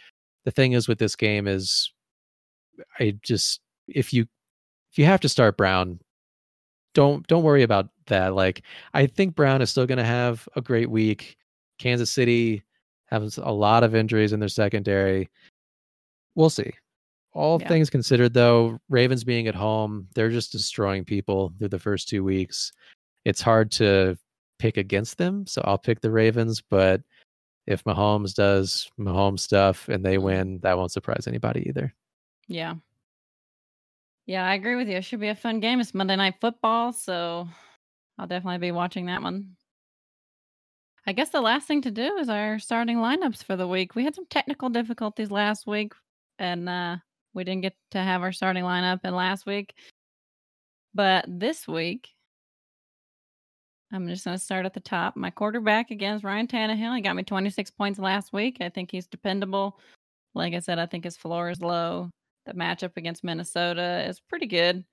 the 0.46 0.52
thing 0.52 0.74
is 0.74 0.88
with 0.88 1.00
this 1.00 1.16
game 1.16 1.48
is, 1.48 1.92
I 3.00 3.16
just 3.22 3.62
if 3.88 4.14
you 4.14 4.26
if 4.92 4.98
you 4.98 5.06
have 5.06 5.22
to 5.22 5.30
start 5.30 5.58
Brown, 5.58 6.00
don't 6.94 7.26
don't 7.28 7.44
worry 7.44 7.64
about 7.64 7.90
that. 8.08 8.36
Like 8.36 8.64
I 8.94 9.08
think 9.08 9.36
Brown 9.36 9.62
is 9.62 9.70
still 9.70 9.86
going 9.86 9.98
to 9.98 10.04
have 10.04 10.48
a 10.56 10.62
great 10.62 10.90
week. 10.90 11.38
Kansas 11.80 12.12
City 12.12 12.64
has 13.08 13.38
a 13.38 13.52
lot 13.52 13.84
of 13.84 13.96
injuries 13.96 14.34
in 14.34 14.40
their 14.40 14.50
secondary. 14.50 15.30
We'll 16.36 16.50
see. 16.50 16.72
All 17.34 17.60
Yeah. 17.62 17.68
things 17.68 17.90
considered, 17.90 18.34
though, 18.34 18.80
Ravens 18.90 19.24
being 19.24 19.48
at 19.48 19.56
home, 19.56 20.08
they're 20.16 20.30
just 20.30 20.52
destroying 20.52 21.04
people 21.06 21.54
through 21.58 21.70
the 21.70 21.80
first 21.80 22.08
two 22.10 22.24
weeks. 22.24 22.72
It's 23.26 23.42
hard 23.42 23.72
to 23.74 24.18
pick 24.60 24.78
against 24.78 25.18
them, 25.18 25.46
so 25.48 25.62
I'll 25.66 25.78
pick 25.78 26.02
the 26.02 26.12
Ravens. 26.12 26.62
But 26.62 27.02
if 27.66 27.84
Mahomes 27.86 28.34
does 28.34 28.90
Mahomes 29.00 29.40
stuff 29.40 29.88
and 29.90 30.06
they 30.06 30.18
Mhm. 30.18 30.22
win, 30.24 30.60
that 30.60 30.78
won't 30.78 30.92
surprise 30.92 31.28
anybody 31.28 31.68
either. 31.68 31.94
Yeah. 32.48 32.76
Yeah, 34.26 34.46
I 34.46 34.54
agree 34.54 34.76
with 34.76 34.88
you. 34.88 34.98
It 34.98 35.04
should 35.06 35.20
be 35.20 35.30
a 35.30 35.36
fun 35.36 35.60
game. 35.60 35.80
It's 35.80 35.94
Monday 35.94 36.16
Night 36.16 36.36
Football, 36.40 36.94
so 36.94 37.48
I'll 38.18 38.28
definitely 38.28 38.60
be 38.60 38.72
watching 38.72 39.08
that 39.08 39.22
one. 39.22 39.56
I 41.06 41.12
guess 41.12 41.30
the 41.32 41.42
last 41.42 41.68
thing 41.68 41.82
to 41.82 41.92
do 41.92 42.18
is 42.18 42.30
our 42.30 42.60
starting 42.60 42.98
lineups 42.98 43.44
for 43.44 43.58
the 43.58 43.68
week. 43.68 43.96
We 43.96 44.06
had 44.06 44.16
some 44.16 44.26
technical 44.28 44.70
difficulties 44.70 45.32
last 45.32 45.68
week, 45.68 45.92
and 46.40 46.70
uh, 46.70 46.98
we 47.34 47.44
didn't 47.44 47.62
get 47.62 47.76
to 47.92 48.00
have 48.00 48.22
our 48.22 48.32
starting 48.32 48.64
lineup 48.64 49.02
in 49.04 49.16
last 49.16 49.46
week. 49.46 49.74
But 50.94 51.26
this 51.28 51.68
week, 51.68 52.10
I'm 53.92 54.08
just 54.08 54.26
going 54.26 54.38
to 54.38 54.44
start 54.44 54.66
at 54.66 54.74
the 54.74 54.80
top. 54.80 55.16
My 55.16 55.30
quarterback 55.30 55.92
against 55.92 56.24
Ryan 56.24 56.48
Tannehill. 56.48 56.96
He 56.96 57.02
got 57.02 57.16
me 57.16 57.24
26 57.24 57.72
points 57.72 58.00
last 58.00 58.34
week. 58.34 58.58
I 58.62 58.70
think 58.70 58.92
he's 58.92 59.08
dependable. 59.08 59.80
Like 60.34 60.54
I 60.54 60.60
said, 60.60 60.80
I 60.80 60.86
think 60.86 61.04
his 61.04 61.18
floor 61.18 61.50
is 61.50 61.62
low. 61.62 62.10
The 62.46 62.54
matchup 62.54 62.98
against 62.98 63.24
Minnesota 63.24 64.06
is 64.08 64.20
pretty 64.20 64.48
good. 64.48 64.84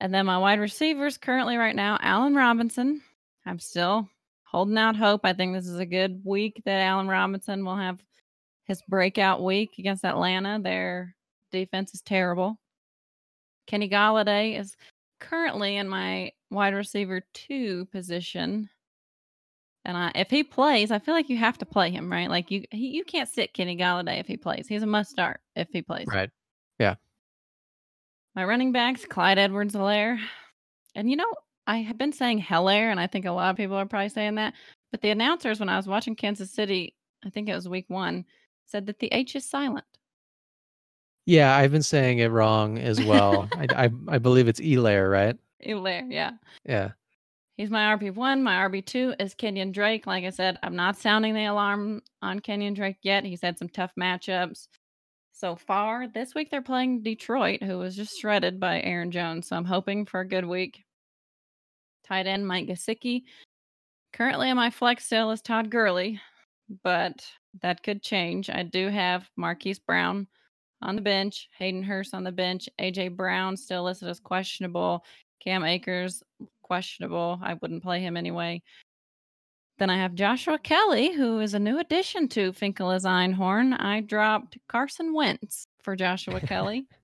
And 0.00 0.14
then 0.14 0.26
my 0.26 0.38
wide 0.38 0.60
receivers 0.60 1.18
currently 1.18 1.56
right 1.56 1.74
now, 1.74 1.98
Allen 2.00 2.34
Robinson. 2.34 3.02
I'm 3.46 3.58
still 3.58 4.08
holding 4.44 4.78
out 4.78 4.96
hope. 4.96 5.22
I 5.24 5.32
think 5.32 5.54
this 5.54 5.66
is 5.66 5.78
a 5.78 5.86
good 5.86 6.20
week 6.24 6.62
that 6.64 6.80
Allen 6.80 7.08
Robinson 7.08 7.64
will 7.64 7.76
have 7.76 7.98
his 8.64 8.82
breakout 8.82 9.42
week 9.42 9.78
against 9.78 10.04
Atlanta. 10.04 10.60
Their 10.62 11.16
defense 11.50 11.94
is 11.94 12.02
terrible. 12.02 12.58
Kenny 13.66 13.88
Golladay 13.88 14.58
is 14.58 14.76
currently 15.20 15.76
in 15.76 15.88
my 15.88 16.32
wide 16.50 16.74
receiver 16.74 17.22
two 17.34 17.86
position. 17.86 18.70
And 19.84 19.96
I, 19.96 20.12
if 20.14 20.30
he 20.30 20.42
plays, 20.42 20.90
I 20.90 20.98
feel 20.98 21.14
like 21.14 21.30
you 21.30 21.36
have 21.38 21.58
to 21.58 21.66
play 21.66 21.90
him, 21.90 22.10
right? 22.10 22.28
Like 22.28 22.50
you, 22.50 22.64
he, 22.70 22.88
you 22.88 23.04
can't 23.04 23.28
sit 23.28 23.54
Kenny 23.54 23.76
Golladay 23.76 24.20
if 24.20 24.26
he 24.26 24.36
plays. 24.36 24.66
He's 24.68 24.82
a 24.82 24.86
must 24.86 25.10
start 25.10 25.40
if 25.56 25.68
he 25.72 25.82
plays. 25.82 26.06
Right. 26.06 26.30
Yeah. 26.78 26.96
My 28.34 28.44
running 28.44 28.72
backs, 28.72 29.04
Clyde 29.04 29.38
Edwards 29.38 29.74
Helaire. 29.74 30.18
And 30.94 31.10
you 31.10 31.16
know, 31.16 31.32
I 31.66 31.78
have 31.78 31.98
been 31.98 32.12
saying 32.12 32.38
Hilaire, 32.38 32.90
and 32.90 32.98
I 32.98 33.06
think 33.06 33.24
a 33.24 33.32
lot 33.32 33.50
of 33.50 33.56
people 33.56 33.76
are 33.76 33.86
probably 33.86 34.08
saying 34.08 34.36
that. 34.36 34.54
But 34.90 35.02
the 35.02 35.10
announcers, 35.10 35.60
when 35.60 35.68
I 35.68 35.76
was 35.76 35.86
watching 35.86 36.16
Kansas 36.16 36.50
City, 36.50 36.94
I 37.24 37.30
think 37.30 37.48
it 37.48 37.54
was 37.54 37.68
week 37.68 37.86
one, 37.88 38.24
said 38.66 38.86
that 38.86 38.98
the 38.98 39.08
H 39.12 39.36
is 39.36 39.48
silent. 39.48 39.84
Yeah, 41.28 41.54
I've 41.54 41.72
been 41.72 41.82
saying 41.82 42.20
it 42.20 42.30
wrong 42.30 42.78
as 42.78 43.02
well. 43.02 43.50
I, 43.52 43.66
I 43.76 43.90
I 44.08 44.16
believe 44.16 44.48
it's 44.48 44.60
Elair, 44.60 45.10
right? 45.10 45.36
Hilaire, 45.58 46.06
yeah. 46.08 46.30
Yeah. 46.64 46.92
He's 47.58 47.68
my 47.68 47.94
RB1. 47.94 48.40
My 48.40 48.66
RB2 48.66 49.20
is 49.20 49.34
Kenyon 49.34 49.70
Drake. 49.70 50.06
Like 50.06 50.24
I 50.24 50.30
said, 50.30 50.58
I'm 50.62 50.74
not 50.74 50.96
sounding 50.96 51.34
the 51.34 51.44
alarm 51.44 52.00
on 52.22 52.40
Kenyon 52.40 52.72
Drake 52.72 52.96
yet. 53.02 53.26
He's 53.26 53.42
had 53.42 53.58
some 53.58 53.68
tough 53.68 53.92
matchups 54.00 54.68
so 55.34 55.54
far. 55.54 56.08
This 56.08 56.34
week 56.34 56.50
they're 56.50 56.62
playing 56.62 57.02
Detroit, 57.02 57.62
who 57.62 57.76
was 57.76 57.94
just 57.94 58.18
shredded 58.18 58.58
by 58.58 58.80
Aaron 58.80 59.10
Jones. 59.10 59.48
So 59.48 59.56
I'm 59.56 59.66
hoping 59.66 60.06
for 60.06 60.20
a 60.20 60.28
good 60.28 60.46
week. 60.46 60.82
Tight 62.06 62.26
end 62.26 62.48
Mike 62.48 62.68
Gesicki. 62.68 63.24
Currently 64.14 64.50
my 64.54 64.70
flex 64.70 65.04
still 65.04 65.30
is 65.32 65.42
Todd 65.42 65.68
Gurley, 65.68 66.22
but 66.82 67.22
that 67.60 67.82
could 67.82 68.02
change. 68.02 68.48
I 68.48 68.62
do 68.62 68.88
have 68.88 69.28
Marquise 69.36 69.78
Brown 69.78 70.26
on 70.82 70.96
the 70.96 71.02
bench, 71.02 71.48
Hayden 71.58 71.82
Hurst 71.82 72.14
on 72.14 72.24
the 72.24 72.32
bench, 72.32 72.68
AJ 72.80 73.16
Brown 73.16 73.56
still 73.56 73.84
listed 73.84 74.08
as 74.08 74.20
questionable, 74.20 75.04
Cam 75.40 75.64
Akers 75.64 76.22
questionable. 76.62 77.38
I 77.42 77.54
wouldn't 77.54 77.82
play 77.82 78.00
him 78.00 78.16
anyway. 78.16 78.62
Then 79.78 79.90
I 79.90 79.96
have 79.98 80.14
Joshua 80.14 80.58
Kelley, 80.58 81.12
who 81.12 81.40
is 81.40 81.54
a 81.54 81.58
new 81.58 81.78
addition 81.78 82.28
to 82.30 82.52
Finkel 82.52 82.88
Einhorn. 82.88 83.80
I 83.80 84.00
dropped 84.00 84.58
Carson 84.68 85.14
Wentz 85.14 85.68
for 85.82 85.96
Joshua 85.96 86.40
Kelley. 86.40 86.86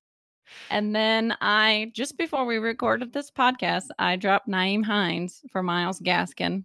And 0.70 0.94
then 0.94 1.34
I, 1.40 1.90
just 1.94 2.18
before 2.18 2.44
we 2.44 2.58
recorded 2.58 3.14
this 3.14 3.30
podcast, 3.30 3.84
I 3.98 4.16
dropped 4.16 4.46
Nyheim 4.46 4.84
Hines 4.84 5.40
for 5.50 5.62
Myles 5.62 6.00
Gaskin. 6.00 6.64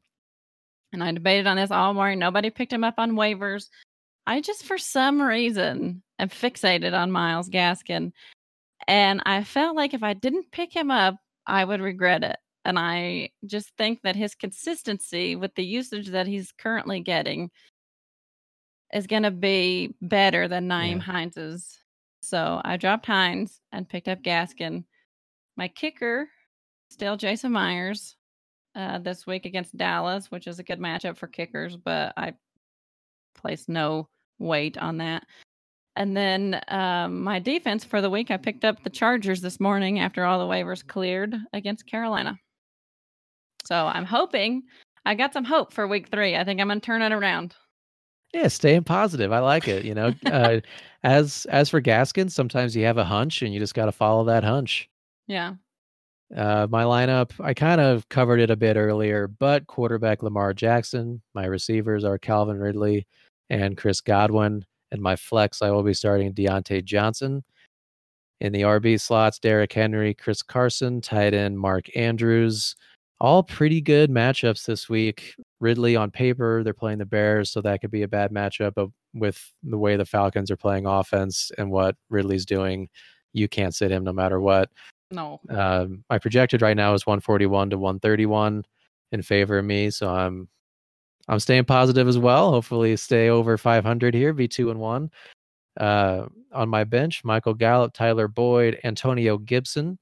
And 0.91 1.01
I 1.01 1.14
debated 1.14 1.47
on 1.47 1.55
this 1.55 1.72
all 1.72 1.93
morning. 1.93 2.20
Nobody 2.20 2.49
picked 2.49 2.74
him 2.74 2.84
up 2.84 2.95
on 2.97 3.14
waivers. 3.14 3.70
I 4.28 4.41
just, 4.41 4.66
for 4.66 4.78
some 4.78 5.22
reason, 5.22 6.03
am 6.20 6.30
fixated 6.30 6.93
on 6.93 7.11
Myles 7.11 7.49
Gaskin. 7.49 8.11
And 8.88 9.22
I 9.26 9.43
felt 9.43 9.76
like 9.76 9.93
if 9.93 10.03
I 10.03 10.13
didn't 10.13 10.51
pick 10.51 10.74
him 10.74 10.91
up, 10.91 11.15
I 11.45 11.65
would 11.65 11.82
regret 11.82 12.24
it. 12.24 12.38
And 12.65 12.78
I 12.78 13.30
just 13.45 13.72
think 13.78 14.01
that 14.03 14.15
his 14.15 14.36
consistency 14.36 15.36
with 15.36 15.55
the 15.55 15.63
usage 15.63 16.07
that 16.09 16.28
he's 16.28 16.51
currently 16.51 16.99
getting 16.99 17.49
is 18.93 19.07
going 19.07 19.24
to 19.24 19.32
be 19.32 19.95
better 20.01 20.47
than 20.47 20.67
Nyheim 20.67 21.05
Yeah. 21.05 21.20
Hines's. 21.20 21.80
So 22.22 22.61
I 22.63 22.78
dropped 22.78 23.05
Hines 23.05 23.61
and 23.72 23.88
picked 23.88 24.07
up 24.07 24.22
Gaskin. 24.22 24.84
My 25.55 25.67
kicker, 25.67 26.28
still 26.89 27.17
Jason 27.17 27.51
Myers 27.51 28.15
uh, 28.76 28.99
this 28.99 29.26
week 29.26 29.45
against 29.45 29.78
Dallas, 29.78 30.32
which 30.32 30.47
is 30.47 30.59
a 30.59 30.63
good 30.63 30.80
matchup 30.80 31.17
for 31.17 31.28
kickers, 31.28 31.78
but 31.78 32.13
I 32.17 32.34
place 33.36 33.67
no 33.67 34.09
weight 34.38 34.78
on 34.78 34.97
that. 34.97 35.26
And 35.95 36.15
then 36.15 36.61
um, 36.67 37.23
my 37.23 37.39
defense 37.39 37.83
for 37.83 38.01
the 38.01 38.09
week, 38.09 38.31
I 38.31 38.37
picked 38.37 38.63
up 38.63 38.83
the 38.83 38.89
Chargers 38.89 39.41
this 39.41 39.59
morning 39.59 39.99
after 39.99 40.23
all 40.23 40.39
the 40.39 40.51
waivers 40.51 40.85
cleared 40.85 41.35
against 41.53 41.87
Carolina. 41.87 42.39
So 43.65 43.75
I'm 43.75 44.05
hoping 44.05 44.63
I 45.05 45.15
got 45.15 45.33
some 45.33 45.43
hope 45.43 45.73
for 45.73 45.87
week 45.87 46.09
three. 46.09 46.35
I 46.35 46.43
think 46.43 46.61
I'm 46.61 46.67
going 46.67 46.79
to 46.79 46.85
turn 46.85 47.01
it 47.01 47.11
around. 47.11 47.55
Yeah, 48.33 48.47
staying 48.47 48.83
positive. 48.83 49.31
I 49.31 49.39
like 49.39 49.67
it. 49.67 49.85
You 49.85 49.95
know, 49.95 50.13
uh, 50.25 50.59
as 51.03 51.45
as 51.49 51.69
for 51.69 51.81
Gaskin, 51.81 52.31
sometimes 52.31 52.75
you 52.75 52.85
have 52.85 52.97
a 52.97 53.03
hunch 53.03 53.41
and 53.41 53.53
you 53.53 53.59
just 53.59 53.73
got 53.73 53.85
to 53.85 53.91
follow 53.91 54.25
that 54.25 54.43
hunch. 54.43 54.89
Yeah. 55.27 55.55
Uh, 56.35 56.67
my 56.69 56.83
lineup, 56.83 57.31
I 57.39 57.55
kind 57.55 57.81
of 57.81 58.07
covered 58.09 58.39
it 58.39 58.51
a 58.51 58.55
bit 58.55 58.77
earlier, 58.77 59.27
but 59.27 59.65
quarterback 59.65 60.21
Lamar 60.21 60.53
Jackson. 60.53 61.21
My 61.33 61.45
receivers 61.45 62.03
are 62.03 62.19
Calvin 62.19 62.59
Ridley 62.59 63.07
and 63.49 63.75
Chris 63.75 63.99
Godwin. 63.99 64.63
And 64.91 65.01
my 65.01 65.15
flex, 65.15 65.61
I 65.61 65.71
will 65.71 65.83
be 65.83 65.93
starting 65.93 66.33
Diontae 66.33 66.83
Johnson. 66.83 67.43
In 68.41 68.53
the 68.53 68.61
RB 68.61 68.99
slots, 68.99 69.37
Derrick 69.37 69.73
Henry, 69.73 70.13
Chris 70.13 70.41
Carson, 70.41 71.01
tight 71.01 71.33
end 71.33 71.59
Mark 71.59 71.95
Andrews. 71.95 72.75
All 73.19 73.43
pretty 73.43 73.81
good 73.81 74.09
matchups 74.09 74.65
this 74.65 74.87
week. 74.87 75.35
Ridley 75.59 75.97
on 75.97 76.09
paper, 76.09 76.63
they're 76.63 76.73
playing 76.73 76.99
the 76.99 77.05
Bears, 77.05 77.51
so 77.51 77.61
that 77.61 77.81
could 77.81 77.91
be 77.91 78.03
a 78.03 78.07
bad 78.07 78.31
matchup. 78.31 78.75
But 78.75 78.87
with 79.13 79.51
the 79.61 79.77
way 79.77 79.97
the 79.97 80.05
Falcons 80.05 80.49
are 80.49 80.57
playing 80.57 80.85
offense 80.85 81.51
and 81.57 81.69
what 81.69 81.97
Ridley's 82.09 82.45
doing, 82.45 82.87
you 83.33 83.49
can't 83.49 83.75
sit 83.75 83.91
him 83.91 84.05
no 84.05 84.13
matter 84.13 84.39
what. 84.39 84.69
No. 85.11 85.41
Um, 85.49 86.05
my 86.09 86.17
projected 86.17 86.61
right 86.61 86.77
now 86.77 86.93
is 86.93 87.05
141 87.05 87.71
to 87.71 87.77
131 87.77 88.63
in 89.11 89.21
favor 89.21 89.57
of 89.57 89.65
me, 89.65 89.89
so 89.89 90.09
I'm 90.09 90.47
I'm 91.30 91.39
staying 91.39 91.65
positive 91.65 92.07
as 92.07 92.17
well. 92.17 92.51
Hopefully, 92.51 92.97
stay 92.97 93.30
over 93.30 93.57
500 93.57 94.13
here, 94.15 94.34
be 94.34 94.47
two 94.47 94.71
and 94.71 94.80
one. 94.80 95.11
Uh, 95.80 96.25
on 96.51 96.67
my 96.67 96.84
bench, 96.84 97.23
Michael 97.23 97.53
Gallup, 97.53 97.93
Tyler 97.93 98.27
Boyd, 98.27 98.80
Antonio 98.84 99.38
Gibson, 99.38 99.99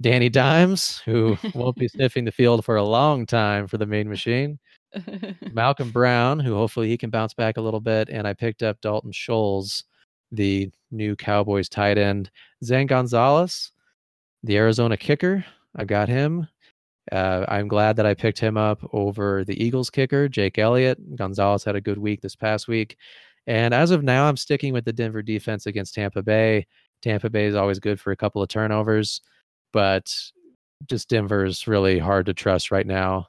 Danny 0.00 0.28
Dimes, 0.28 1.02
who 1.04 1.36
won't 1.54 1.76
be 1.76 1.88
sniffing 1.94 2.24
the 2.24 2.32
field 2.32 2.64
for 2.64 2.76
a 2.76 2.84
long 2.84 3.26
time 3.26 3.66
for 3.66 3.76
the 3.76 3.86
main 3.86 4.08
machine. 4.08 4.58
Malcolm 5.52 5.90
Brown, 5.90 6.38
who 6.38 6.54
hopefully 6.54 6.88
he 6.88 6.96
can 6.96 7.10
bounce 7.10 7.34
back 7.34 7.56
a 7.56 7.60
little 7.60 7.80
bit, 7.80 8.08
and 8.08 8.26
I 8.26 8.32
picked 8.32 8.62
up 8.62 8.80
Dalton 8.80 9.12
Schultz, 9.12 9.82
the 10.30 10.70
new 10.92 11.16
Cowboys 11.16 11.68
tight 11.68 11.98
end. 11.98 12.30
Zane 12.64 12.86
Gonzalez, 12.86 13.72
the 14.44 14.56
Arizona 14.56 14.96
kicker. 14.96 15.44
I 15.74 15.84
got 15.84 16.08
him. 16.08 16.46
Uh, 17.12 17.44
I'm 17.48 17.68
glad 17.68 17.96
that 17.96 18.06
I 18.06 18.14
picked 18.14 18.38
him 18.38 18.56
up 18.56 18.80
over 18.92 19.44
the 19.44 19.62
Eagles 19.62 19.90
kicker, 19.90 20.28
Jake 20.28 20.58
Elliott. 20.58 21.16
Gonzalez 21.16 21.64
had 21.64 21.76
a 21.76 21.80
good 21.80 21.98
week 21.98 22.20
this 22.20 22.36
past 22.36 22.68
week. 22.68 22.96
And 23.46 23.72
as 23.72 23.92
of 23.92 24.02
now, 24.02 24.26
I'm 24.26 24.36
sticking 24.36 24.72
with 24.72 24.84
the 24.84 24.92
Denver 24.92 25.22
defense 25.22 25.66
against 25.66 25.94
Tampa 25.94 26.22
Bay. 26.22 26.66
Tampa 27.02 27.30
Bay 27.30 27.46
is 27.46 27.54
always 27.54 27.78
good 27.78 28.00
for 28.00 28.10
a 28.10 28.16
couple 28.16 28.42
of 28.42 28.48
turnovers, 28.48 29.20
but 29.72 30.12
just 30.88 31.08
Denver's 31.08 31.66
really 31.66 31.98
hard 31.98 32.26
to 32.26 32.34
trust 32.34 32.70
right 32.70 32.86
now 32.86 33.28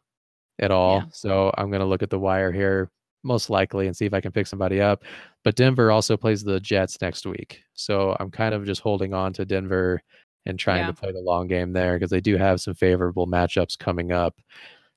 at 0.59 0.71
all. 0.71 0.97
Yeah. 0.97 1.05
So 1.11 1.51
I'm 1.57 1.69
going 1.69 1.81
to 1.81 1.85
look 1.85 2.03
at 2.03 2.09
the 2.09 2.19
wire 2.19 2.51
here 2.51 2.89
most 3.23 3.49
likely 3.49 3.87
and 3.87 3.95
see 3.95 4.05
if 4.05 4.13
I 4.13 4.21
can 4.21 4.31
pick 4.31 4.47
somebody 4.47 4.81
up. 4.81 5.03
But 5.43 5.55
Denver 5.55 5.91
also 5.91 6.17
plays 6.17 6.43
the 6.43 6.59
Jets 6.59 6.97
next 7.01 7.25
week. 7.25 7.61
So 7.73 8.15
I'm 8.19 8.31
kind 8.31 8.55
of 8.55 8.65
just 8.65 8.81
holding 8.81 9.13
on 9.13 9.33
to 9.33 9.45
Denver 9.45 10.01
and 10.47 10.57
trying 10.57 10.79
Yeah. 10.81 10.87
to 10.87 10.93
play 10.93 11.11
the 11.11 11.19
long 11.19 11.47
game 11.47 11.73
there 11.73 11.95
because 11.97 12.09
they 12.09 12.21
do 12.21 12.37
have 12.37 12.61
some 12.61 12.73
favorable 12.73 13.27
matchups 13.27 13.77
coming 13.77 14.11
up. 14.11 14.35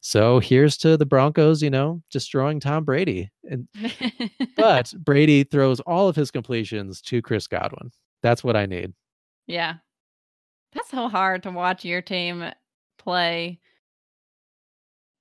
So 0.01 0.39
here's 0.39 0.79
to 0.79 0.97
the 0.97 1.05
Broncos, 1.05 1.63
you 1.63 1.69
know, 1.69 2.03
destroying 2.11 2.59
Tom 2.61 2.85
Brady. 2.85 3.31
And 3.51 3.69
but 4.57 4.93
Brady 4.99 5.45
throws 5.45 5.81
all 5.81 6.09
of 6.09 6.17
his 6.17 6.31
completions 6.31 7.03
to 7.03 7.21
Chris 7.21 7.47
Godwin. 7.47 7.91
That's 8.23 8.43
what 8.43 8.57
I 8.57 8.65
need. 8.67 8.95
Yeah. 9.47 9.75
That's 10.73 10.91
so 10.91 11.09
hard 11.09 11.43
to 11.43 11.51
watch 11.51 11.85
your 11.85 12.01
team 12.01 12.45
play 12.99 13.59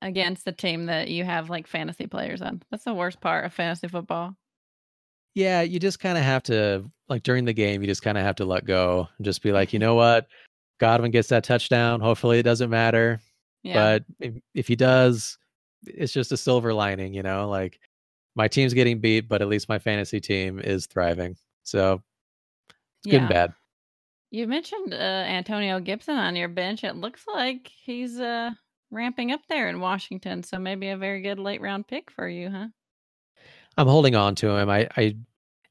against 0.01 0.45
the 0.45 0.51
team 0.53 0.85
that 0.85 1.09
you 1.09 1.25
have 1.25 1.49
like 1.49 1.67
fantasy 1.67 2.07
players 2.07 2.41
on. 2.41 2.61
That's 2.71 2.85
the 2.85 2.93
worst 2.93 3.19
part 3.19 3.45
of 3.45 3.53
fantasy 3.53 3.87
football. 3.89 4.35
Yeah, 5.35 5.61
you 5.61 5.79
just 5.79 5.99
kind 5.99 6.17
of 6.17 6.23
have 6.23 6.43
to 6.43 6.89
like 7.07 7.23
during 7.23 7.45
the 7.45 7.53
game, 7.53 7.81
you 7.81 7.87
just 7.87 8.01
kind 8.01 8.17
of 8.17 8.23
have 8.23 8.35
to 8.37 8.45
let 8.45 8.65
go 8.65 9.07
and 9.17 9.25
just 9.25 9.41
be 9.41 9.51
like, 9.51 9.73
you 9.73 9.79
know 9.79 9.95
what, 9.95 10.27
Godwin 10.79 11.11
gets 11.11 11.29
that 11.29 11.43
touchdown. 11.43 12.01
Hopefully, 12.01 12.39
it 12.39 12.43
doesn't 12.43 12.69
matter. 12.69 13.19
Yeah. 13.63 13.73
But 13.73 14.05
if, 14.19 14.33
if 14.53 14.67
he 14.67 14.75
does, 14.75 15.37
it's 15.85 16.13
just 16.13 16.31
a 16.31 16.37
silver 16.37 16.73
lining, 16.73 17.13
you 17.13 17.23
know. 17.23 17.49
Like 17.49 17.79
my 18.35 18.47
team's 18.47 18.73
getting 18.73 18.99
beat, 18.99 19.27
but 19.27 19.41
at 19.41 19.47
least 19.47 19.69
my 19.69 19.79
fantasy 19.79 20.19
team 20.19 20.59
is 20.59 20.85
thriving. 20.85 21.35
So 21.63 22.01
it's 22.69 23.11
good 23.11 23.21
and 23.21 23.29
bad. 23.29 23.53
You 24.31 24.47
mentioned 24.47 24.93
uh, 24.93 24.97
Antonio 24.97 25.79
Gibson 25.79 26.15
on 26.15 26.35
your 26.35 26.49
bench. 26.49 26.83
It 26.83 26.95
looks 26.95 27.23
like 27.27 27.69
he's 27.83 28.19
uh, 28.19 28.51
ramping 28.91 29.31
up 29.31 29.41
there 29.49 29.69
in 29.69 29.79
Washington. 29.79 30.43
So 30.43 30.59
maybe 30.59 30.89
a 30.89 30.97
very 30.97 31.21
good 31.21 31.39
late 31.39 31.61
round 31.61 31.87
pick 31.87 32.11
for 32.11 32.29
you, 32.29 32.49
huh? 32.49 32.67
I'm 33.79 33.87
holding 33.87 34.13
on 34.13 34.35
to 34.35 34.49
him. 34.49 34.69
I, 34.69 34.89
I 34.97 35.15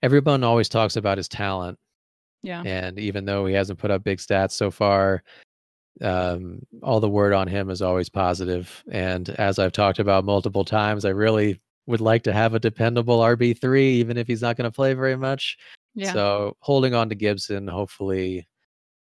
everyone 0.02 0.42
always 0.42 0.68
talks 0.70 0.96
about 0.96 1.18
his 1.18 1.28
talent. 1.28 1.78
Yeah. 2.42 2.62
And 2.64 2.98
even 2.98 3.26
though 3.26 3.44
he 3.44 3.52
hasn't 3.52 3.78
put 3.78 3.90
up 3.90 4.02
big 4.02 4.18
stats 4.18 4.52
so 4.52 4.70
far, 4.70 5.22
um, 6.00 6.60
all 6.82 7.00
the 7.00 7.08
word 7.08 7.34
on 7.34 7.48
him 7.48 7.68
is 7.68 7.82
always 7.82 8.08
positive. 8.08 8.82
And 8.90 9.28
as 9.30 9.58
I've 9.58 9.72
talked 9.72 9.98
about 9.98 10.24
multiple 10.24 10.64
times, 10.64 11.04
I 11.04 11.10
really 11.10 11.60
would 11.86 12.00
like 12.00 12.22
to 12.22 12.32
have 12.32 12.54
a 12.54 12.60
dependable 12.60 13.20
RB3, 13.20 13.78
even 13.78 14.16
if 14.16 14.26
he's 14.26 14.42
not 14.42 14.56
going 14.56 14.70
to 14.70 14.74
play 14.74 14.94
very 14.94 15.16
much. 15.16 15.58
Yeah. 15.94 16.12
So 16.14 16.56
holding 16.60 16.94
on 16.94 17.10
to 17.10 17.14
Gibson, 17.14 17.68
hopefully 17.68 18.48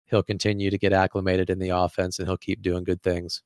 he'll 0.05 0.23
continue 0.23 0.69
to 0.69 0.77
get 0.77 0.93
acclimated 0.93 1.49
in 1.49 1.59
the 1.59 1.69
offense 1.69 2.19
and 2.19 2.27
he'll 2.27 2.37
keep 2.37 2.61
doing 2.61 2.85
good 2.85 3.01
things. 3.01 3.43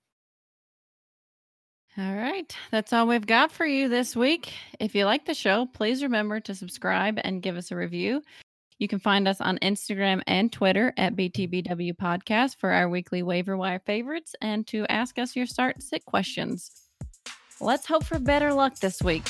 All 1.99 2.15
right. 2.15 2.55
That's 2.69 2.93
all 2.93 3.07
we've 3.07 3.25
got 3.25 3.51
for 3.51 3.65
you 3.65 3.89
this 3.89 4.15
week. 4.15 4.53
If 4.79 4.93
you 4.93 5.05
like 5.05 5.25
the 5.25 5.33
show, 5.33 5.65
please 5.65 6.03
remember 6.03 6.39
to 6.41 6.53
subscribe 6.53 7.19
and 7.23 7.41
give 7.41 7.57
us 7.57 7.71
a 7.71 7.75
review. 7.75 8.21
You 8.77 8.87
can 8.87 8.99
find 8.99 9.27
us 9.27 9.41
on 9.41 9.57
Instagram 9.63 10.21
and 10.27 10.51
Twitter 10.51 10.93
at 10.95 11.15
BTBW 11.15 11.93
Podcast 11.95 12.57
for 12.57 12.69
our 12.69 12.87
weekly 12.87 13.23
waiver 13.23 13.57
wire 13.57 13.79
favorites 13.79 14.35
and 14.41 14.67
to 14.67 14.85
ask 14.89 15.17
us 15.17 15.35
your 15.35 15.47
start 15.47 15.81
sit 15.81 16.05
questions. 16.05 16.69
Let's 17.59 17.87
hope 17.87 18.03
for 18.03 18.19
better 18.19 18.53
luck 18.53 18.77
this 18.77 19.01
week. 19.01 19.27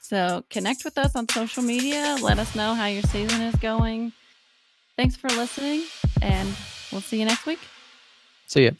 So 0.00 0.42
connect 0.48 0.84
with 0.84 0.96
us 0.96 1.14
on 1.14 1.28
social 1.28 1.62
media. 1.62 2.16
Let 2.22 2.38
us 2.38 2.54
know 2.54 2.72
how 2.72 2.86
your 2.86 3.02
season 3.02 3.42
is 3.42 3.54
going. 3.56 4.12
Thanks 4.96 5.16
for 5.16 5.28
listening, 5.28 5.84
and 6.22 6.48
we'll 6.90 7.00
see 7.02 7.20
you 7.20 7.26
next 7.26 7.46
week. 7.46 7.60
See 8.46 8.64
ya. 8.64 8.70